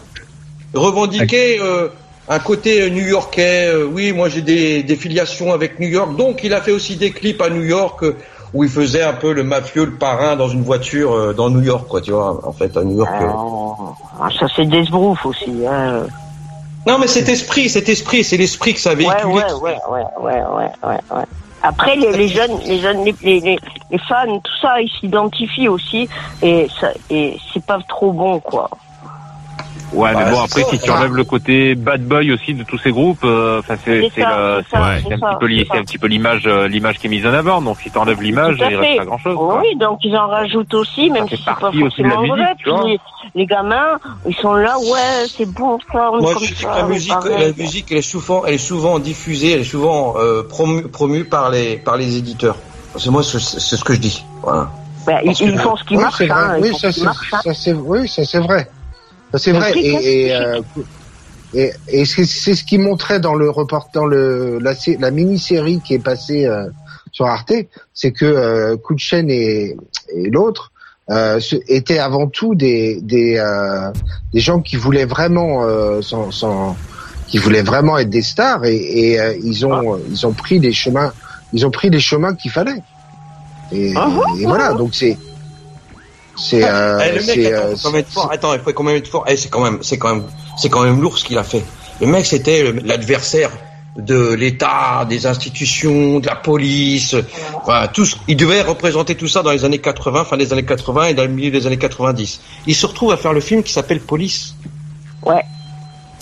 [0.74, 1.90] revendiquait euh,
[2.30, 3.68] un côté new-yorkais.
[3.74, 6.16] euh, oui, moi j'ai des, des filiations avec New York.
[6.16, 8.16] Donc il a fait aussi des clips à New York euh,
[8.54, 11.62] où il faisait un peu le mafieux, le parrain dans une voiture euh, dans New
[11.64, 12.00] York, quoi.
[12.02, 13.12] Tu vois, en fait à New York.
[13.22, 13.28] euh.
[14.22, 15.52] Ah, ça c'est Desbrouf aussi.
[15.68, 16.04] Hein.
[16.88, 19.34] Non, mais cet esprit, cet esprit, c'est l'esprit que ça Ouais, véhiculé.
[19.34, 21.24] ouais, ouais, ouais, ouais, ouais, ouais.
[21.62, 23.60] Après, les, jeunes, les jeunes, les, les,
[23.92, 26.08] les, fans, tout ça, ils s'identifient aussi,
[26.42, 26.68] et
[27.10, 28.70] et c'est pas trop bon, quoi.
[29.94, 32.54] Ouais, Bah, mais bon, c'est après, ça, si tu enlèves le côté bad boy aussi
[32.54, 37.10] de tous ces groupes, euh, enfin, c'est un petit peu l'image euh, l'image qui est
[37.10, 37.62] mise en avant.
[37.62, 39.38] Donc, si tu enlèves l'image, il reste pas grand chose.
[39.40, 42.56] Oui, donc ils en rajoutent aussi, même si c'est pas forcément musique, vrai.
[42.58, 43.00] Puis les,
[43.36, 47.52] les gamins, ils sont là, ouais, c'est bon ça, Moi, je que la musique, la
[47.54, 51.50] musique, elle est souvent, elle est souvent diffusée, elle est souvent euh, promue, promue par
[51.50, 52.58] les, par les éditeurs.
[52.98, 54.26] C'est moi, c'est c'est ce que je dis.
[54.42, 54.70] Voilà.
[55.06, 56.78] Bah, ils, font ce qui marche, oui,
[58.10, 58.68] ça, c'est vrai.
[59.36, 59.72] C'est vrai.
[59.72, 60.62] hein, Et, et, euh,
[61.54, 65.82] et, et c'est, c'est ce qui montrait dans le report, dans le, la, la mini-série
[65.84, 66.68] qui est passée euh,
[67.12, 67.54] sur Arte,
[67.94, 69.76] c'est que euh, Coup de chaîne et,
[70.16, 70.72] et l'autre,
[71.10, 73.92] euh, étaient avant tout des des, euh,
[74.34, 76.76] des gens qui voulaient vraiment euh, s'en, s'en-
[77.28, 80.60] qui voulaient vraiment être des stars et, et, euh, ils ont euh, ils ont pris
[80.60, 81.14] des chemins
[81.54, 82.82] ils ont pris les chemins qu'il fallait.
[83.72, 85.18] Et, Ah, et voilà donc c'est
[86.38, 88.30] c'est euh, Eh, le mec, c'est, attends, euh, faut quand même être fort.
[88.32, 89.26] Attends, il faut quand même être fort.
[89.28, 90.24] Eh, c'est quand même, c'est quand même,
[90.58, 91.64] c'est quand même lourd ce qu'il a fait.
[92.00, 93.52] Le mec, c'était l'adversaire
[93.98, 97.16] de l'État, des institutions, de la police.
[97.66, 100.66] Voilà, tout ce- il devait représenter tout ça dans les années 80, fin des années
[100.66, 102.40] 80 et dans le milieu des années 90.
[102.68, 104.54] Il se retrouve à faire le film qui s'appelle Police.
[105.26, 105.42] Ouais.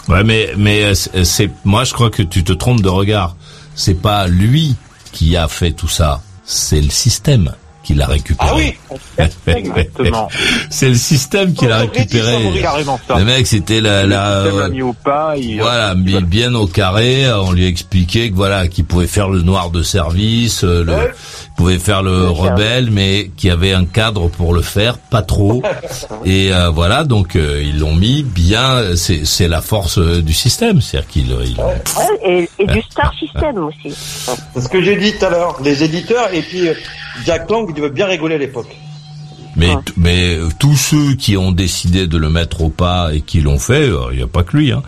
[0.08, 3.36] Ouais, mais mais euh, c'est c'est- moi je crois que tu te trompes de regard.
[3.76, 4.76] C'est pas lui
[5.12, 7.54] qui a fait tout ça, c'est le système
[7.86, 8.50] qui l'a récupéré.
[8.52, 9.26] Ah oui.
[9.48, 10.28] Exactement.
[10.70, 12.38] c'est le système qui l'a récupéré.
[12.62, 13.18] Carrément ça.
[13.18, 15.34] Le mec, c'était la, la Le système euh, l'a mis au pas.
[15.38, 17.32] il- voilà, il- mis bien au carré.
[17.32, 21.12] On lui expliquait que voilà, qu'il pouvait faire le noir de service, euh, le, Ouais.
[21.52, 25.22] il pouvait faire le rebelle, mais qu'il y avait un cadre pour le faire, pas
[25.22, 25.62] trop.
[26.26, 28.96] Et euh, voilà, donc euh, ils l'ont mis bien.
[28.96, 31.80] C'est c'est la force euh, du système, c'est-à-dire qu'ils ils- Ouais,
[32.26, 33.96] et, et du Star System aussi.
[34.54, 35.58] C'est ce que j'ai dit tout à l'heure.
[35.64, 36.74] Les éditeurs et puis euh,
[37.26, 38.76] Jack Lang, devait bien rigoler à l'époque.
[39.58, 39.82] Mais, Ah.
[39.96, 43.58] mais euh, tous ceux qui ont décidé de le mettre au pas et qui l'ont
[43.58, 44.84] fait, euh, il n'y a pas que lui, hein,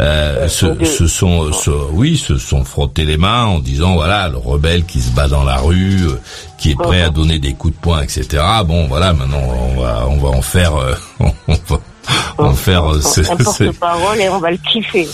[0.00, 3.94] euh, se, donc, euh, se sont, se- oui, se sont frottés les mains en disant
[3.94, 6.18] voilà le rebelle qui se bat dans la rue, euh,
[6.58, 8.42] qui est prêt à donner des coups de poing, etc.
[8.66, 9.40] Bon, voilà, maintenant
[9.76, 11.80] on va, on va en faire, euh, on va
[12.38, 15.06] en faire, euh, ce- Un ce- porte-parole et on va le kiffer.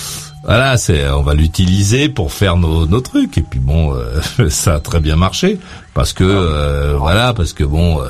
[0.45, 3.38] Voilà, c'est, on va l'utiliser pour faire nos, nos trucs.
[3.38, 4.20] Et puis bon, euh,
[4.51, 5.59] ça a très bien marché
[5.95, 8.09] parce que euh, voilà, parce que bon, euh,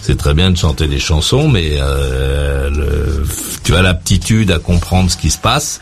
[0.00, 3.26] c'est très bien de chanter des chansons, mais euh, le-
[3.64, 5.80] tu as l'aptitude à comprendre ce qui se passe.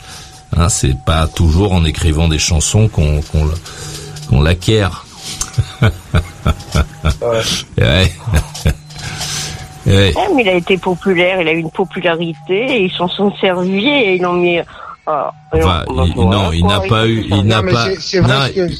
[0.57, 5.05] Hein, c'est pas toujours en écrivant des chansons qu'on l'acquiert.
[7.79, 8.13] Ouais.
[9.87, 10.13] Ouais.
[10.15, 13.33] Ouais, mais il a été populaire, il a eu une popularité, et ils s'en sont
[13.41, 14.59] servis et ils l'ont mis.
[15.07, 15.33] Ah,
[15.89, 17.89] on- il- non, il n'a pas eu, il n'a pas,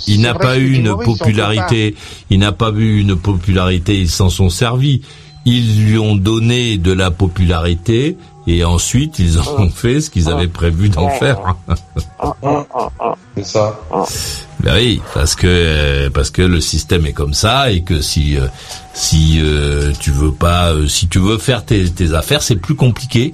[0.07, 1.97] il n'a pas eu une popularité,
[2.31, 5.03] il n'a pas eu une popularité, ils s'en sont servis.
[5.45, 8.17] Ils lui ont donné de la popularité
[8.47, 11.19] et ensuite ils ont fait ce qu'ils avaient prévu d'en Ouais.
[11.19, 11.39] faire.
[12.21, 13.15] Ah, ah, ah, ah.
[13.37, 13.81] C'est ça.
[14.61, 18.47] Ben oui, parce que parce que le système est comme ça et que si euh,
[18.95, 22.77] si euh, tu veux pas, euh, si tu veux faire tes, tes affaires, c'est plus
[22.77, 23.33] compliqué.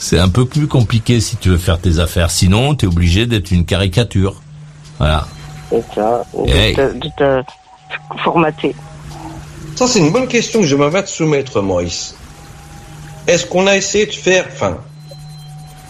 [0.00, 2.30] C'est un peu plus compliqué si tu veux faire tes affaires.
[2.30, 4.40] Sinon, tu es obligé d'être une caricature.
[4.98, 5.28] Voilà.
[5.70, 6.74] C'est ça, de Hey.
[6.74, 7.42] te- de te
[8.24, 8.74] formater.
[9.76, 12.14] Ça, c'est une bonne question que je m'avais à te soumettre, Maurice.
[13.26, 14.78] Est-ce qu'on a essayé de faire, enfin,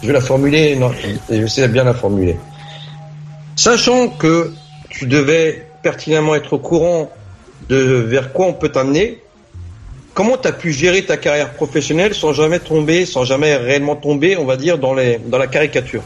[0.01, 0.91] je vais la formuler, non,
[1.29, 2.37] je vais essayer de bien la formuler.
[3.55, 4.53] Sachant que
[4.89, 7.09] tu devais pertinemment être au courant
[7.69, 9.21] de vers quoi on peut t'amener,
[10.13, 14.37] comment tu as pu gérer ta carrière professionnelle sans jamais tomber, sans jamais réellement tomber,
[14.37, 16.03] on va dire, dans, les, dans la caricature?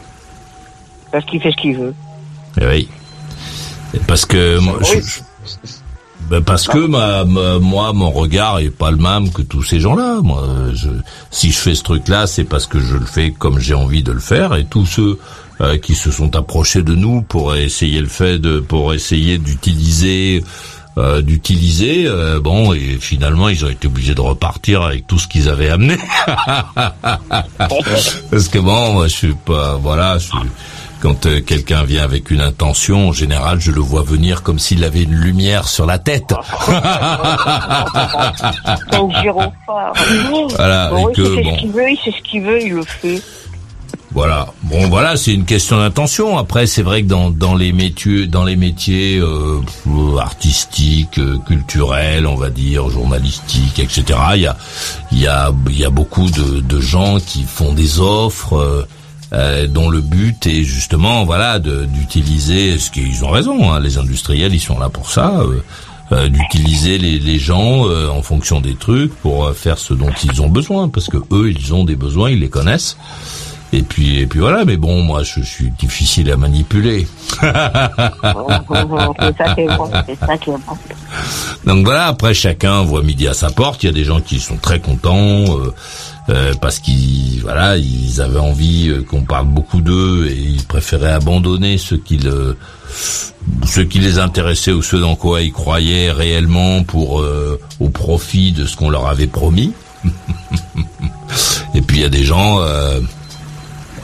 [1.12, 1.94] Parce qu'il fait ce qu'il veut.
[2.60, 2.88] Eh oui.
[3.94, 5.22] Et Parce que moi, je- Maurice,
[6.28, 9.78] Ben parce que ma, ma- moi mon regard est pas le même que tous ces
[9.78, 10.20] gens-là.
[10.22, 10.42] Moi,
[10.74, 10.88] je,
[11.30, 14.10] si je fais ce truc-là, c'est parce que je le fais comme j'ai envie de
[14.10, 14.54] le faire.
[14.56, 15.20] Et tous ceux
[15.60, 20.42] euh, qui se sont approchés de nous pour essayer le fait de, pour essayer d'utiliser,
[20.98, 25.28] euh, d'utiliser, euh, bon, et finalement ils ont été obligés de repartir avec tout ce
[25.28, 25.96] qu'ils avaient amené.
[28.30, 30.38] parce que bon, moi, je suis pas, voilà, je suis
[31.00, 34.82] quand euh, quelqu'un vient avec une intention, en général, je le vois venir comme s'il
[34.84, 36.32] avait une lumière sur la tête.
[38.88, 40.56] C'est.
[40.56, 41.54] Voilà, Bon, et que, bon.
[41.56, 43.22] ce qu'il veut, il sait ce qu'il veut, il le fait.
[44.16, 44.46] Voilà.
[44.62, 46.38] Bon, voilà, c'est une question d'intention.
[46.38, 49.60] Après, c'est vrai que dans, dans les métiers, dans les métiers euh,
[50.18, 54.18] artistiques, euh, culturels, on va dire, journalistiques, etc.
[54.36, 54.56] Il y a,
[55.12, 58.56] y a, y a beaucoup de, de gens qui font des offres.
[58.56, 58.86] euh,
[59.34, 64.54] euh, dont le but est justement voilà d'utiliser ce qu'ils ont raison hein, les industriels
[64.54, 65.42] ils sont là pour ça
[66.28, 70.88] d'utiliser les, les gens en fonction des trucs pour faire ce dont ils ont besoin
[70.88, 72.96] parce que eux ils ont des besoins ils les connaissent
[73.72, 77.06] et puis et puis voilà mais bon moi je, suis difficile à manipuler
[77.40, 77.48] c'est
[79.36, 80.76] ça qui est bon, c'est ça qui est bon.
[81.66, 84.38] donc voilà après chacun voit midi à sa porte il y a des gens qui
[84.38, 85.74] sont très contents euh,
[86.28, 91.12] euh, parce qu'ils voilà ils avaient envie euh, qu'on parle beaucoup d'eux et ils préféraient
[91.12, 92.56] abandonner ce qui le
[93.64, 98.52] ce qui les intéressait ou ce dans quoi ils croyaient réellement pour euh, au profit
[98.52, 99.72] de ce qu'on leur avait promis
[101.74, 103.00] et puis il y a des gens euh,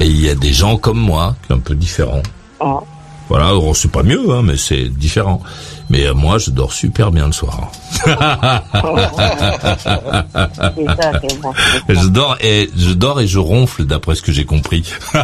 [0.02, 2.22] et il y a des gens comme moi qui sont un peu différents
[2.64, 2.80] Oh.
[3.28, 5.40] Voilà, c'est pas mieux, hein, mais c'est différent.
[5.88, 7.72] Mais euh, moi, je dors super bien le soir.
[11.88, 14.84] je dors et je dors et je ronfle d'après ce que j'ai compris.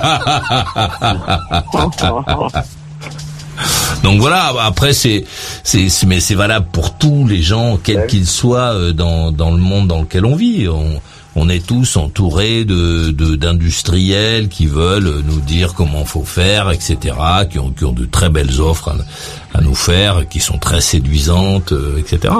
[4.02, 4.52] Donc voilà.
[4.62, 5.24] Après, c'est,
[5.62, 9.58] c'est, mais c'est valable pour tous les gens, quels qu'ils soient euh, dans dans le
[9.58, 10.66] monde dans lequel on vit.
[10.68, 11.00] On,
[11.40, 17.14] on est tous entourés de d'industriels qui veulent nous dire comment faut faire, etc.,
[17.48, 18.92] qui ont, qui ont de très belles offres
[19.54, 22.34] à, nous faire, qui sont très séduisantes, euh, etc.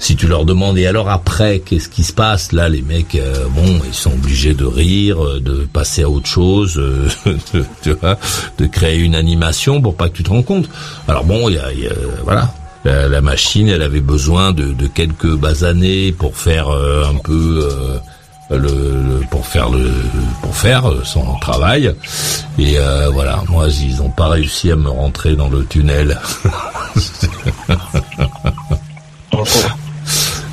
[0.00, 2.52] Si tu leur demandes et alors après qu'est-ce qui se passe?
[2.52, 6.26] Là, les mecs, euh, bon, ils sont obligés de rire, euh, de passer à autre
[6.26, 6.74] chose,
[7.54, 8.18] de, tu vois,
[8.58, 10.68] de créer une animation pour pas que tu te rends compte.
[11.06, 11.70] Alors bon, il y a,
[12.24, 12.52] voilà,
[12.84, 17.68] la, machine, elle avait besoin de, de quelques basanés pour faire un peu
[18.50, 19.90] le, pour faire le
[20.42, 21.94] pour faire son travail.
[22.58, 23.42] Et euh, voilà.
[23.48, 26.20] Moi ils n'ont pas réussi à me rentrer dans le tunnel.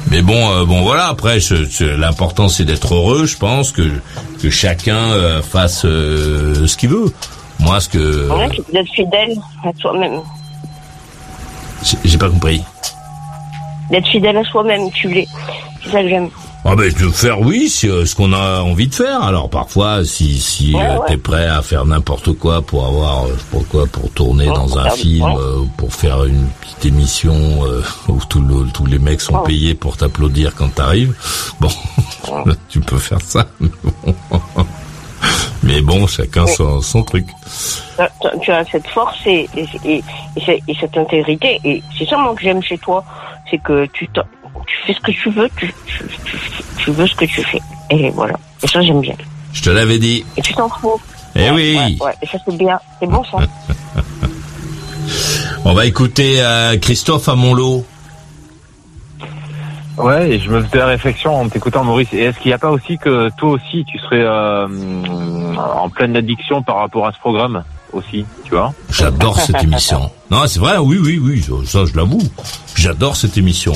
[0.09, 1.07] Mais bon euh, bon voilà.
[1.07, 1.39] Après
[1.79, 3.89] l'important c'est d'être heureux je pense que
[4.41, 7.13] que chacun euh, fasse ce qu'il veut.
[7.59, 8.27] Moi ce que
[8.71, 10.21] d'être fidèle à soi-même
[12.03, 12.63] j'ai pas compris.
[13.89, 15.27] D'être fidèle à soi-même tu l'es.
[15.83, 16.29] C'est ça que j'aime
[16.63, 19.23] ah ben de faire oui, euh, ce qu'on a envie de faire.
[19.23, 23.87] Alors parfois, si si euh, t'es prêt à faire n'importe quoi pour avoir, euh, pourquoi
[23.87, 25.25] pour tourner dans un film,
[25.77, 27.33] pour faire une petite émission
[28.07, 31.15] où tous les mecs sont payés pour t'applaudir quand t'arrives,
[31.59, 31.69] bon,
[32.69, 33.47] tu peux faire ça.
[35.63, 37.27] Mais bon, chacun son, son, truc.
[38.41, 39.47] Tu as cette force et,
[39.85, 40.03] et,
[40.35, 41.59] et, cette intégrité.
[41.63, 43.03] Et c'est ça, moi, que j'aime chez toi.
[43.49, 44.09] C'est que tu
[44.67, 45.73] tu fais ce que tu veux, tu,
[46.77, 47.61] tu, veux ce que tu fais.
[47.89, 48.33] Et voilà.
[48.63, 49.15] Et ça, j'aime bien.
[49.53, 50.25] Je te l'avais dit.
[50.37, 50.99] Et tu t'en fous.
[51.35, 51.97] Eh oui.
[52.01, 52.79] Ouais, Et ça, c'est bien.
[52.99, 53.37] C'est bon, ça.
[55.65, 57.85] On va écouter euh, Christophe à Montlot.
[59.97, 62.11] Ouais, et je me faisais la réflexion en t'écoutant Maurice.
[62.13, 64.67] Et est-ce qu'il n'y a pas aussi que toi aussi tu serais euh,
[65.57, 67.63] en pleine addiction par rapport à ce programme?
[67.93, 70.11] Aussi, tu vois J'adore cette émission.
[70.29, 72.21] Non, c'est vrai, oui, oui, oui, ça je l'avoue.
[72.75, 73.73] J'adore cette émission.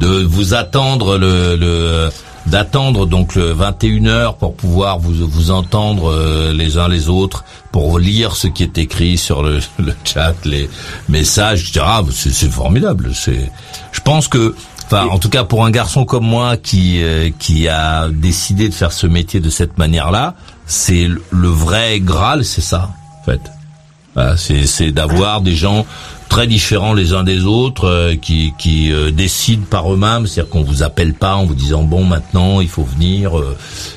[0.00, 2.10] De vous attendre le, le
[2.48, 7.98] d'attendre donc le 21h pour pouvoir vous vous entendre euh, les uns les autres, pour
[7.98, 10.68] lire ce qui est écrit sur le, le chat, les
[11.08, 11.84] messages, etc.
[12.10, 13.10] C'est formidable.
[13.14, 13.50] C'est,
[13.92, 14.54] je pense que
[14.90, 18.74] Enfin, en tout cas, pour un garçon comme moi qui euh, qui a décidé de
[18.74, 22.88] faire ce métier de cette manière-là, c'est le vrai Graal, c'est ça,
[23.28, 24.66] fait.
[24.66, 25.86] c'est d'avoir des gens
[26.28, 30.62] très différents les uns des autres euh, qui qui euh, décident par eux-mêmes, c'est-à-dire qu'on
[30.62, 33.32] vous appelle pas en vous disant bon maintenant il faut venir,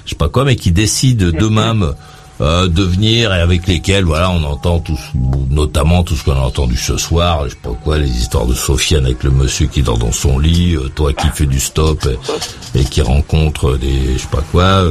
[0.05, 1.93] je sais pas quoi, mais qui décident d'eux-mêmes
[2.41, 4.99] euh, de venir et avec lesquels voilà on entend tous
[5.51, 8.55] notamment tout ce qu'on a entendu ce soir je sais pas quoi les histoires de
[8.55, 12.07] Sofiane avec le monsieur qui dort dans son lit euh, toi qui fais du stop
[12.73, 14.83] et, qui rencontre des je sais pas quoi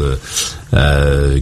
[0.72, 1.40] euh,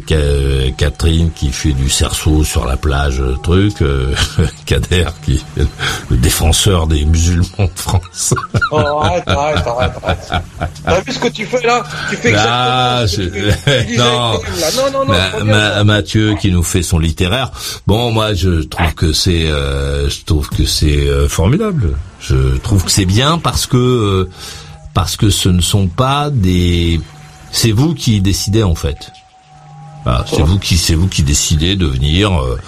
[0.76, 4.14] Catherine qui fait du cerceau sur la plage, euh, truc, euh,
[4.66, 5.66] Kader qui est
[6.08, 8.34] le défenseur des musulmans de France.
[8.70, 10.72] Oh, arrête, arrête, arrête, arrête.
[10.84, 11.82] T'as vu ce que tu fais là?
[12.10, 14.32] Tu fais exactement ce que tu non.
[14.92, 17.50] non, non, non, Mathieu qui nous fait son littéraire.
[17.86, 21.96] Bon, moi, je trouve que c'est, euh, je trouve que c'est formidable.
[22.20, 24.28] Je trouve que c'est bien parce que
[24.94, 27.00] parce que ce ne sont pas des
[27.50, 29.12] c'est vous qui décidez en fait.
[30.06, 32.58] Ah, c'est vous qui c'est vous qui décidez de venir euh,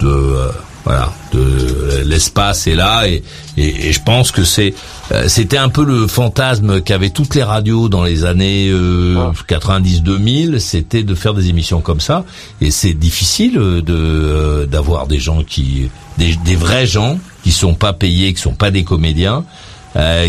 [0.00, 0.48] de euh,
[0.84, 3.22] voilà de l'espace est là et,
[3.56, 4.74] et, je pense que c'est
[5.12, 11.02] euh, c'était un peu le fantasme qu'avaient toutes les radios dans les années 90-2000 c'était
[11.02, 12.24] de faire des émissions comme ça
[12.60, 17.94] et c'est difficile de d'avoir des gens qui des, des, vrais gens qui sont pas
[17.94, 19.44] payés qui sont pas des comédiens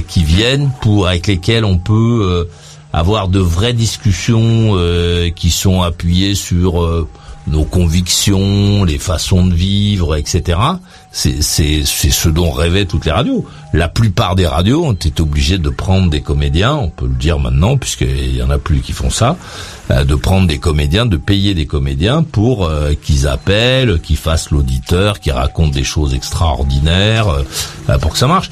[0.08, 2.48] qui viennent pour avec lesquels on peut
[2.94, 7.10] avoir de vraies discussions euh, qui sont appuyées sur euh,
[7.48, 10.60] nos convictions, les façons de vivre, etc.
[11.12, 13.46] C'est ce dont rêvaient toutes les radios.
[13.74, 17.40] La plupart des radios ont été obligées de prendre des comédiens, on peut le dire
[17.40, 19.36] maintenant, puisqu'il y en a plus qui font ça,
[19.92, 22.70] euh, de prendre des comédiens, de payer des comédiens pour
[23.02, 27.28] qu'ils appellent, qu'ils fassent l'auditeur, qu'ils racontent des choses extraordinaires,
[28.00, 28.52] pour que ça marche.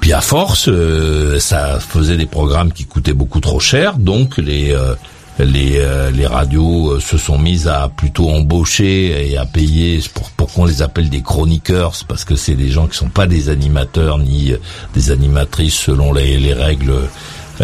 [0.00, 4.72] Puis à force, euh, ça faisait des programmes qui coûtaient beaucoup trop cher, donc les
[4.72, 4.94] euh,
[5.40, 10.52] les, euh, les radios se sont mises à plutôt embaucher et à payer pour, pour
[10.52, 14.18] qu'on les appelle des chroniqueurs, parce que c'est des gens qui sont pas des animateurs
[14.18, 14.52] ni
[14.94, 16.92] des animatrices selon les, les règles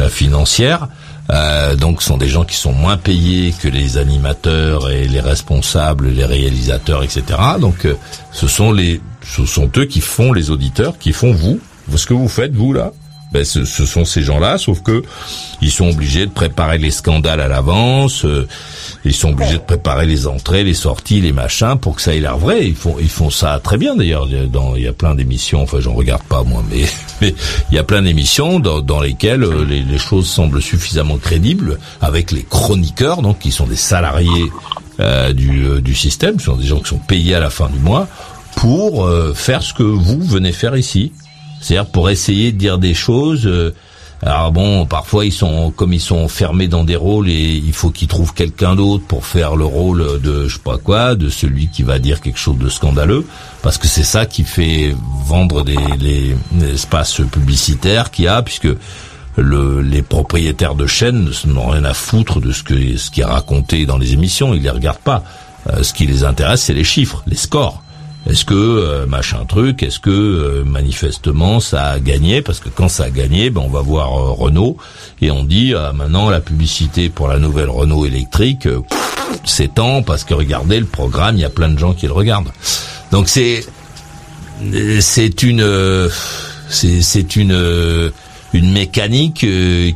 [0.09, 0.87] financières.
[1.30, 5.20] Euh, donc ce sont des gens qui sont moins payés que les animateurs et les
[5.20, 7.24] responsables, les réalisateurs, etc.
[7.61, 7.89] Donc
[8.30, 11.59] ce sont les ce sont eux qui font les auditeurs, qui font vous,
[11.95, 12.93] ce que vous faites vous là.
[13.32, 15.03] Ben, ce, ce sont ces gens-là, sauf que
[15.61, 18.47] ils sont obligés de préparer les scandales à l'avance, euh,
[19.05, 22.20] ils sont obligés de préparer les entrées, les sorties, les machins pour que ça ait
[22.20, 22.64] l'air vrai.
[22.64, 24.28] Ils font, ils font ça très bien d'ailleurs.
[24.28, 26.85] Dans, il y a plein d'émissions, enfin j'en regarde pas moi, mais
[27.20, 27.35] mais
[27.72, 31.80] il y a plein d'émissions dans, dans lesquelles euh, les, les choses semblent suffisamment crédibles
[32.01, 34.53] avec les chroniqueurs, donc qui sont des salariés
[35.01, 37.68] euh, du, euh, du système, ce sont des gens qui sont payés à la fin
[37.68, 38.07] du mois
[38.55, 41.11] pour euh, faire ce que vous venez faire ici.
[41.65, 43.47] C'est-à-dire pour essayer de dire des choses.
[43.47, 43.75] euh,
[44.23, 47.91] alors bon, parfois ils sont comme ils sont fermés dans des rôles et il faut
[47.91, 51.69] qu'ils trouvent quelqu'un d'autre pour faire le rôle de je sais pas quoi, de celui
[51.69, 53.27] qui va dire quelque chose de scandaleux,
[53.62, 54.95] parce que c'est ça qui fait
[55.27, 56.37] vendre des les,
[56.73, 58.69] espaces publicitaires qu'il y a, puisque
[59.37, 63.27] le, les propriétaires de chaînes n'ont rien à foutre de ce que ce qui est
[63.27, 65.23] raconté dans les émissions, ils les regardent pas.
[65.71, 67.84] Euh, ce qui les intéresse, c'est les chiffres, les scores.
[68.27, 72.41] Est-ce que euh, machin truc, est-ce que euh, manifestement ça a gagné?
[72.41, 74.79] Parce que quand ça a gagné, ben on va voir euh, Renault
[75.20, 78.81] et on dit ah, maintenant la publicité pour la nouvelle Renault électrique euh,
[79.45, 82.53] s'étend parce que regardez le programme, il y a plein de gens qui le regardent.
[83.12, 83.64] Donc c'est
[85.01, 86.09] c'est une
[86.70, 88.12] c'est une
[88.55, 89.47] une mécanique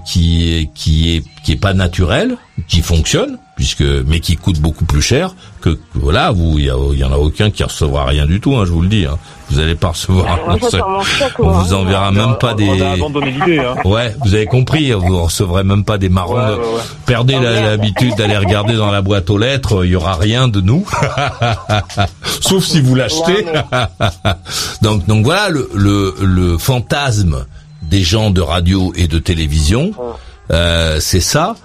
[0.05, 5.03] qui qui est qui est pas naturelle, qui fonctionne puisque mais qui coûte beaucoup plus
[5.03, 6.71] cher que voilà vous il y,
[7.05, 9.19] en a aucun qui recevra rien du tout hein, je vous le dis hein.
[9.51, 10.39] vous allez pas recevoir
[10.71, 10.81] seul-
[11.41, 11.63] on moi.
[11.65, 12.69] vous enverra même pas des.
[12.69, 12.95] Hein.
[13.85, 16.37] Ouais, vous avez compris, vous recevrez même pas des marrons.
[16.37, 16.81] Ouais, de- ouais, ouais.
[17.07, 20.61] Perdez la- l'habitude d'aller regarder dans la boîte aux lettres, il y aura rien de
[20.61, 20.87] nous.
[22.41, 23.45] Sauf si vous l'achetez.
[24.83, 27.45] donc, donc voilà le, le, le fantasme
[27.83, 29.93] des gens de radio et de télévision,
[30.53, 31.57] euh, c'est ça.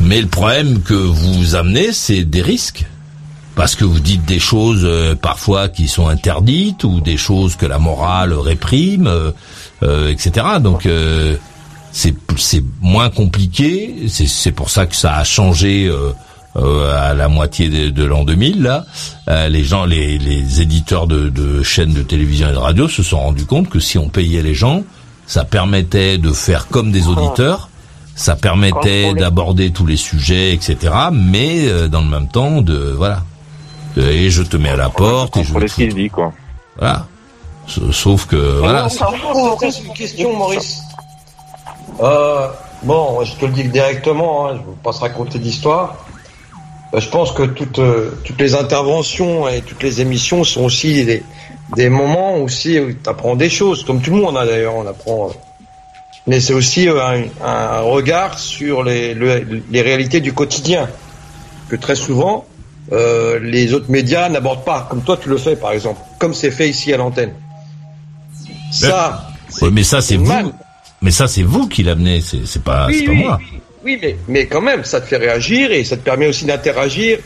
[0.00, 2.84] Mais le problème que vous amenez, c'est des risques.
[3.54, 7.64] Parce que vous dites des choses euh, parfois qui sont interdites ou des choses que
[7.64, 9.30] la morale réprime, euh,
[9.82, 10.46] euh, etc.
[10.60, 11.36] Donc euh,
[11.90, 13.94] c'est c'est moins compliqué.
[14.08, 16.12] C'est c'est pour ça que ça a changé euh,
[16.56, 18.62] euh, à la moitié de, de l'an 2000.
[18.62, 18.84] Là,
[19.48, 23.20] les gens, les, les éditeurs de, de chaînes de télévision et de radio se sont
[23.20, 24.84] rendus compte que si on payait les gens,
[25.26, 27.70] ça permettait de faire comme des auditeurs.
[28.16, 29.20] Ça permettait Contrôler.
[29.20, 30.76] d'aborder tous les sujets, etc.
[31.12, 33.22] Mais euh, dans le même temps, de voilà.
[33.98, 36.32] Euh, Et je te mets à la porte et je Contrôler ce qu'il dit, quoi.
[36.78, 37.06] voilà.
[37.92, 38.86] Sauf que Mais voilà.
[38.86, 40.80] on s'en fout, C'est une question, Maurice.
[42.00, 42.48] Euh,
[42.82, 45.96] bon, je te le dis directement, hein, je ne veux pas se raconter d'histoire.
[46.94, 51.04] Euh, Je pense que toutes, euh, toutes les interventions et toutes les émissions sont aussi
[51.04, 51.22] des,
[51.74, 54.86] des moments aussi où tu apprends des choses, comme tout le monde hein, d'ailleurs, on
[54.86, 55.30] apprend.
[56.26, 60.88] Mais c'est aussi euh, un, un regard sur les, le- les réalités du quotidien,
[61.68, 62.46] que très souvent
[62.92, 66.50] euh, les autres médias n'abordent pas, comme toi tu le fais par exemple, comme c'est
[66.50, 67.32] fait ici à l'antenne.
[68.72, 69.28] Ça,
[69.62, 70.46] Ouais, mais ça c'est mal.
[70.46, 70.52] vous.
[71.02, 72.20] Mais ça c'est vous qui l'amenez.
[72.20, 73.38] C'est c'est pas Oui, pas oui, moi.
[73.40, 76.44] oui, oui, mais, mais quand même, ça te fait réagir et ça te permet aussi
[76.44, 77.18] d'interagir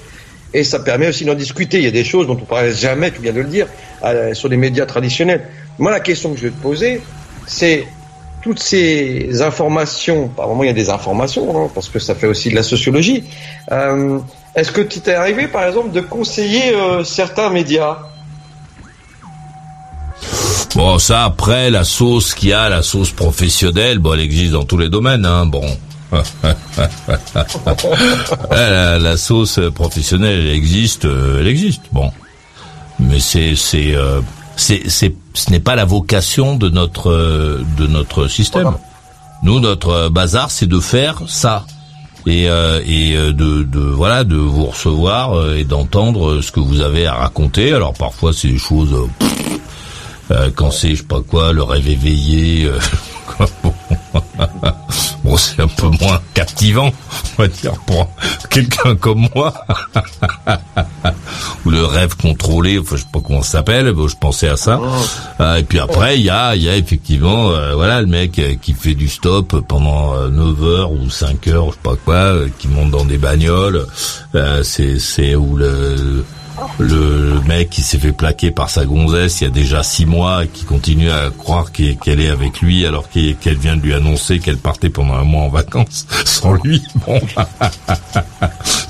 [0.53, 1.79] et ça permet aussi d'en discuter.
[1.79, 3.67] Il y a des choses dont on ne parle jamais, tu viens de le dire,
[4.05, 5.47] euh, sur les médias traditionnels.
[5.79, 7.01] Moi, la question que je vais te poser,
[7.47, 7.87] c'est
[8.43, 12.27] toutes ces informations, par moment il y a des informations, hein, parce que ça fait
[12.27, 13.25] aussi de la sociologie.
[13.71, 14.19] Euh,
[14.55, 17.99] Est-ce que tu t'es arrivé, par exemple, de conseiller euh, certains médias?
[20.77, 24.65] Bon ça après la sauce qu'il y a, la sauce professionnelle, bon elle existe dans
[24.65, 25.27] tous les domaines.
[25.27, 25.65] Hein, bon.
[28.51, 31.83] la, la sauce professionnelle elle existe, euh, elle existe.
[31.91, 32.13] Bon.
[33.01, 33.95] Mais c'est c'est
[34.57, 38.73] c'est ce n'est pas la vocation de notre euh, de notre système.
[39.43, 41.65] Nous notre euh, bazar c'est de faire ça
[42.27, 46.81] et euh, et euh, de, de voilà de vous recevoir et d'entendre ce que vous
[46.81, 47.73] avez à raconter.
[47.73, 49.07] Alors parfois c'est des choses euh,
[50.33, 52.65] euh, quand c'est je sais pas quoi le rêve éveillé.
[52.67, 52.79] euh,
[55.23, 56.91] Bon, c'est un peu moins captivant,
[57.39, 58.09] on va dire, pour
[58.49, 59.53] quelqu'un comme moi.
[61.67, 64.57] Ou le rêve contrôlé, enfin, je sais pas comment ça s'appelle, bon, je pensais à
[64.57, 64.81] ça.
[65.41, 68.39] Euh, et puis après, il y a, il y a effectivement, euh, voilà, le mec
[68.39, 71.97] euh, qui fait du stop pendant euh, 9 heures ou 5 heures, je sais pas
[72.03, 73.87] quoi, euh, qui monte dans des bagnoles.
[74.35, 76.25] Euh, c'est, c'est où le,
[76.79, 80.45] le mec qui s'est fait plaquer par sa gonzesse il y a déjà six mois
[80.45, 84.39] et qui continue à croire qu'elle est avec lui alors qu'elle vient de lui annoncer
[84.39, 86.83] qu'elle partait pendant un mois en vacances sans lui.
[87.07, 87.21] Bon,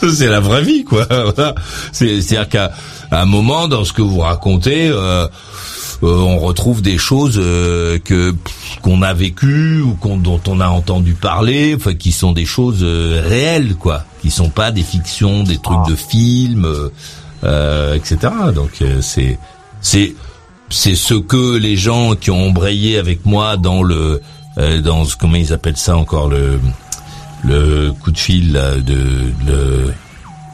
[0.12, 1.06] c'est la vraie vie quoi.
[1.92, 2.72] C'est-à-dire qu'à
[3.10, 4.88] un moment dans ce que vous racontez.
[4.88, 5.28] Euh,
[6.02, 8.34] euh, on retrouve des choses euh, que
[8.80, 12.80] qu'on a vécues ou qu'on, dont on a entendu parler, enfin qui sont des choses
[12.82, 16.66] euh, réelles quoi, qui sont pas des fictions, des trucs de films,
[17.44, 18.32] euh, euh, etc.
[18.54, 19.38] Donc euh, c'est
[19.80, 20.14] c'est
[20.68, 24.20] c'est ce que les gens qui ont embrayé avec moi dans le
[24.58, 26.60] euh, dans ce comment ils appellent ça encore le
[27.42, 29.92] le coup de fil là, de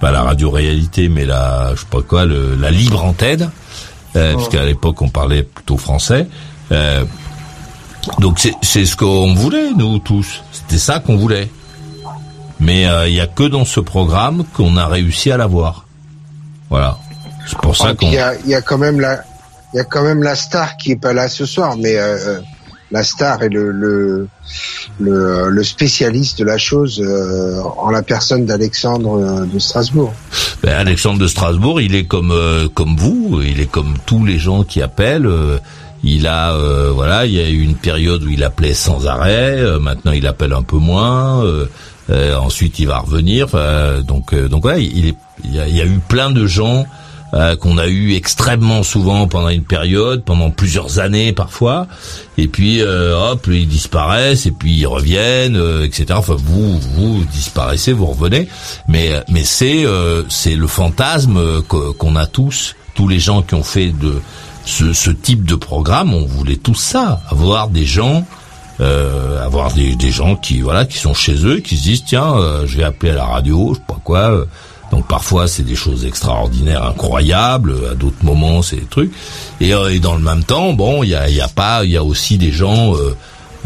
[0.00, 3.50] pas la radio réalité mais la je sais pas quoi le, la libre antenne
[4.14, 4.36] euh, Oh.
[4.36, 6.26] puisqu'à l'époque on parlait plutôt français
[6.72, 7.04] euh,
[8.18, 11.50] donc c'est c'est ce qu'on voulait nous tous c'était ça qu'on voulait
[12.60, 15.85] mais euh, il y a que dans ce programme qu'on a réussi à l'avoir
[16.70, 16.96] voilà
[17.46, 19.22] c'est pour ça qu'on Il y a, y a quand même la,
[19.72, 22.16] il y a quand même la star qui est pas là ce soir, mais euh,
[22.26, 22.40] euh,
[22.90, 24.28] la star est le le,
[25.00, 30.12] le le spécialiste de la chose euh, en la personne d'Alexandre euh, de Strasbourg.
[30.62, 34.38] Ben, Alexandre de Strasbourg, il est comme euh, comme vous, il est comme tous les
[34.38, 35.26] gens qui appellent.
[35.26, 35.58] euh,
[36.02, 39.56] il a euh, voilà, il y a eu une période où il appelait sans arrêt.
[39.58, 41.44] euh, maintenant, il appelle un peu moins.
[41.44, 41.66] euh,
[42.10, 43.48] euh, ensuite, il va revenir.
[44.04, 46.86] donc euh, donc voilà, il, est, il, y a, y a eu plein de gens
[47.34, 51.86] euh, qu'on a eu extrêmement souvent pendant une période, pendant plusieurs années parfois,
[52.38, 56.06] et puis euh, hop, ils disparaissent et puis ils reviennent, euh, etc.
[56.14, 58.48] Enfin, vous vous disparaissez, vous revenez,
[58.88, 63.54] mais mais c'est euh, c'est le fantasme euh, qu'on a tous, tous les gens qui
[63.54, 64.20] ont fait de
[64.64, 68.24] ce, ce type de programme, on voulait tous ça, avoir des gens.
[68.78, 72.36] Euh, avoir des, des gens qui voilà qui sont chez eux qui se disent tiens
[72.36, 74.44] euh, je vais appeler à la radio je sais pas quoi euh,
[74.96, 77.74] donc parfois c'est des choses extraordinaires, incroyables.
[77.92, 79.12] À d'autres moments c'est des trucs.
[79.60, 81.90] Et, euh, et dans le même temps, bon, il y a, y a pas, il
[81.90, 83.14] y a aussi des gens euh,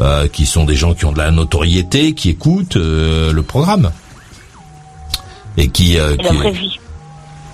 [0.01, 3.93] euh, qui sont des gens qui ont de la notoriété, qui écoutent euh, le programme
[5.57, 5.99] et qui.
[5.99, 6.79] euh, C'est la qui- vraie vie.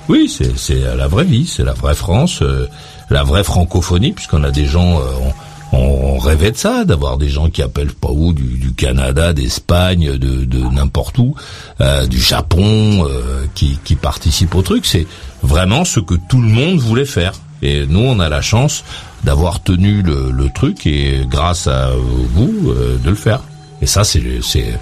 [0.08, 2.68] oui, c'est c'est la vraie vie, c'est la vraie France, euh,
[3.10, 5.32] la vraie francophonie, puisqu'on a des gens, euh, on,
[5.72, 10.16] on rêvait de ça, d'avoir des gens qui appellent pas où, du, du Canada, d'Espagne,
[10.16, 11.34] de, de n'importe où,
[11.80, 14.86] euh, du Japon, euh, qui, qui participent au truc.
[14.86, 15.06] C'est
[15.42, 17.32] vraiment ce que tout le monde voulait faire.
[17.62, 18.84] Et nous, on a la chance
[19.24, 23.40] d'avoir tenu le, le truc et grâce à vous euh, de le faire.
[23.82, 24.78] Et ça, c'est c'est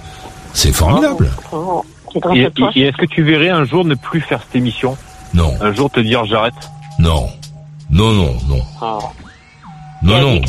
[0.53, 1.29] c'est formidable.
[1.51, 4.97] Grâce Et, est-ce que tu verrais un jour ne plus faire cette émission?
[5.33, 6.53] Non, Un jour te dire j'arrête?
[6.97, 7.27] Non,
[7.89, 8.99] non, non, non, Oh.
[10.05, 10.41] Non, non.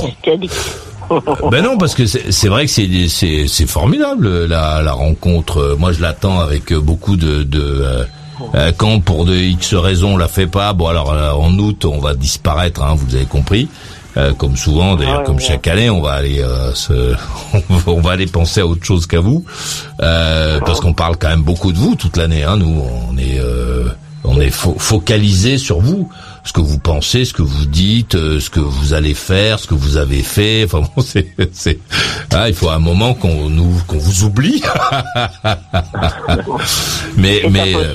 [1.52, 5.76] Ben non, parce que c'est vrai que c'est c'est c'est formidable la la rencontre.
[5.78, 8.04] Moi, je l'attends avec beaucoup de de euh,
[8.54, 10.72] euh, quand pour de X raisons on la fait pas.
[10.72, 13.68] Bon alors euh, en août on va disparaître, hein, vous avez compris.
[14.16, 17.14] Euh, comme souvent, d'ailleurs, comme chaque année, on va aller euh, se,
[17.86, 19.44] on va aller penser à autre chose qu'à vous,
[20.00, 22.42] euh, parce qu'on parle quand même beaucoup de vous toute l'année.
[22.42, 23.88] Hein, nous, on est, euh,
[24.24, 26.09] on est fo- focalisé sur vous,
[26.47, 29.66] ce que vous pensez, ce que vous dites, euh, ce que vous allez faire, ce
[29.66, 30.64] que vous avez fait.
[30.64, 31.78] Enfin bon, c'est, c'est,
[32.32, 34.62] ah, il faut un moment qu'on nous, qu'on vous oublie.
[37.16, 37.74] mais, C'est mais.
[37.74, 37.94] euh,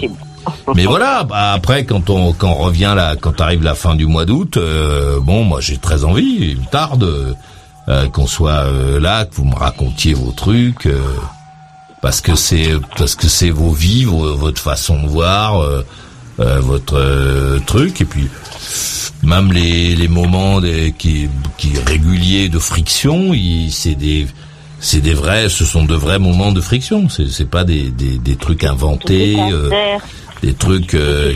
[0.76, 4.08] mais voilà, bah, après quand on quand on revient là, quand arrive la fin du
[4.08, 7.36] mois d'août, euh, bon, moi j'ai très envie, il me tarde
[7.89, 11.02] euh, qu'on soit euh, là, que vous me racontiez vos trucs, euh,
[12.02, 15.64] parce que c'est parce que c'est vos vies, votre façon de voir,
[16.40, 18.28] euh, votre euh, truc, et puis
[19.24, 23.34] même les les moments des, qui qui réguliers de friction,
[23.70, 24.28] c'est des
[24.80, 27.08] c'est des vrais, ce sont de vrais moments de friction.
[27.10, 29.34] C'est c'est pas des des, des trucs inventés.
[29.34, 29.98] Est euh,
[30.42, 31.32] des trucs euh.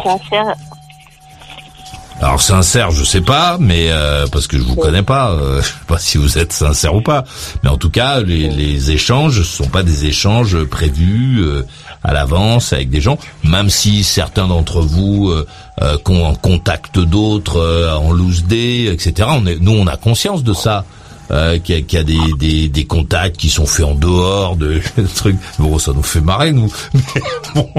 [2.26, 5.68] Alors sincères je sais pas mais euh, parce que je vous connais pas euh, je
[5.68, 7.24] sais pas si vous êtes sincère ou pas.
[7.64, 11.64] Mais en tout cas les, échanges ce sont pas des échanges prévus euh,
[12.04, 13.20] à l'avance avec des gens.
[13.44, 19.60] Même si certains d'entre vous euh, qu'on contactent d'autres en loose day etc on est,
[19.60, 20.84] nous on a conscience de ça
[21.32, 23.96] euh, qu'il y a, qu'il y a des, des, des contacts qui sont faits en
[23.96, 24.82] dehors de
[25.16, 25.38] trucs.
[25.60, 26.72] Bon, ça nous fait marrer, nous.
[26.94, 27.22] Mais
[27.56, 27.70] bon,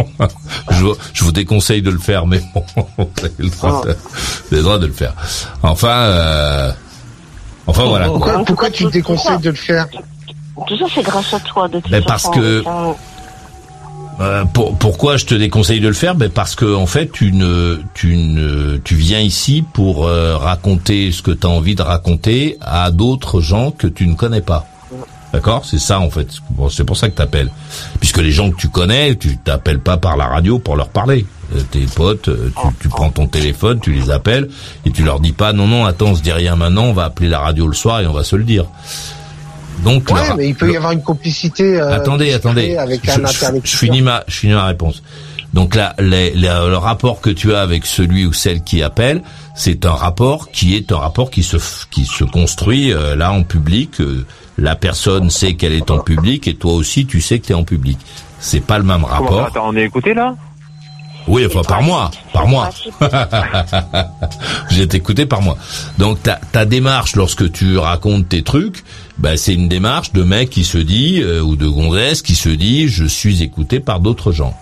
[0.71, 3.97] je, je vous déconseille de le faire, mais bon, vous avez le droit de,
[4.51, 5.15] le, droit de le faire.
[5.63, 6.73] Enfin, euh,
[7.67, 8.07] enfin voilà.
[8.09, 8.15] quoi.
[8.19, 9.87] Pourquoi, pourquoi tu te déconseilles de le faire
[10.67, 12.95] Tout ça, c'est grâce à toi, de toute Mais parce que- Enfin,
[14.21, 16.15] Euh, pour- pourquoi je te déconseille de le faire?
[16.15, 21.13] Ben Parce que en fait, tu ne, tu ne, tu viens ici pour euh, raconter
[21.13, 24.67] ce que tu as envie de raconter à d'autres gens que tu ne connais pas.
[25.35, 25.67] D'accord?
[25.67, 26.29] C'est ça en fait.
[26.51, 27.51] Bon, c'est pour ça que t'appelles.
[28.01, 31.27] Puisque les gens que tu connais, tu t'appelles pas par la radio pour leur parler.
[31.55, 34.49] Euh, tes potes, euh, tu, tu prends ton téléphone, tu les appelles
[34.87, 37.05] et tu leur dis pas non non attends, on se dit rien maintenant, on va
[37.05, 38.65] appeler la radio le soir et on va se le dire.
[39.85, 41.79] Donc Ouais, le- mais il peut y avoir une complicité.
[41.79, 42.77] euh, attendez, attendez.
[42.77, 45.03] Avec je, un je- je finis ma, je finis ma réponse.
[45.55, 49.23] Donc là, les- les- le rapport que tu as avec celui ou celle qui appelle,
[49.55, 51.57] c'est un rapport qui est un rapport qui se
[51.91, 54.01] qui se construit euh, là en public.
[54.01, 54.25] euh,
[54.59, 57.55] la personne sait qu'elle est en public et toi aussi tu sais que tu es
[57.55, 57.99] en public.
[58.39, 59.47] C'est pas le même Comment rapport.
[59.47, 60.35] Attends, on est écouté là?
[61.29, 62.71] Oui, enfin par mois, par mois.
[64.71, 65.57] J'ai été écouté par mois.
[65.99, 68.85] Donc ta, ta démarche lorsque tu racontes tes trucs,
[69.19, 72.49] bah, c'est une démarche de mec qui se dit euh, ou de gonzesse qui se
[72.49, 74.55] dit je suis écouté par d'autres gens.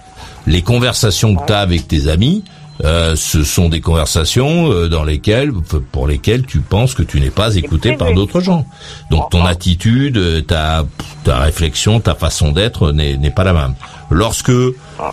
[0.47, 2.45] Les conversations que tu as avec tes amis,
[2.83, 5.53] euh, ce sont des conversations euh, dans lesquelles,
[5.93, 8.67] pour lesquelles tu penses que tu n'es pas écouté par d'autres gens.
[9.11, 10.85] Donc ton attitude, euh, ta,
[11.23, 13.75] ta réflexion, ta façon d'être n'est pas la même.
[14.11, 14.53] Lorsque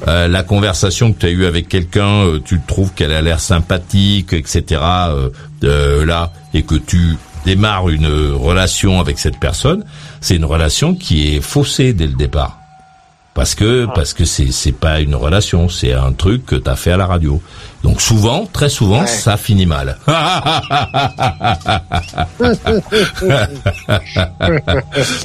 [0.07, 3.39] euh, la conversation que tu as eue avec quelqu'un, euh, tu trouves qu'elle a l'air
[3.39, 4.81] sympathique, etc.
[5.63, 9.83] Euh, là, et que tu démarres une relation avec cette personne,
[10.19, 12.60] c'est une relation qui est faussée dès le départ.
[13.33, 16.91] Parce que parce que c'est c'est pas une relation, c'est un truc que t'as fait
[16.91, 17.41] à la radio.
[17.81, 19.07] Donc souvent, très souvent, Ouais.
[19.07, 19.97] ça finit mal.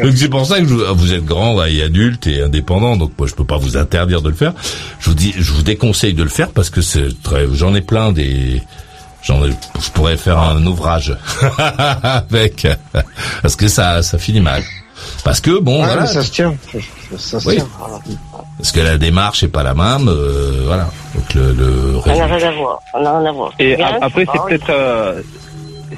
[0.02, 3.12] donc c'est pour ça que je vous, vous êtes grand et adulte et indépendant, donc
[3.18, 4.52] moi je peux pas vous interdire de le faire.
[5.00, 7.80] Je vous dis, je vous déconseille de le faire parce que c'est très, j'en ai
[7.80, 8.62] plein des,
[9.22, 9.50] j'en ai,
[9.80, 11.16] je pourrais faire un ouvrage
[11.58, 12.66] avec,
[13.42, 14.62] parce que ça ça finit mal.
[15.24, 16.54] Parce que bon, Ouais, voilà, ça se tient.
[17.18, 17.56] Ça se Oui.
[17.56, 17.68] tient.
[18.58, 20.88] parce que la démarche est pas la même, euh, voilà.
[21.14, 22.80] Donc le, le On n'a rien à voir.
[22.94, 23.52] On n'a rien à voir.
[23.58, 25.22] Et Bien, après, c'est peut-être euh,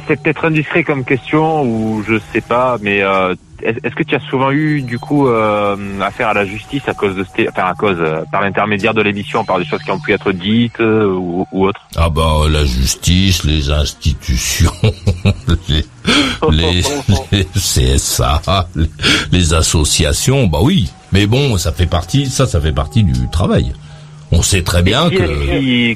[0.06, 4.14] c'est peut-être indiscret comme question ou je sais pas, mais euh, est- est-ce que tu
[4.14, 7.64] as souvent eu du coup euh, affaire à la justice à cause de ces- enfin
[7.64, 10.80] à cause euh, par l'intermédiaire de l'émission par des choses qui ont pu être dites
[10.80, 11.80] euh, ou, ou autres?
[11.96, 14.72] Ah bah la justice, les institutions,
[15.68, 15.84] les,
[16.50, 16.82] les,
[17.32, 18.40] les CSA,
[18.76, 18.86] les,
[19.32, 20.90] les associations, bah oui.
[21.12, 23.72] Mais bon, ça fait partie, ça, ça fait partie du travail.
[24.30, 25.94] On sait très bien que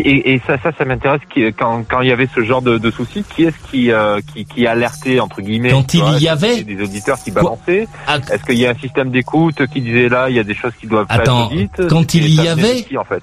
[0.00, 1.20] et, et ça, ça, ça m'intéresse.
[1.58, 4.44] Quand, quand il y avait ce genre de, de soucis, qui est-ce qui, euh, qui,
[4.44, 8.18] qui alertait entre guillemets Quand tu il vois, y avait des auditeurs qui balançaient Ah,
[8.30, 10.72] Est-ce qu'il y a un système d'écoute qui disait là, il y a des choses
[10.80, 13.22] qui doivent pas Attends, être dites quand il y avait- qui, en fait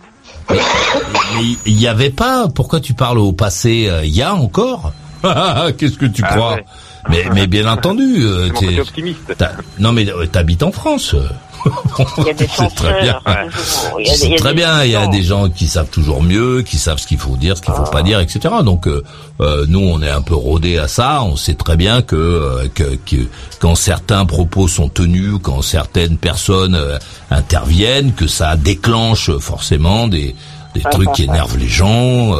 [0.50, 2.48] mais il y avait pas.
[2.54, 4.94] Pourquoi tu parles au passé euh, Il y a encore.
[5.78, 6.66] Qu'est-ce que tu Ah crois ouais.
[7.10, 9.34] Mais mais bien entendu, euh, côté optimiste.
[9.80, 11.16] non mais euh, t'habites en France.
[12.20, 13.20] Il y a des C'est très bien.
[13.24, 14.00] toujours.
[14.00, 15.24] Il y a des- il y C'est a très des bien, il y a des
[15.24, 18.02] gens qui savent toujours mieux, qui savent ce qu'il faut dire, ce qu'il faut pas
[18.04, 18.40] dire, etc.
[18.64, 19.04] Donc euh,
[19.42, 21.22] euh, nous, on est un peu rodés à ça.
[21.24, 23.28] On sait très bien que, euh, que, que
[23.60, 26.98] quand certains propos sont tenus, quand certaines personnes euh,
[27.32, 30.36] interviennent, que ça déclenche forcément des,
[30.76, 32.34] des trucs qui énervent les gens.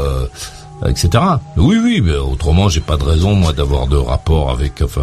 [0.88, 1.10] Etc.
[1.58, 4.82] Oui, oui, mais autrement, j'ai pas de raison moi d'avoir de rapport avec.
[4.82, 5.02] Enfin,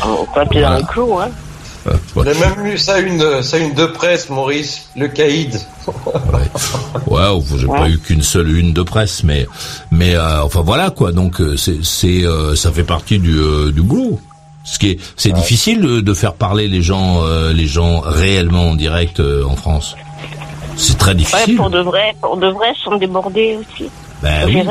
[0.00, 0.78] dans Voilà.
[0.78, 1.28] le clos, hein.
[2.16, 5.54] On a même lu ça une, ça une de presse, Maurice, le caïd.
[5.86, 9.46] Ouais, enfin, j'ai pas eu qu'une seule une de presse, mais
[9.90, 11.12] mais euh, enfin voilà quoi.
[11.12, 14.18] Donc euh, c'est c'est euh, ça fait partie du euh, du boulot.
[14.64, 18.70] Ce qui est c'est difficile de, de faire parler les gens euh, les gens réellement
[18.70, 19.94] en direct euh, en France.
[20.76, 21.56] C'est très Ouais, difficile.
[21.56, 23.88] pour de vrai, pour de vrai, sont débordés aussi.
[24.22, 24.62] Ben oui,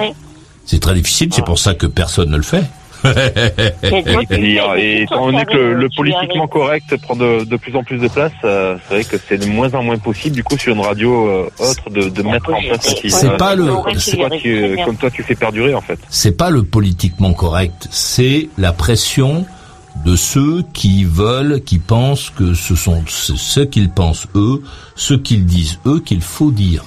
[0.66, 1.30] c'est très difficile.
[1.34, 2.64] C'est pour ça que personne ne le fait.
[3.04, 7.98] Et, et étant donné que le, tu politiquement correct prend de, de plus en plus
[8.00, 10.74] de place, euh, c'est vrai que c'est de moins en moins possible, du coup, sur
[10.74, 13.10] une radio euh, autre, de, de mettre en place aussi.
[13.10, 16.00] C'est euh, pas le- comme c'est- toi, tu, comme toi, tu fais perdurer, en fait.
[16.10, 19.46] c'est pas le politiquement correct, c'est la pression
[20.06, 24.62] de ceux qui veulent, qui pensent que ce sont ce qu'ils pensent eux,
[24.96, 26.84] ce qu'ils disent eux qu'il faut dire.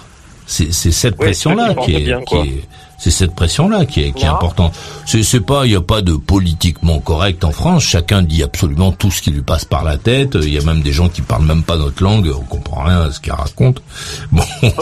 [0.46, 2.44] C'est cette Ouais, pression-là ceux qui qui pensent est, bien, qui quoi.
[2.44, 4.34] est- c'est cette pression-là qui est, qui est Non.
[4.34, 4.74] importante.
[5.06, 7.84] C'est c'est pas, il y a pas de politiquement correct en France.
[7.84, 10.36] Chacun dit absolument tout ce qui lui passe par la tête.
[10.42, 13.00] Il y a même des gens qui parlent même pas notre langue, on comprend rien
[13.02, 13.80] à ce qu'ils racontent.
[14.32, 14.42] Bon,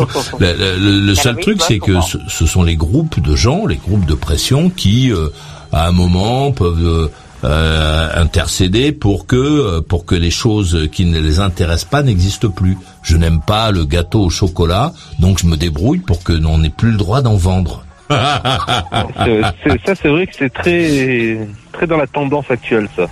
[0.41, 3.77] le, le- le- seul truc, c'est que ce, ce sont les groupes de gens, les
[3.77, 5.29] groupes de pression qui, euh,
[5.73, 7.09] à un moment, peuvent euh,
[7.45, 12.49] euh, intercéder pour que euh, pour que les choses qui ne les intéressent pas n'existent
[12.49, 12.77] plus.
[13.03, 16.71] Je n'aime pas le gâteau au chocolat, donc je me débrouille pour que l'on n'ait
[16.71, 17.85] plus le droit d'en vendre.
[19.25, 21.39] C'est- c'est- ça, c'est vrai que c'est très,
[21.73, 23.07] très dans la tendance actuelle, ça,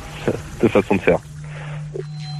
[0.62, 1.18] de façon de faire.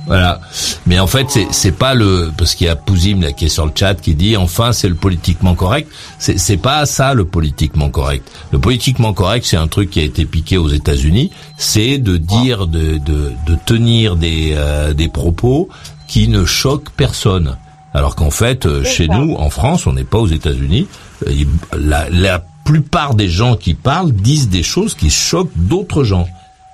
[0.07, 0.39] Voilà.
[0.87, 3.49] Mais en fait, c'est c'est pas le parce qu'il y a Pouzim là qui est
[3.49, 5.91] sur le chat qui dit enfin c'est le politiquement correct.
[6.19, 8.31] C'est c'est pas ça le politiquement correct.
[8.53, 11.31] Le politiquement correct, c'est un truc qui a été piqué aux États-Unis.
[11.57, 15.71] C'est de dire de de de tenir des euh, des propos
[16.07, 17.57] qui ne choquent personne.
[17.95, 19.17] Alors qu'en fait, euh, chez ça.
[19.17, 20.87] nous, en France, on n'est pas aux États-Unis.
[21.29, 21.45] Euh,
[21.79, 26.27] La, la plupart des gens qui parlent disent des choses qui choquent d'autres gens.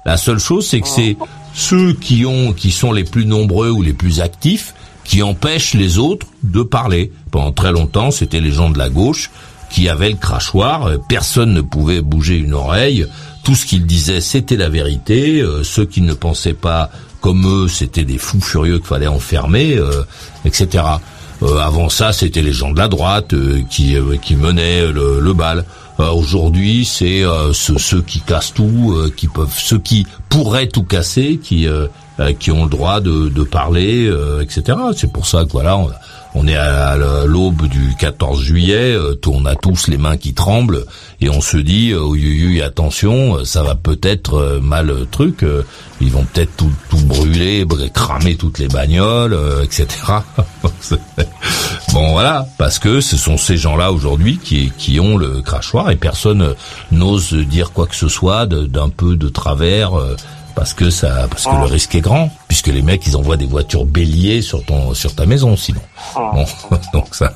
[0.07, 1.17] La seule chose, c'est que c'est
[1.53, 4.75] ceux qui ont, qui sont les plus nombreux ou les plus actifs,
[5.05, 7.11] qui empêchent les autres de parler.
[7.33, 9.31] Pendant très longtemps, c'était les gens de la gauche
[9.71, 10.87] qui avaient le crachoir.
[10.87, 13.07] euh, Personne ne pouvait bouger une oreille.
[13.43, 15.41] Tout ce qu'ils disaient, c'était la vérité.
[15.41, 16.91] Euh, ceux qui ne pensaient pas
[17.21, 20.03] comme eux, c'était des fous furieux qu'il fallait enfermer, euh,
[20.45, 20.85] etc.
[21.43, 23.35] avant ça, c'était les gens de la droite
[23.69, 25.65] qui qui menaient le, le bal.
[25.99, 27.23] Aujourd'hui, c'est
[27.53, 31.67] ceux, ceux, qui cassent tout, qui peuvent, ceux qui pourraient tout casser, qui
[32.39, 34.11] qui ont le droit de, de parler,
[34.41, 34.79] etc.
[34.97, 35.91] C'est pour ça que voilà, on,
[36.35, 36.97] on est à
[37.27, 40.85] l'aube du 14 juillet, euh, on a tous les mains qui tremblent
[41.21, 45.45] et on se dit euh, attention, euh, ça va peut-être euh, mal truc,
[46.01, 49.87] ils vont peut-être tout, tout brûler, cramer toutes les bagnoles, etc.
[51.93, 55.97] bon voilà, parce que ce sont ces gens-là aujourd'hui qui, qui ont le crachoir et
[55.97, 56.55] personne
[56.93, 59.93] n'ose dire quoi que ce soit d'un peu de travers
[60.55, 61.67] parce que ça, parce que le ah.
[61.67, 65.27] risque est grand, puisque les mecs ils envoient des voitures béliers sur ton, sur ta
[65.27, 65.81] maison, sinon.
[66.17, 66.33] Ah.
[66.35, 66.45] Bon,
[66.93, 67.33] donc ça,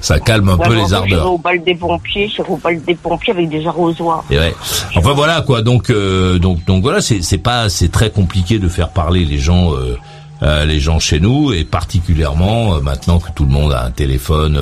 [0.00, 1.32] ça, calme un peu les ardeurs.
[1.32, 4.24] Au bal des pompiers, au bal des pompiers avec des arrosoirs.
[4.30, 4.54] Et ouais.
[4.96, 8.68] Enfin voilà quoi, donc, euh, donc, donc voilà, c'est, c'est pas, c'est très compliqué de
[8.68, 9.74] faire parler les gens.
[9.74, 9.98] Euh,
[10.42, 14.58] euh, les gens chez nous et particulièrement maintenant que tout le monde a un téléphone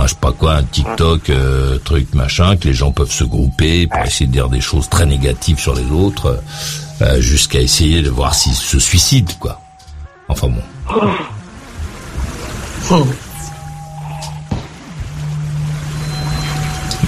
[0.00, 3.86] je sais pas quoi, un TikTok, euh, truc machin, que les gens peuvent se grouper
[3.86, 6.40] pour essayer de dire des choses très négatives sur les autres,
[7.02, 9.60] euh, jusqu'à essayer de voir s'ils se suicident, quoi.
[10.28, 10.62] Enfin bon.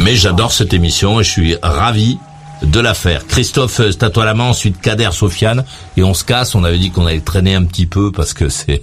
[0.00, 2.18] Mais j'adore cette émission et je suis ravi
[2.64, 3.26] de la faire.
[3.26, 5.64] Christophe, c'est à toi la main, ensuite Kader, Sofiane,
[5.96, 6.54] et on se casse.
[6.54, 8.82] On avait dit qu'on allait traîner un petit peu parce que c'est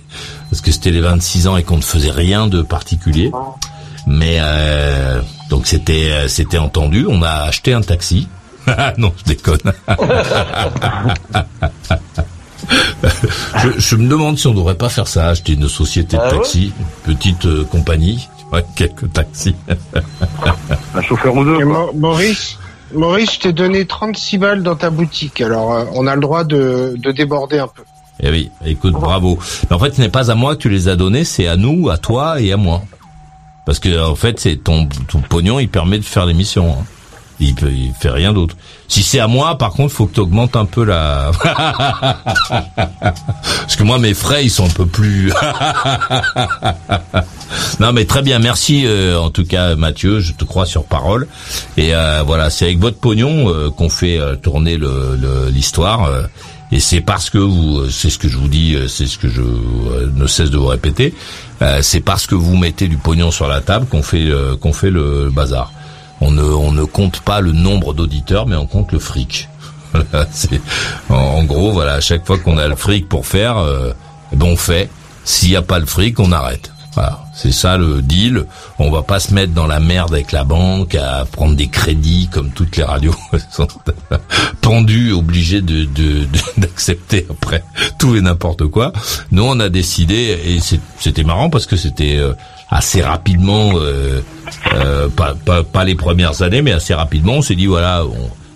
[0.50, 3.32] parce que c'était les 26 ans et qu'on ne faisait rien de particulier.
[4.08, 7.06] Mais euh, donc c'était euh, c'était entendu.
[7.08, 8.28] On a acheté un taxi.
[8.98, 9.60] non, je déconne.
[13.78, 16.72] je, me demande si on devrait pas faire ça, acheter une société de ah taxi,
[16.78, 18.28] une petite euh, compagnie,
[18.76, 19.56] quelques taxis.
[20.94, 21.66] un chauffeur ou deux.
[21.96, 22.58] Maurice,
[22.94, 26.96] Maurice, je t'ai donné 36 balles dans ta boutique, alors on a le droit de,
[26.98, 27.84] de déborder un peu.
[28.24, 29.40] Eh oui, écoute, bravo.
[29.70, 31.58] Mais en fait, ce n'est pas à moi que tu les as donnés, c'est à
[31.58, 32.84] nous, à toi et à moi.
[33.66, 36.72] Parce que en fait, c'est ton, ton pognon, il permet de faire l'émission.
[36.72, 36.86] Hein.
[37.42, 38.56] Il, peut, il fait rien d'autre.
[38.88, 41.32] Si c'est à moi, par contre, faut que tu augmentes un peu la.
[43.02, 45.28] Parce que moi, mes frais, ils sont un peu plus.
[47.80, 48.40] non, mais très bien.
[48.40, 50.20] Merci euh, en tout cas, Mathieu.
[50.20, 51.28] Je te crois sur parole.
[51.78, 54.78] Et euh, voilà, c'est avec votre pognon euh, qu'on fait tourner
[55.52, 56.10] l'histoire.
[56.10, 56.24] Le,
[56.74, 59.42] et c'est parce que vous, c'est ce que je vous dis, c'est ce que je
[59.42, 61.14] ne cesse de vous répéter,
[61.62, 64.74] euh, c'est parce que vous mettez du pognon sur la table qu'on fait euh, qu'on
[64.74, 65.72] fait le bazar.
[66.22, 69.50] On ne compte pas le nombre d'auditeurs, mais on compte le fric.
[71.10, 73.92] en, gros, voilà, à chaque fois qu'on a le fric pour faire, euh,
[74.34, 74.90] ben on fait.
[75.24, 76.72] S'il n'y a pas le fric, on arrête.
[76.94, 78.46] Voilà, c'est ça le deal.
[78.78, 82.28] On va pas se mettre dans la merde avec la banque à prendre des crédits
[82.30, 83.16] comme toutes les radios
[83.52, 83.68] sont
[84.60, 85.88] pendues, obligées de
[86.58, 87.64] d'accepter après
[87.98, 88.92] tout et n'importe quoi.
[89.32, 90.60] Nous, on a décidé et
[91.00, 92.34] c'était marrant parce que c'était euh,
[92.72, 94.22] assez rapidement, euh,
[94.74, 98.04] euh, pas, pas, pas les premières années, mais assez rapidement, on s'est dit voilà.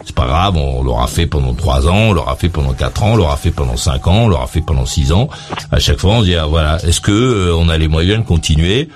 [0.07, 3.13] C'est pas grave, on l'aura fait pendant trois ans, on l'aura fait pendant quatre ans,
[3.13, 5.29] on l'aura fait pendant cinq ans, on l'aura fait pendant six ans.
[5.71, 8.21] À chaque fois, on se dit ah, voilà, est-ce que euh, on a les moyens
[8.21, 8.87] de continuer?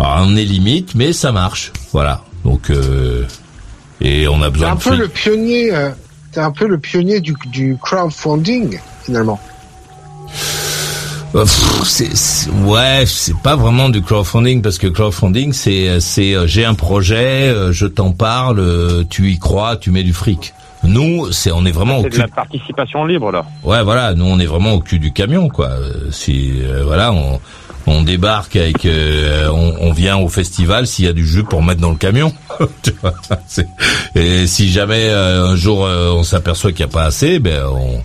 [0.00, 1.72] Alors, On est limite, mais ça marche.
[1.92, 2.22] Voilà.
[2.44, 3.24] Donc euh,
[4.00, 4.76] et on a besoin.
[4.80, 5.72] C'est un peu le pionnier.
[5.72, 5.90] Euh,
[6.34, 9.38] un peu le pionnier du, du crowdfunding finalement.
[11.34, 11.46] Euh,
[11.84, 16.74] c'est, ouais, c'est pas vraiment du crowdfunding parce que crowdfunding c'est c'est euh, j'ai un
[16.74, 20.52] projet, euh, je t'en parle, tu y crois, tu mets du fric.
[20.84, 22.16] Nous, c'est on est vraiment c'est au cul.
[22.16, 23.46] de la participation libre là.
[23.62, 25.70] Ouais, voilà, nous on est vraiment au cul du camion quoi.
[26.10, 27.40] Si voilà, on
[27.86, 31.80] on débarque avec on, on, vient au festival s'il y a du jeu pour mettre
[31.80, 32.32] dans le camion.
[34.14, 38.02] et si jamais un jour on s'aperçoit qu'il n'y a pas assez, ben on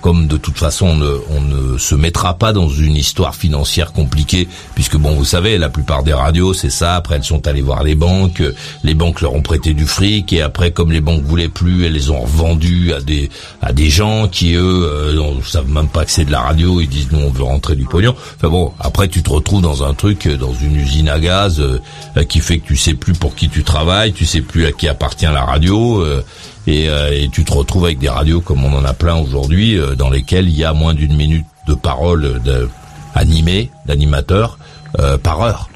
[0.00, 0.86] comme de toute façon
[1.30, 5.68] on ne, se mettra pas dans une histoire financière compliquée, puisque bon, vous savez, la
[5.68, 6.96] plupart des radios, c'est ça.
[6.96, 8.42] Après, elles sont allées voir les banques,
[8.84, 11.92] les banques leur ont prêté du fric, et après, comme les banques voulaient plus, elles
[11.92, 13.30] les ont revendues à des
[13.62, 16.80] à des gens qui eux euh, ne savent même pas que c'est de la radio,
[16.80, 18.14] ils disent nous on veut rentrer du pognon.
[18.36, 22.24] Enfin bon, après tu te retrouves dans un truc, dans une usine à gaz euh,
[22.24, 24.88] qui fait que tu sais plus pour qui tu travailles, tu sais plus à qui
[24.88, 26.00] appartient la radio.
[26.00, 26.22] Euh,
[26.68, 29.94] euh, et, tu te retrouves avec des radios comme on en a plein aujourd'hui, euh,
[29.94, 32.68] dans lesquelles il y a moins d'une minute de parole de,
[33.14, 34.58] animée, d'animateur,
[34.98, 35.68] euh, par heure.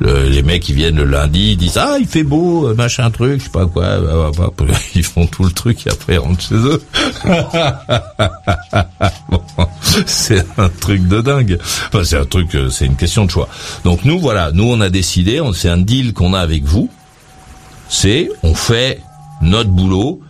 [0.00, 3.44] les mecs qui viennent le lundi ils disent ah il fait beau machin truc je
[3.44, 4.64] sais pas quoi bah, bah, bah,
[4.94, 6.82] ils font tout le truc et après ils rentrent chez eux.
[10.06, 11.58] C'est un truc de dingue.
[11.88, 13.48] Enfin, c'est un truc c'est une question de choix.
[13.84, 16.90] Donc nous voilà nous on a décidé c'est un deal qu'on a avec vous.
[17.88, 19.00] C'est on fait
[19.44, 20.20] notre boulot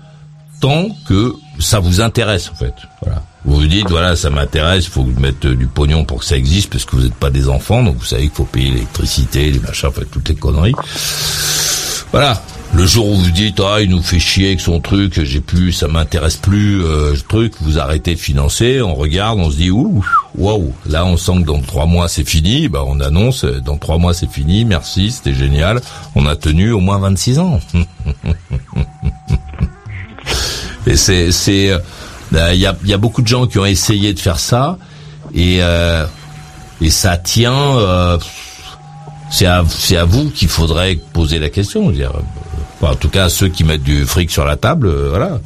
[0.60, 2.74] tant que ça vous intéresse en fait.
[3.44, 6.70] Vous vous dites, voilà, ça m'intéresse, il faut mettre du pognon pour que ça existe,
[6.70, 9.58] parce que vous n'êtes pas des enfants, donc vous savez qu'il faut payer l'électricité, les
[9.58, 10.74] machins, enfin, toutes les conneries.
[12.10, 12.40] Voilà.
[12.74, 15.72] Le jour où vous dites, ah, il nous fait chier avec son truc, j'ai plus,
[15.72, 20.04] ça m'intéresse plus, euh, truc, vous arrêtez de financer, on regarde, on se dit, ouh,
[20.36, 23.78] waouh, là, on sent que dans trois mois, c'est fini, bah, on annonce, euh, dans
[23.78, 25.80] trois mois, c'est fini, merci, c'était génial,
[26.16, 27.60] on a tenu au moins 26 ans.
[30.86, 34.38] Et c'est, c'est, euh, il y a, beaucoup de gens qui ont essayé de faire
[34.38, 34.78] ça,
[35.34, 36.06] et, euh,
[36.80, 38.18] et ça tient, euh,
[39.30, 39.62] c'est à,
[40.04, 41.92] vous qu'il faudrait poser la question,
[42.90, 45.38] en tout cas, ceux qui mettent du fric sur la table, euh, voilà.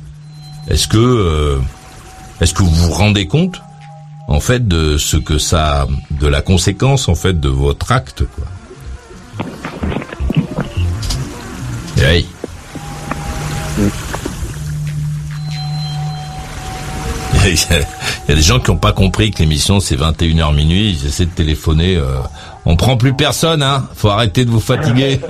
[0.69, 1.59] Est-ce que, euh,
[2.41, 3.61] est-ce que vous vous rendez compte,
[4.29, 8.25] en fait, de ce que ça, de la conséquence, en fait, de votre acte,
[11.99, 12.27] oui.
[17.45, 17.55] Il
[18.29, 21.27] y a des gens qui n'ont pas compris que l'émission c'est 21h minuit, ils essaient
[21.27, 21.97] de téléphoner.
[21.97, 22.19] Euh,
[22.65, 23.89] on prend plus personne, hein.
[23.95, 25.21] Faut arrêter de vous fatiguer.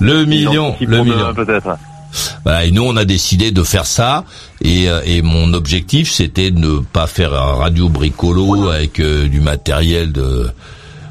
[0.00, 1.34] Le million, le million.
[1.34, 1.76] Peut-être.
[2.44, 4.24] Voilà, et nous on a décidé de faire ça
[4.62, 9.28] et, euh, et mon objectif c'était de ne pas faire un radio bricolo avec euh,
[9.28, 10.48] du matériel de,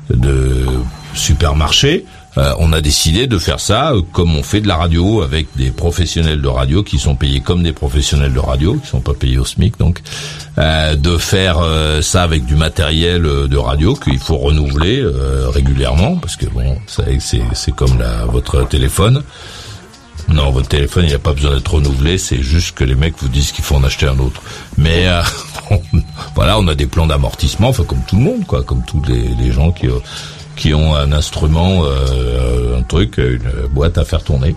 [0.10, 0.66] de
[1.14, 2.06] supermarché.
[2.38, 5.48] Euh, on a décidé de faire ça euh, comme on fait de la radio avec
[5.56, 9.14] des professionnels de radio qui sont payés comme des professionnels de radio qui sont pas
[9.14, 10.02] payés au SMIC donc
[10.58, 15.50] euh, de faire euh, ça avec du matériel euh, de radio qu'il faut renouveler euh,
[15.50, 19.24] régulièrement parce que bon c'est comme la, votre téléphone
[20.28, 23.14] non, votre téléphone, il n'y a pas besoin d'être renouvelé, c'est juste que les mecs
[23.20, 24.42] vous disent qu'il faut en acheter un autre.
[24.76, 25.22] Mais euh,
[26.36, 29.22] voilà, on a des plans d'amortissement, enfin comme tout le monde, quoi, comme tous les,
[29.40, 29.88] les gens qui
[30.56, 34.56] qui ont un instrument, euh, un truc, une boîte à faire tourner.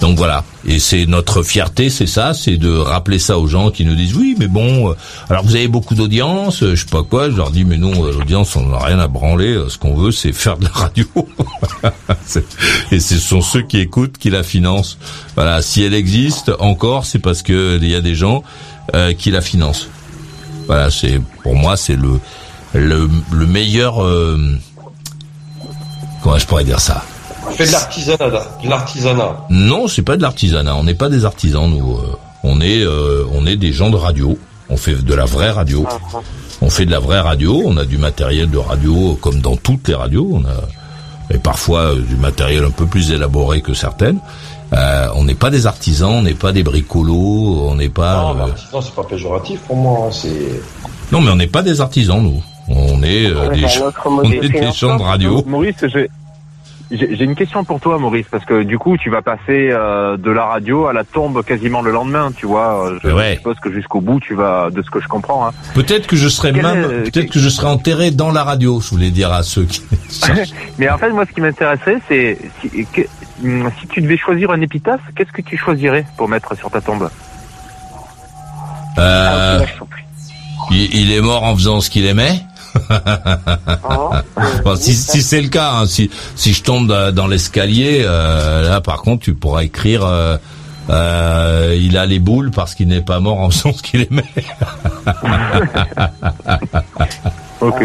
[0.00, 0.44] Donc voilà.
[0.66, 4.14] Et c'est notre fierté, c'est ça, c'est de rappeler ça aux gens qui nous disent
[4.16, 4.94] oui, mais bon, euh,
[5.28, 7.30] alors vous avez beaucoup d'audience, euh, je sais pas quoi.
[7.30, 9.58] Je leur dis mais non, euh, l'audience, on n'a rien à branler.
[9.68, 11.06] Ce qu'on veut, c'est faire de la radio.
[12.90, 14.98] Et ce sont ceux qui écoutent qui la financent.
[15.34, 15.60] Voilà.
[15.62, 18.42] Si elle existe encore, c'est parce que il y a des gens
[18.94, 19.88] euh, qui la financent.
[20.66, 20.90] Voilà.
[20.90, 22.18] C'est pour moi, c'est le
[22.72, 24.02] le, le meilleur.
[24.02, 24.38] euh,
[26.24, 27.02] comment je pourrais dire ça
[27.56, 28.28] Fais de l'artisanat,
[28.62, 29.36] de l'artisanat.
[29.50, 30.74] Non, c'est pas de l'artisanat.
[30.76, 31.96] On n'est pas des artisans, nous.
[31.98, 34.36] euh, On est, euh, on est des gens de radio.
[34.70, 35.86] On fait de la vraie radio.
[36.62, 37.62] On fait de la vraie radio.
[37.66, 40.28] On a du matériel de radio comme dans toutes les radios.
[40.32, 40.54] On a
[41.34, 44.18] et parfois euh, du matériel un peu plus élaboré que certaines.
[44.72, 48.34] Euh, on n'est pas des artisans, on n'est pas des bricolos, on n'est pas.
[48.34, 50.06] Non, euh, c'est pas péjoratif pour moi.
[50.08, 50.60] hein, C'est.
[51.12, 52.42] Non, mais on n'est pas des artisans, nous.
[52.68, 54.88] On est euh, des, gens- on modèle est des financier.
[54.88, 55.44] gens de radio.
[55.46, 55.84] Maurice,
[56.90, 60.30] j'ai une question pour toi, Maurice, parce que du coup, tu vas passer euh, de
[60.30, 62.86] la radio à la tombe quasiment le lendemain, tu vois.
[62.86, 63.34] euh, Je Ouais.
[63.36, 65.46] suppose que jusqu'au bout, tu vas, de ce que je comprends.
[65.46, 65.50] Hein.
[65.74, 68.80] Peut-être que je serais Quel même, est, peut-être que je serais enterré dans la radio.
[68.80, 69.82] Je voulais dire à ceux qui.
[70.78, 73.02] Mais en fait, moi, ce qui m'intéresserait, c'est si, que-
[73.42, 76.80] hum, si tu devais choisir un épitaphe, qu'est-ce que tu choisirais pour mettre sur ta
[76.80, 77.08] tombe?
[78.98, 79.66] Euh, Ah, là,
[80.70, 82.40] il est mort en faisant ce qu'il aimait?
[84.64, 88.80] Bon, si si c'est le cas, hein, si si je tombe dans, l'escalier, euh, là
[88.80, 90.04] par contre tu pourras écrire.
[90.04, 90.36] euh,
[90.90, 94.24] euh, il a les boules parce qu'il n'est pas mort en faisant ce qu'il aimait.
[97.60, 97.82] Ok.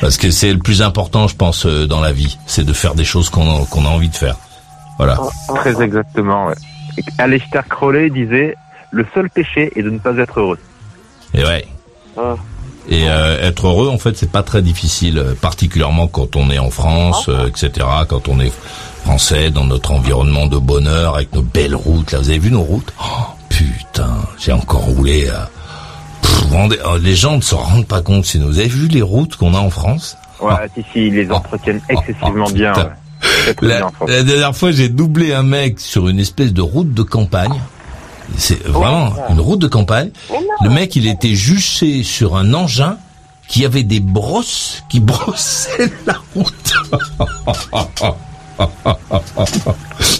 [0.00, 3.02] Parce que c'est le plus important, je pense, dans la vie, c'est de faire des
[3.02, 4.36] choses qu'on a, a envie de faire.
[4.98, 5.18] Voilà.
[5.56, 6.46] Très exactement.
[6.46, 6.54] Ouais.
[7.18, 8.56] Aleister Crowley disait
[8.92, 10.58] le seul péché est de ne pas être heureux.
[11.34, 11.66] Et ouais.
[12.16, 12.36] Ah.
[12.90, 16.58] Et euh, être heureux, en fait, c'est pas très difficile, euh, particulièrement quand on est
[16.58, 17.86] en France, euh, etc.
[18.08, 18.52] Quand on est
[19.04, 22.12] français, dans notre environnement de bonheur, avec nos belles routes.
[22.12, 22.92] Là, vous avez vu nos routes?
[23.02, 23.04] Oh,
[23.50, 25.28] Putain, j'ai encore roulé.
[25.28, 25.50] à-
[26.22, 26.44] Pff,
[26.84, 28.32] oh, les gens ne se rendent pas compte.
[28.34, 28.46] Nous.
[28.46, 30.16] Vous avez vu les routes qu'on a en France?
[30.40, 32.72] Ouais, si, si, ils les entretiennent excessivement oh, bien.
[32.74, 33.54] ouais.
[33.62, 37.02] La, bien, la dernière fois, j'ai doublé un mec sur une espèce de route de
[37.02, 37.60] campagne.
[38.36, 40.10] C'est vraiment une route de campagne.
[40.62, 42.98] Le mec, il était juché sur un engin
[43.48, 46.74] qui avait des brosses qui brossaient la route.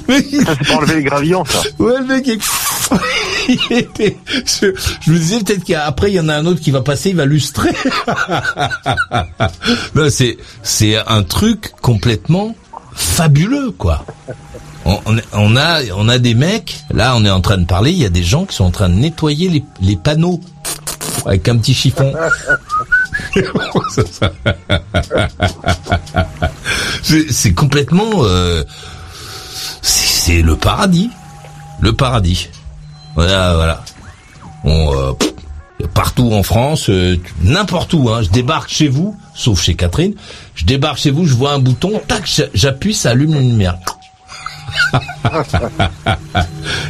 [0.09, 1.60] Mais il- Ça, c'est pour enlever les gravillons, ça.
[1.80, 2.39] ouais, le mec, il,
[3.70, 4.16] il était,
[4.47, 4.66] je,
[5.01, 7.16] je me disais peut-être qu'après il y en a un autre qui va passer, il
[7.16, 7.70] va lustrer.
[9.94, 12.55] non, c'est, c'est un truc complètement
[12.94, 14.05] fabuleux, quoi.
[14.85, 16.81] On, a, on a des mecs.
[16.93, 17.91] Là, on est en train de parler.
[17.91, 20.41] Il y a des gens qui sont en train de nettoyer les, les panneaux
[21.27, 22.15] avec un petit chiffon.
[27.03, 28.65] c'est complètement, euh,
[29.83, 31.11] c'est le paradis,
[31.81, 32.49] le paradis.
[33.15, 33.85] Voilà, voilà.
[34.65, 35.13] On, euh,
[35.95, 38.09] partout en France, euh, n'importe où.
[38.11, 40.15] Hein, je débarque chez vous, sauf chez Catherine.
[40.55, 42.25] Je débarque chez vous, je vois un bouton, tac,
[42.55, 43.77] j'appuie, ça allume la lumière.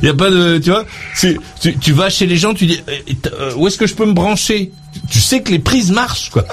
[0.02, 0.84] Il y a pas de, tu vois,
[1.18, 1.38] tu,
[1.78, 2.82] tu, vas chez les gens, tu dis,
[3.32, 4.72] euh, où est-ce que je peux me brancher?
[5.10, 6.44] Tu sais que les prises marchent, quoi.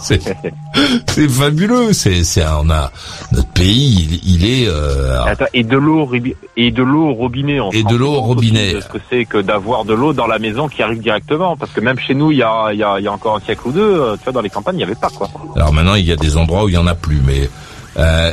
[0.02, 1.92] c'est fabuleux.
[1.92, 2.90] C'est, c'est, on a
[3.32, 4.66] notre pays, il, est.
[4.66, 6.10] Euh, et de l'eau
[6.56, 7.58] et de l'eau au robinet.
[7.72, 8.80] et de l'eau au robinet.
[8.80, 11.80] Ce que c'est que d'avoir de l'eau dans la maison qui arrive directement, parce que
[11.80, 13.68] même chez nous, il y a, il y a, il y a encore un siècle
[13.68, 15.28] ou deux, euh, tu vois, dans les campagnes, il n'y avait pas quoi.
[15.56, 17.48] Alors maintenant, il y a des endroits où il y en a plus, mais
[17.96, 18.32] euh,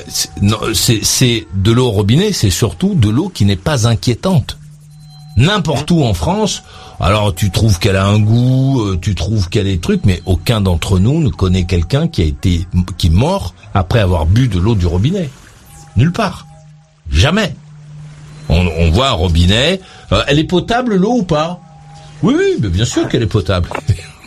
[0.74, 4.58] c'est de l'eau au robinet, c'est surtout de l'eau qui n'est pas inquiétante.
[5.38, 6.64] N'importe où en France,
[7.00, 10.60] alors tu trouves qu'elle a un goût, euh, tu trouves qu'elle est truc, mais aucun
[10.60, 12.66] d'entre nous ne connaît quelqu'un qui a été
[12.98, 15.30] qui est mort après avoir bu de l'eau du robinet.
[15.96, 16.48] Nulle part,
[17.10, 17.56] jamais.
[18.50, 19.80] On, on voit un robinet.
[20.12, 21.62] Euh, elle est potable l'eau ou pas?
[22.24, 23.70] Oui, oui, bien sûr qu'elle est potable.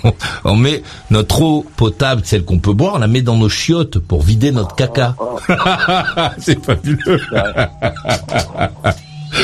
[0.45, 3.99] on met notre eau potable, celle qu'on peut boire, on la met dans nos chiottes
[3.99, 5.17] pour vider notre caca.
[6.39, 7.21] c'est fabuleux.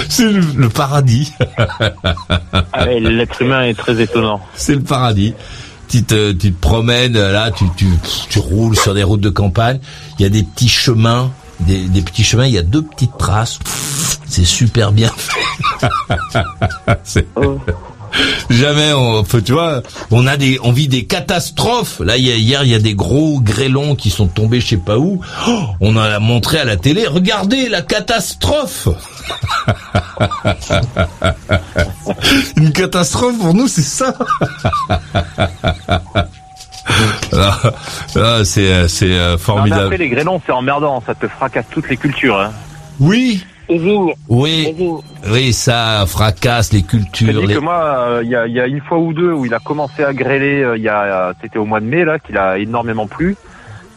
[0.08, 1.32] C'est le, paradis.
[2.72, 4.40] Ah l'être humain est très étonnant.
[4.54, 5.34] C'est le paradis.
[5.88, 7.86] Tu te, tu te promènes là, tu, tu,
[8.28, 9.80] tu roules sur des routes de campagne.
[10.18, 12.46] Il y a des petits chemins, des, des petits chemins.
[12.46, 13.58] Il y a deux petites traces.
[14.26, 15.10] C'est super bien
[17.04, 17.26] fait.
[17.34, 17.58] Oh.
[18.50, 22.00] Jamais on, tu vois, on a des, on vit des catastrophes.
[22.00, 25.20] Là, hier, il y a des gros grêlons qui sont tombés, je sais pas où.
[25.46, 27.06] Oh, on en a montré à la télé.
[27.06, 28.88] Regardez la catastrophe.
[32.56, 34.14] Une catastrophe pour nous, c'est ça.
[38.16, 39.84] Ah, c'est, c'est euh, formidable.
[39.84, 41.02] après, les grêlons, c'est emmerdant.
[41.06, 42.38] Ça te fracasse toutes les cultures.
[42.38, 42.52] Hein.
[42.98, 43.44] Oui,
[43.78, 44.14] vignes.
[44.28, 44.74] Oui,
[45.28, 47.46] oui, ça fracasse les cultures.
[47.46, 47.54] Les...
[47.54, 50.12] que moi, il euh, y, a, une fois ou deux où il a commencé à
[50.12, 50.62] grêler.
[50.62, 53.36] Euh, il y a, c'était au mois de mai là, qu'il a énormément plu.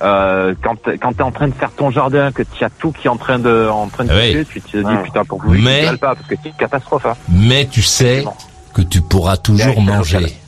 [0.02, 3.08] Euh, quand quand t'es en train de faire ton jardin, que tu as tout qui
[3.08, 5.86] est en train de en train de ah tu te dis putain pour vous, mais
[5.98, 7.06] pas parce que c'est une catastrophe.
[7.06, 7.14] Hein.
[7.30, 8.26] Mais tu sais
[8.74, 10.43] que tu pourras toujours manger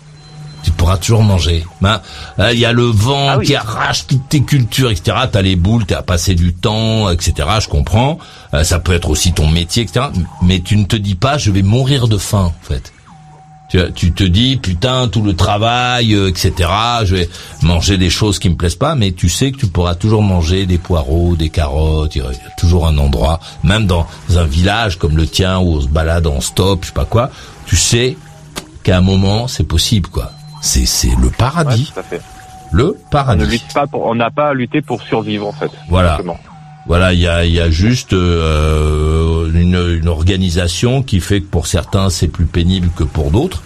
[0.65, 1.63] tu pourras toujours manger.
[1.79, 2.01] Ben,
[2.51, 5.15] il y a le vent ah qui arrache toutes tes cultures, etc.
[5.31, 7.47] T'as les boules, t'as passé du temps, etc.
[7.61, 8.17] Je comprends.
[8.55, 10.07] Euh, ça peut être aussi ton métier, etc.
[10.41, 12.91] Mais tu ne te dis pas, je vais mourir de faim, en fait.
[13.69, 16.53] Tu, tu te dis, putain, tout le travail, euh, etc.
[17.03, 17.29] Je vais
[17.61, 20.65] manger des choses qui me plaisent pas, mais tu sais que tu pourras toujours manger
[20.65, 22.15] des poireaux, des carottes.
[22.15, 25.81] Il y a toujours un endroit, même dans un village comme le tien où on
[25.81, 27.29] se balade en stop, je sais pas quoi.
[27.67, 28.17] Tu sais
[28.81, 30.31] qu'à un moment, c'est possible, quoi.
[30.65, 31.93] C'est c'est le paradis.
[32.71, 33.43] Le paradis.
[33.43, 35.69] On ne lutte pas pour, on n'a pas à lutter pour survivre en fait.
[35.89, 36.19] Voilà.
[36.87, 41.65] Voilà, il y a, y a juste euh, une, une, organisation qui fait que pour
[41.67, 43.63] certains c'est plus pénible que pour d'autres,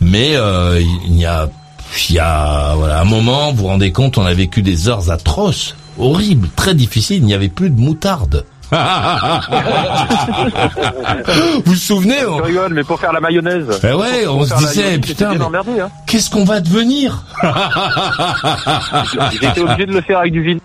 [0.00, 1.50] mais euh, il y a,
[2.08, 5.10] il y a voilà, un moment, vous vous rendez compte, on a vécu des heures
[5.10, 7.18] atroces, horribles, très difficiles.
[7.18, 8.44] Il n'y avait plus de moutarde.
[8.70, 8.76] Vous
[11.64, 12.36] vous souvenez on...
[12.36, 13.80] rigole, mais pour faire la mayonnaise.
[13.82, 15.88] Eh ouais, on se disait, putain, hein.
[16.06, 17.24] qu'est-ce qu'on va devenir
[19.32, 20.58] J'étais obligé de le faire avec du vin.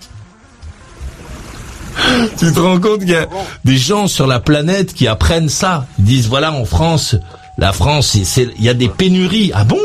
[2.38, 3.28] tu te rends compte qu'il y a
[3.64, 5.88] des gens sur la planète qui apprennent ça.
[6.00, 7.16] Ils disent, voilà, en France,
[7.58, 9.52] la France, il y a des pénuries.
[9.54, 9.80] Ah bon?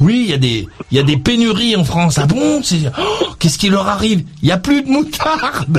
[0.00, 2.18] Oui, il y a des il y a des pénuries en France.
[2.18, 4.24] Ah bon oh, Qu'est-ce qui leur arrive?
[4.42, 5.78] Il y a plus de moutarde.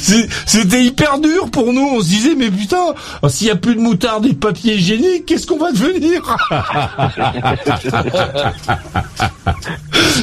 [0.46, 1.88] C'était hyper dur pour nous.
[1.96, 2.94] On se disait mais putain,
[3.28, 6.36] s'il y a plus de moutarde et de papier hygiénique, qu'est-ce qu'on va devenir?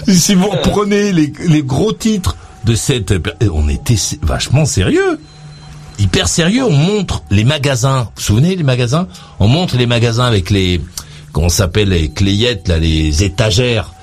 [0.07, 3.13] Si vous reprenez les, les gros titres de cette
[3.51, 5.19] on était vachement sérieux
[5.99, 6.63] hyper sérieux.
[6.63, 8.03] On montre les magasins.
[8.03, 9.07] Vous vous souvenez les magasins?
[9.39, 10.81] On montre les magasins avec les,
[11.33, 13.93] qu'on s'appelle les clayettes, là, les étagères.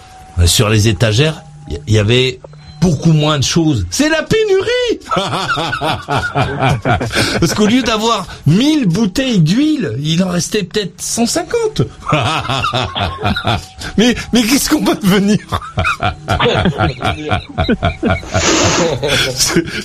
[0.47, 1.43] Sur les étagères,
[1.87, 2.41] il y avait
[2.85, 3.87] beaucoup moins de choses.
[3.89, 4.99] C'est la pénurie
[7.41, 11.81] Parce qu'au lieu d'avoir 1000 bouteilles d'huile, il en restait peut-être 150.
[13.97, 15.39] mais mais qu'est-ce qu'on va devenir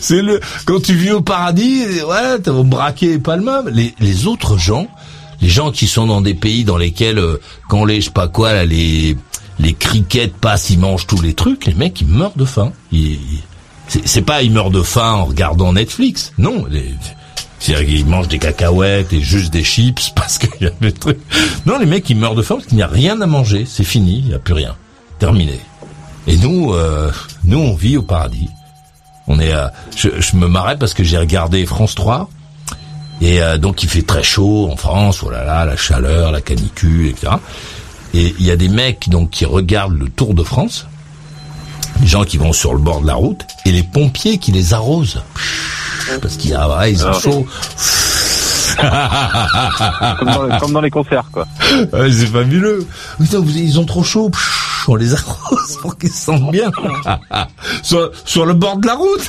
[0.01, 3.69] C'est le quand tu vis au paradis, voilà, t'as braqué le même.
[3.73, 4.89] Les, les autres gens,
[5.41, 7.39] les gens qui sont dans des pays dans lesquels euh,
[7.69, 9.15] quand les je sais pas quoi là, les
[9.59, 12.71] les criquettes passent, ils mangent tous les trucs, les mecs ils meurent de faim.
[13.87, 16.65] c'est pas ils meurent de faim en regardant Netflix, non.
[16.69, 16.95] Les,
[17.67, 21.19] ils mangent des cacahuètes et juste des chips parce qu'il y a des trucs.
[21.65, 23.83] Non, les mecs ils meurent de faim parce qu'il n'y a rien à manger, c'est
[23.83, 24.75] fini, il n'y a plus rien,
[25.19, 25.59] terminé.
[26.27, 27.11] Et nous, euh,
[27.43, 28.49] nous on vit au paradis.
[29.27, 29.53] On est,
[29.95, 32.29] je, je me marrais parce que j'ai regardé France 3
[33.21, 37.33] Et euh, donc il fait très chaud en France, oh la chaleur, la canicule, etc.
[38.13, 40.87] Et il y a des mecs donc qui regardent le Tour de France,
[41.99, 44.73] des gens qui vont sur le bord de la route, et les pompiers qui les
[44.73, 45.21] arrosent.
[46.21, 47.19] Parce qu'ils ah, ils ont Ah.
[47.19, 47.45] chaud.
[50.19, 51.45] comme, dans, comme dans les concerts, quoi.
[51.93, 52.85] Ouais, c'est fabuleux.
[53.19, 54.31] Putain, vous- ils ont trop chaud.
[54.87, 56.71] On les arrose pour qu'ils se sentent bien.
[57.83, 59.27] sur, sur le bord de la route.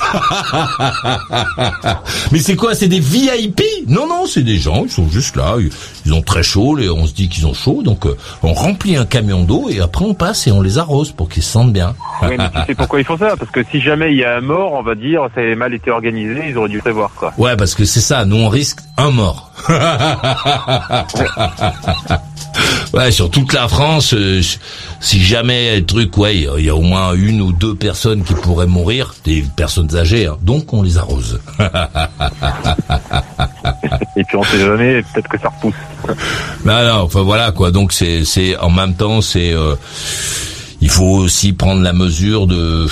[2.31, 4.83] Mais c'est quoi C'est des VIP Non, non, c'est des gens.
[4.85, 5.55] Ils sont juste là.
[5.59, 5.69] Ils,
[6.05, 6.77] ils ont très chaud.
[6.79, 7.81] Et on se dit qu'ils ont chaud.
[7.83, 11.11] Donc, euh, on remplit un camion d'eau et après on passe et on les arrose
[11.11, 11.95] pour qu'ils se sentent bien.
[12.21, 13.35] Oui, mais tu sais pourquoi ils font ça?
[13.37, 15.73] Parce que si jamais il y a un mort, on va dire ça a mal
[15.73, 17.33] été organisé, ils auraient dû prévoir, quoi.
[17.37, 18.25] Ouais, parce que c'est ça.
[18.25, 19.51] Nous, on risque un mort.
[22.93, 24.41] ouais, sur toute la France, euh,
[24.99, 28.33] si jamais le truc, ouais, il y a au moins une ou deux personnes qui
[28.33, 30.37] pourraient mourir, des personnes âgées, hein.
[30.41, 31.39] donc on les arrose.
[34.15, 35.75] Et puis on sait jamais, peut-être que ça repousse.
[36.65, 37.71] Non, non, enfin voilà quoi.
[37.71, 39.75] Donc c'est, c'est en même temps, c'est, euh,
[40.81, 42.87] il faut aussi prendre la mesure de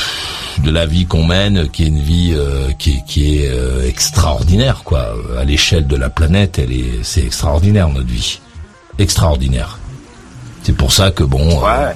[0.63, 3.87] de la vie qu'on mène, qui est une vie euh, qui, est- qui est euh,
[3.87, 5.13] extraordinaire quoi.
[5.39, 8.39] À l'échelle de la planète, elle est, c'est extraordinaire notre vie,
[8.97, 9.79] extraordinaire.
[10.63, 11.63] C'est pour ça que bon.
[11.63, 11.93] euh, Ouais.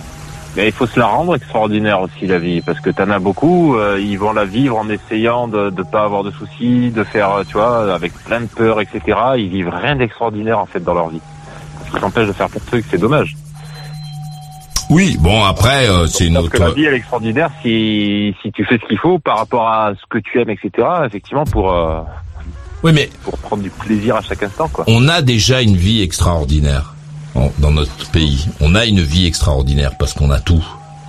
[0.55, 3.75] Mais il faut se la rendre extraordinaire aussi la vie, parce que t'en as beaucoup,
[3.75, 7.31] euh, ils vont la vivre en essayant de ne pas avoir de soucis, de faire,
[7.31, 9.01] euh, tu vois, avec plein de peur, etc.
[9.37, 11.21] Ils vivent rien d'extraordinaire en fait dans leur vie.
[11.87, 13.35] Ce qui t'empêche de faire plein de trucs, c'est dommage.
[14.89, 16.75] Oui, bon après euh, c'est une Parce que la autre.
[16.75, 20.01] vie elle est extraordinaire si si tu fais ce qu'il faut par rapport à ce
[20.09, 20.87] que tu aimes, etc.
[21.05, 22.01] Effectivement pour euh,
[22.83, 24.83] Oui, mais pour prendre du plaisir à chaque instant, quoi.
[24.87, 26.92] on a déjà une vie extraordinaire
[27.35, 28.45] en- dans notre pays.
[28.61, 30.63] On a une vie extraordinaire parce qu'on a tout.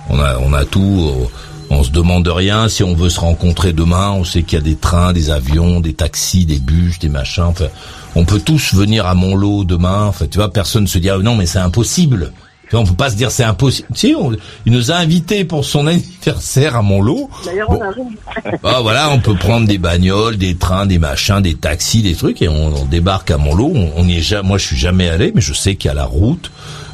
[0.09, 1.11] On a, on a tout.
[1.21, 1.25] euh,
[1.71, 2.69] On se demande de rien.
[2.69, 5.79] Si on veut se rencontrer demain, on sait qu'il y a des trains, des avions,
[5.79, 7.45] des taxis, des bus, des machins.
[7.45, 7.65] Enfin,
[8.13, 10.05] on peut tous venir à Montlot demain.
[10.05, 12.33] Enfin, tu vois, personne se dit ah, non, mais c'est impossible.
[12.77, 13.87] On peut pas se dire c'est impossible?
[13.93, 14.31] Si, on-
[14.65, 17.29] il nous a invités pour son anniversaire à Montlot.
[17.45, 17.79] D'ailleurs, Bon.
[17.79, 18.57] on arrive.
[18.63, 22.41] Ah voilà, on peut prendre des bagnoles, des trains, des machins, des taxis, des trucs,
[22.41, 23.71] et on, on débarque à Montlot.
[23.75, 24.47] On, on y est jamais.
[24.47, 26.51] Moi, je suis jamais allé, mais je sais qu'il y a la route,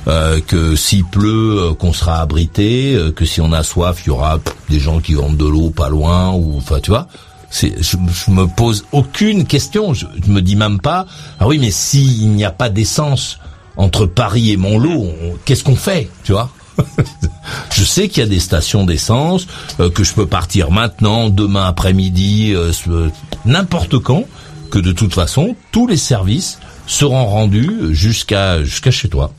[0.07, 4.07] euh, que s'il pleut, euh, qu'on sera abrité, euh, que si on a soif, il
[4.07, 7.07] y aura pff, des gens qui vendent de l'eau pas loin, ou enfin, tu vois.
[7.53, 9.93] C'est, je, je me pose aucune question.
[9.93, 11.05] Je, je me dis même pas.
[11.39, 13.39] Ah oui, mais s'il n'y a pas d'essence
[13.81, 16.49] entre Paris et Montlot, on- qu'est-ce qu'on fait, tu vois
[17.73, 19.45] je sais qu'il y a des stations d'essence,
[19.79, 23.09] euh, que je peux partir maintenant, demain après-midi, euh, ce-
[23.45, 24.23] n'importe quand,
[24.71, 29.31] que de toute façon, tous les services seront rendus jusqu'à jusqu'à chez toi.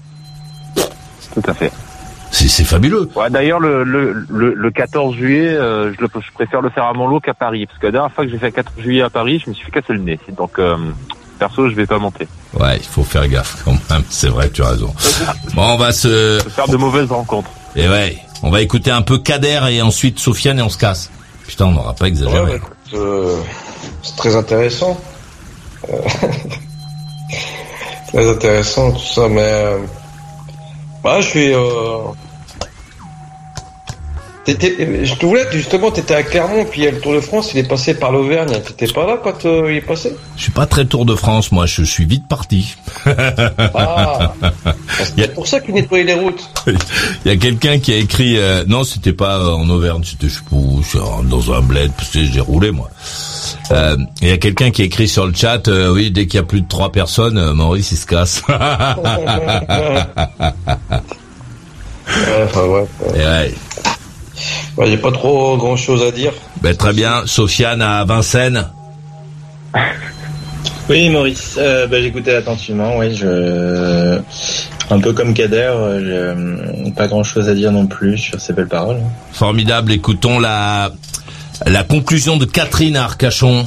[1.35, 1.73] Tout à fait.
[2.31, 3.11] C'est fabuleux.
[3.15, 6.85] Ouais, d'ailleurs, le, le, le, le 14 juillet, euh, je, le, je préfère le faire
[6.85, 7.67] à Montlot qu'à Paris.
[7.67, 9.55] Parce que la dernière fois que j'ai fait le 14 juillet à Paris, je me
[9.55, 10.19] suis fait casser le nez.
[10.37, 10.77] Donc, euh,
[11.43, 12.29] perso, je vais pas monter.
[12.55, 14.05] Ouais, il faut faire gaffe quand même.
[14.09, 14.95] C'est vrai, tu as raison.
[15.55, 16.41] Bon, on va se...
[16.55, 17.51] Faire de mauvaises rencontres.
[17.75, 21.11] Et ouais, on va écouter un peu Kader et ensuite Sofiane et on se casse.
[21.49, 22.41] Putain, on n'aura pas exagéré.
[22.41, 23.37] Ouais, bah, écoute, euh,
[24.03, 24.97] c'est très intéressant.
[25.91, 25.97] Euh,
[28.13, 29.79] très intéressant tout ça, mais euh,
[31.03, 31.53] bah, je suis.
[34.45, 37.69] T'étais- je te voulais justement, t'étais à Clermont, puis le Tour de France, il est
[37.69, 38.51] passé par l'Auvergne.
[38.67, 40.13] T'étais pas là quand euh, il est passé?
[40.37, 41.67] Je suis pas très Tour de France, moi.
[41.67, 42.75] Je suis vite parti.
[43.07, 44.35] Ah,
[45.17, 46.43] c'est pour ça qu'il nettoyait les routes.
[47.25, 50.29] Il y a quelqu'un qui a écrit euh, non c'était pas euh, en Auvergne c'était
[50.29, 50.83] je sais pas où,
[51.25, 52.91] dans un bled parce que j'ai roulé moi
[53.71, 56.41] Euh, il y a quelqu'un qui a écrit sur le chat oui dès qu'il y
[56.41, 58.43] a plus de trois personnes Maurice il se casse
[62.09, 63.55] Ouais, enfin, ouais, Et ouais.
[64.77, 66.33] Ouais, j'ai pas trop grand chose à dire.
[66.63, 68.69] Ben, très bien Sofiane à Vincennes
[70.89, 74.19] Oui, Maurice, euh, bah, j'écoutais attentivement, oui, je...
[74.91, 76.35] Un peu comme Kader, euh,
[76.85, 78.99] je- pas grand chose à dire non plus sur ces belles paroles.
[79.33, 80.91] formidable écoutons la
[81.67, 83.65] la conclusion de Catherine à Arcachon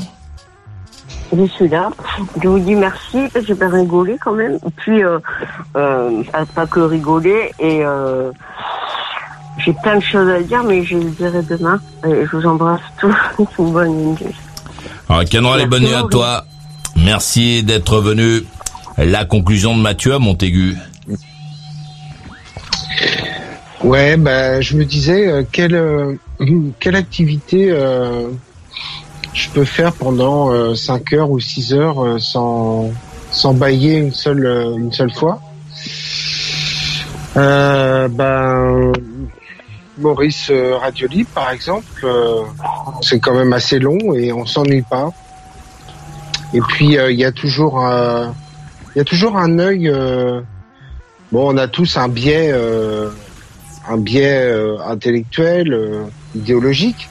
[1.35, 1.89] Je suis là.
[2.43, 4.55] Je vous dis merci parce que j'ai pas rigolé quand même.
[4.55, 5.17] Et puis, euh,
[5.77, 7.53] euh, pas- pas que rigoler.
[7.59, 8.31] Et euh,
[9.57, 11.79] j'ai plein de choses à dire, mais je les dirai demain.
[12.05, 13.15] Et je vous embrasse tous.
[13.57, 14.35] Bonne nuit.
[15.09, 16.45] alors Canora les bonnes nuits à toi
[16.95, 18.43] merci d'être venu
[18.97, 20.77] la conclusion de Mathieu à Montaigu
[23.83, 26.15] Ouais, bah, je me disais euh, quelle euh,
[26.79, 28.29] quelle activité euh,
[29.33, 32.91] je peux faire pendant 5 heures ou 6 heures euh, sans
[33.31, 35.41] sans bailler une seule euh, une seule fois?
[37.37, 38.93] Euh, ben
[39.97, 42.41] Maurice euh, Radio Libre par exemple, euh,
[43.01, 45.11] c'est quand même assez long et on s'ennuie pas.
[46.53, 48.33] Et puis euh, il y a toujours un,
[48.95, 49.89] il y a toujours un œil.
[49.89, 50.41] euh,
[51.31, 53.09] bon, on a tous un biais, euh,
[53.89, 54.51] un biais
[54.85, 57.09] intellectuel, idéologique.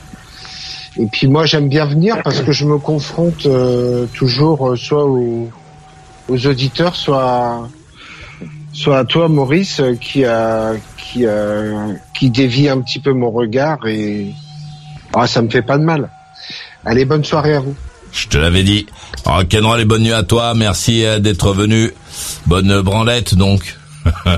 [0.96, 3.48] Et puis moi, j'aime bien venir parce que je me confronte
[4.12, 5.50] toujours soit aux,
[6.28, 7.68] aux auditeurs, soit
[8.74, 11.62] soit à toi, Maurice, euh, qui a qui a,
[12.12, 14.34] qui dévie un petit peu mon regard et
[15.14, 16.10] ah, ça me fait pas de mal.
[16.84, 17.74] Allez, bonne soirée à vous.
[18.12, 18.86] Je te l'avais dit.
[19.24, 20.54] Rock'n'roll et bonne nuit à toi.
[20.54, 21.92] Merci euh, d'être venu.
[22.46, 23.76] Bonne branlette, donc.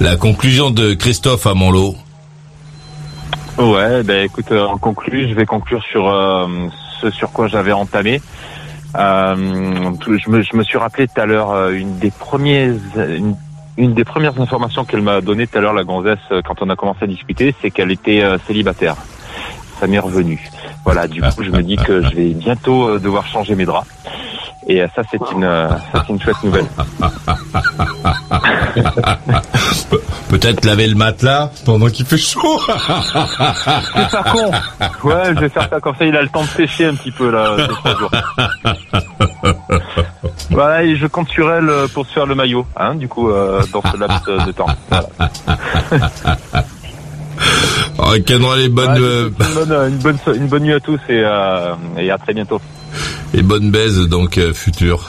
[0.00, 1.96] La conclusion de Christophe à mon lot.
[3.58, 6.46] Ouais, ben écoute, euh, en conclu, je vais conclure sur euh,
[7.00, 8.22] ce sur quoi j'avais entamé.
[8.96, 9.36] Euh,
[10.06, 12.74] je, me, je me suis rappelé tout à l'heure euh, une des premières
[13.76, 16.68] une, des premières informations qu'elle m'a donné tout à l'heure la gonzesse euh, quand on
[16.70, 18.96] a commencé à discuter, c'est qu'elle était célibataire.
[19.78, 20.38] Ça m'est revenu.
[20.84, 23.88] Voilà, du coup, je me dis que je vais bientôt devoir changer mes draps.
[24.66, 26.66] Et ça, c'est une, ça, c'est une chouette nouvelle.
[30.30, 32.60] Pe- Peut-être laver le matelas pendant qu'il fait chaud.
[32.66, 34.50] C'est con.
[35.04, 36.04] Ouais, je vais faire ça comme ça.
[36.06, 37.56] Il a le temps de sécher un petit peu là.
[37.58, 38.10] ces trois jours.
[40.50, 43.30] Voilà, et je compte sur elle euh, pour se faire le maillot, hein, du coup,
[43.30, 44.66] euh, dans ce laps de temps.
[44.88, 45.08] Voilà.
[47.98, 50.80] Rock'n'roll et bonne, Ouais, je euh, une, bonne, une, bonne, so- une bonne nuit à
[50.80, 52.60] tous et, euh, et à très bientôt.
[53.34, 55.08] et bonne baise, donc, future.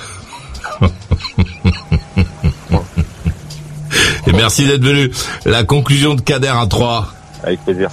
[4.42, 5.12] Merci d'être venu.
[5.46, 7.14] La conclusion de Kader à 3.
[7.44, 7.90] Avec plaisir.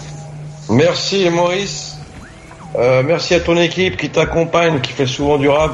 [0.70, 1.98] Merci Maurice.
[2.78, 5.72] Euh, merci à ton équipe qui t'accompagne, qui fait souvent du rap.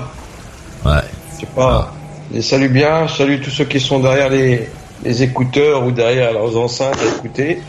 [0.84, 0.92] Ouais.
[1.34, 1.92] Je sais pas.
[2.32, 3.06] Les salue bien.
[3.06, 4.68] Je salue tous ceux qui sont derrière les,
[5.04, 7.60] les écouteurs ou derrière leurs enceintes à écouter.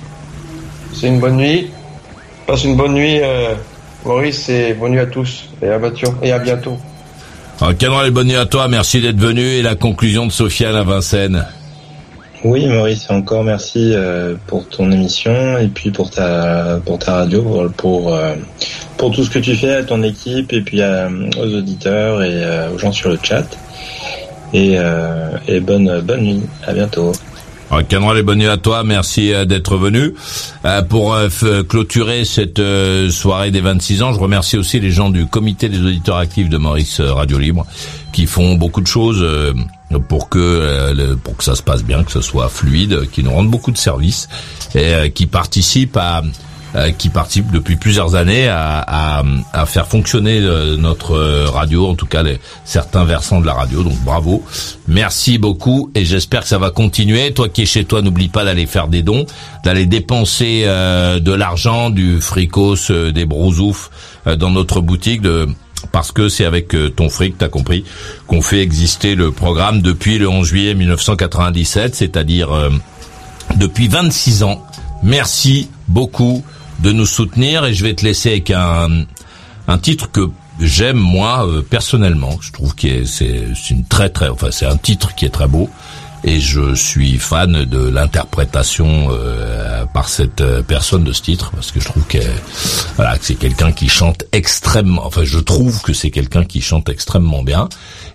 [0.93, 1.69] C'est une bonne nuit.
[2.47, 3.55] Passe une bonne nuit, euh,
[4.05, 5.49] Maurice, et bonne nuit à tous.
[5.61, 6.13] Et à bientôt.
[6.21, 6.77] Et à bientôt.
[7.61, 8.67] Et bonne nuit à toi.
[8.67, 9.41] Merci d'être venu.
[9.41, 11.45] Et la conclusion de Sofiane à Vincennes.
[12.45, 17.71] Oui, Maurice, encore merci euh, pour ton émission et puis pour ta pour ta radio,
[17.75, 18.35] pour euh,
[18.99, 21.09] tout ce que tu fais à ton équipe et puis euh,
[21.39, 23.47] aux auditeurs et aux gens sur le chat.
[24.53, 24.77] Et,
[25.47, 27.13] et bonne bonne nuit, à bientôt.
[27.71, 28.83] Rock'n'roll et bonne nuit à toi.
[28.83, 30.13] Merci d'être venu.
[30.87, 31.17] Pour
[31.67, 32.61] clôturer cette
[33.09, 36.57] soirée des 26 ans, je remercie aussi les gens du comité des auditeurs actifs de
[36.57, 37.65] Maurice Radio Libre
[38.13, 39.25] qui font beaucoup de choses
[39.99, 43.31] pour que euh, pour que ça se passe bien, que ce soit fluide, qui nous
[43.31, 44.27] rendent beaucoup de services
[44.73, 46.23] et euh, qui participent à
[46.75, 49.23] euh, qui participent depuis plusieurs années à,
[49.53, 50.41] à, faire fonctionner
[50.77, 51.15] notre
[51.45, 53.81] radio, en tout cas les, certains versants de la radio.
[53.81, 54.43] Donc bravo,
[54.87, 57.33] merci beaucoup et j'espère que ça va continuer.
[57.33, 59.25] Toi qui es chez toi, n'oublie pas d'aller faire des dons,
[59.63, 63.89] d'aller dépenser de l'argent, du fricos, des brousoufs
[64.25, 65.47] dans notre boutique de
[65.91, 67.85] parce que c'est avec euh, ton fric, t'as compris,
[68.27, 72.69] qu'on fait exister le programme depuis le 11 juillet 1997, c'est-à-dire euh,
[73.57, 74.65] depuis 26 ans.
[75.03, 76.43] Merci beaucoup
[76.79, 79.05] de nous soutenir et je vais te laisser avec un,
[79.67, 80.29] un titre que
[80.59, 82.37] j'aime moi euh, personnellement.
[82.41, 85.69] Je trouve que c'est une très très enfin c'est un titre qui est très beau
[86.25, 91.71] et je suis fan de l'interprétation euh, par cette euh, personne de ce titre parce
[91.71, 92.17] que je trouve que
[92.95, 96.89] voilà que c'est quelqu'un qui chante extrêmement enfin je trouve que c'est quelqu'un qui chante
[96.89, 97.69] extrêmement bien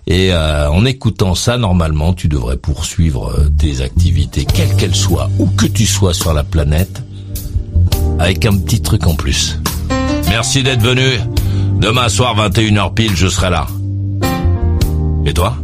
[0.07, 5.29] et euh, en écoutant ça normalement tu devrais poursuivre euh, tes activités quelles qu'elles soient
[5.39, 7.01] où que tu sois sur la planète
[8.19, 9.59] avec un petit truc en plus.
[10.27, 11.19] Merci d'être venu.
[11.79, 13.65] Demain soir 21h pile, je serai là.
[15.25, 15.55] Et toi?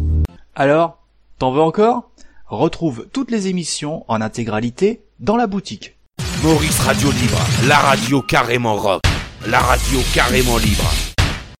[0.55, 0.97] Alors,
[1.37, 2.06] t'en veux encore?
[2.49, 5.97] Retrouve toutes les émissions en intégralité dans la boutique.
[6.41, 9.01] Maurice Radio Libre, la radio carrément rock,
[9.47, 11.06] la radio carrément libre.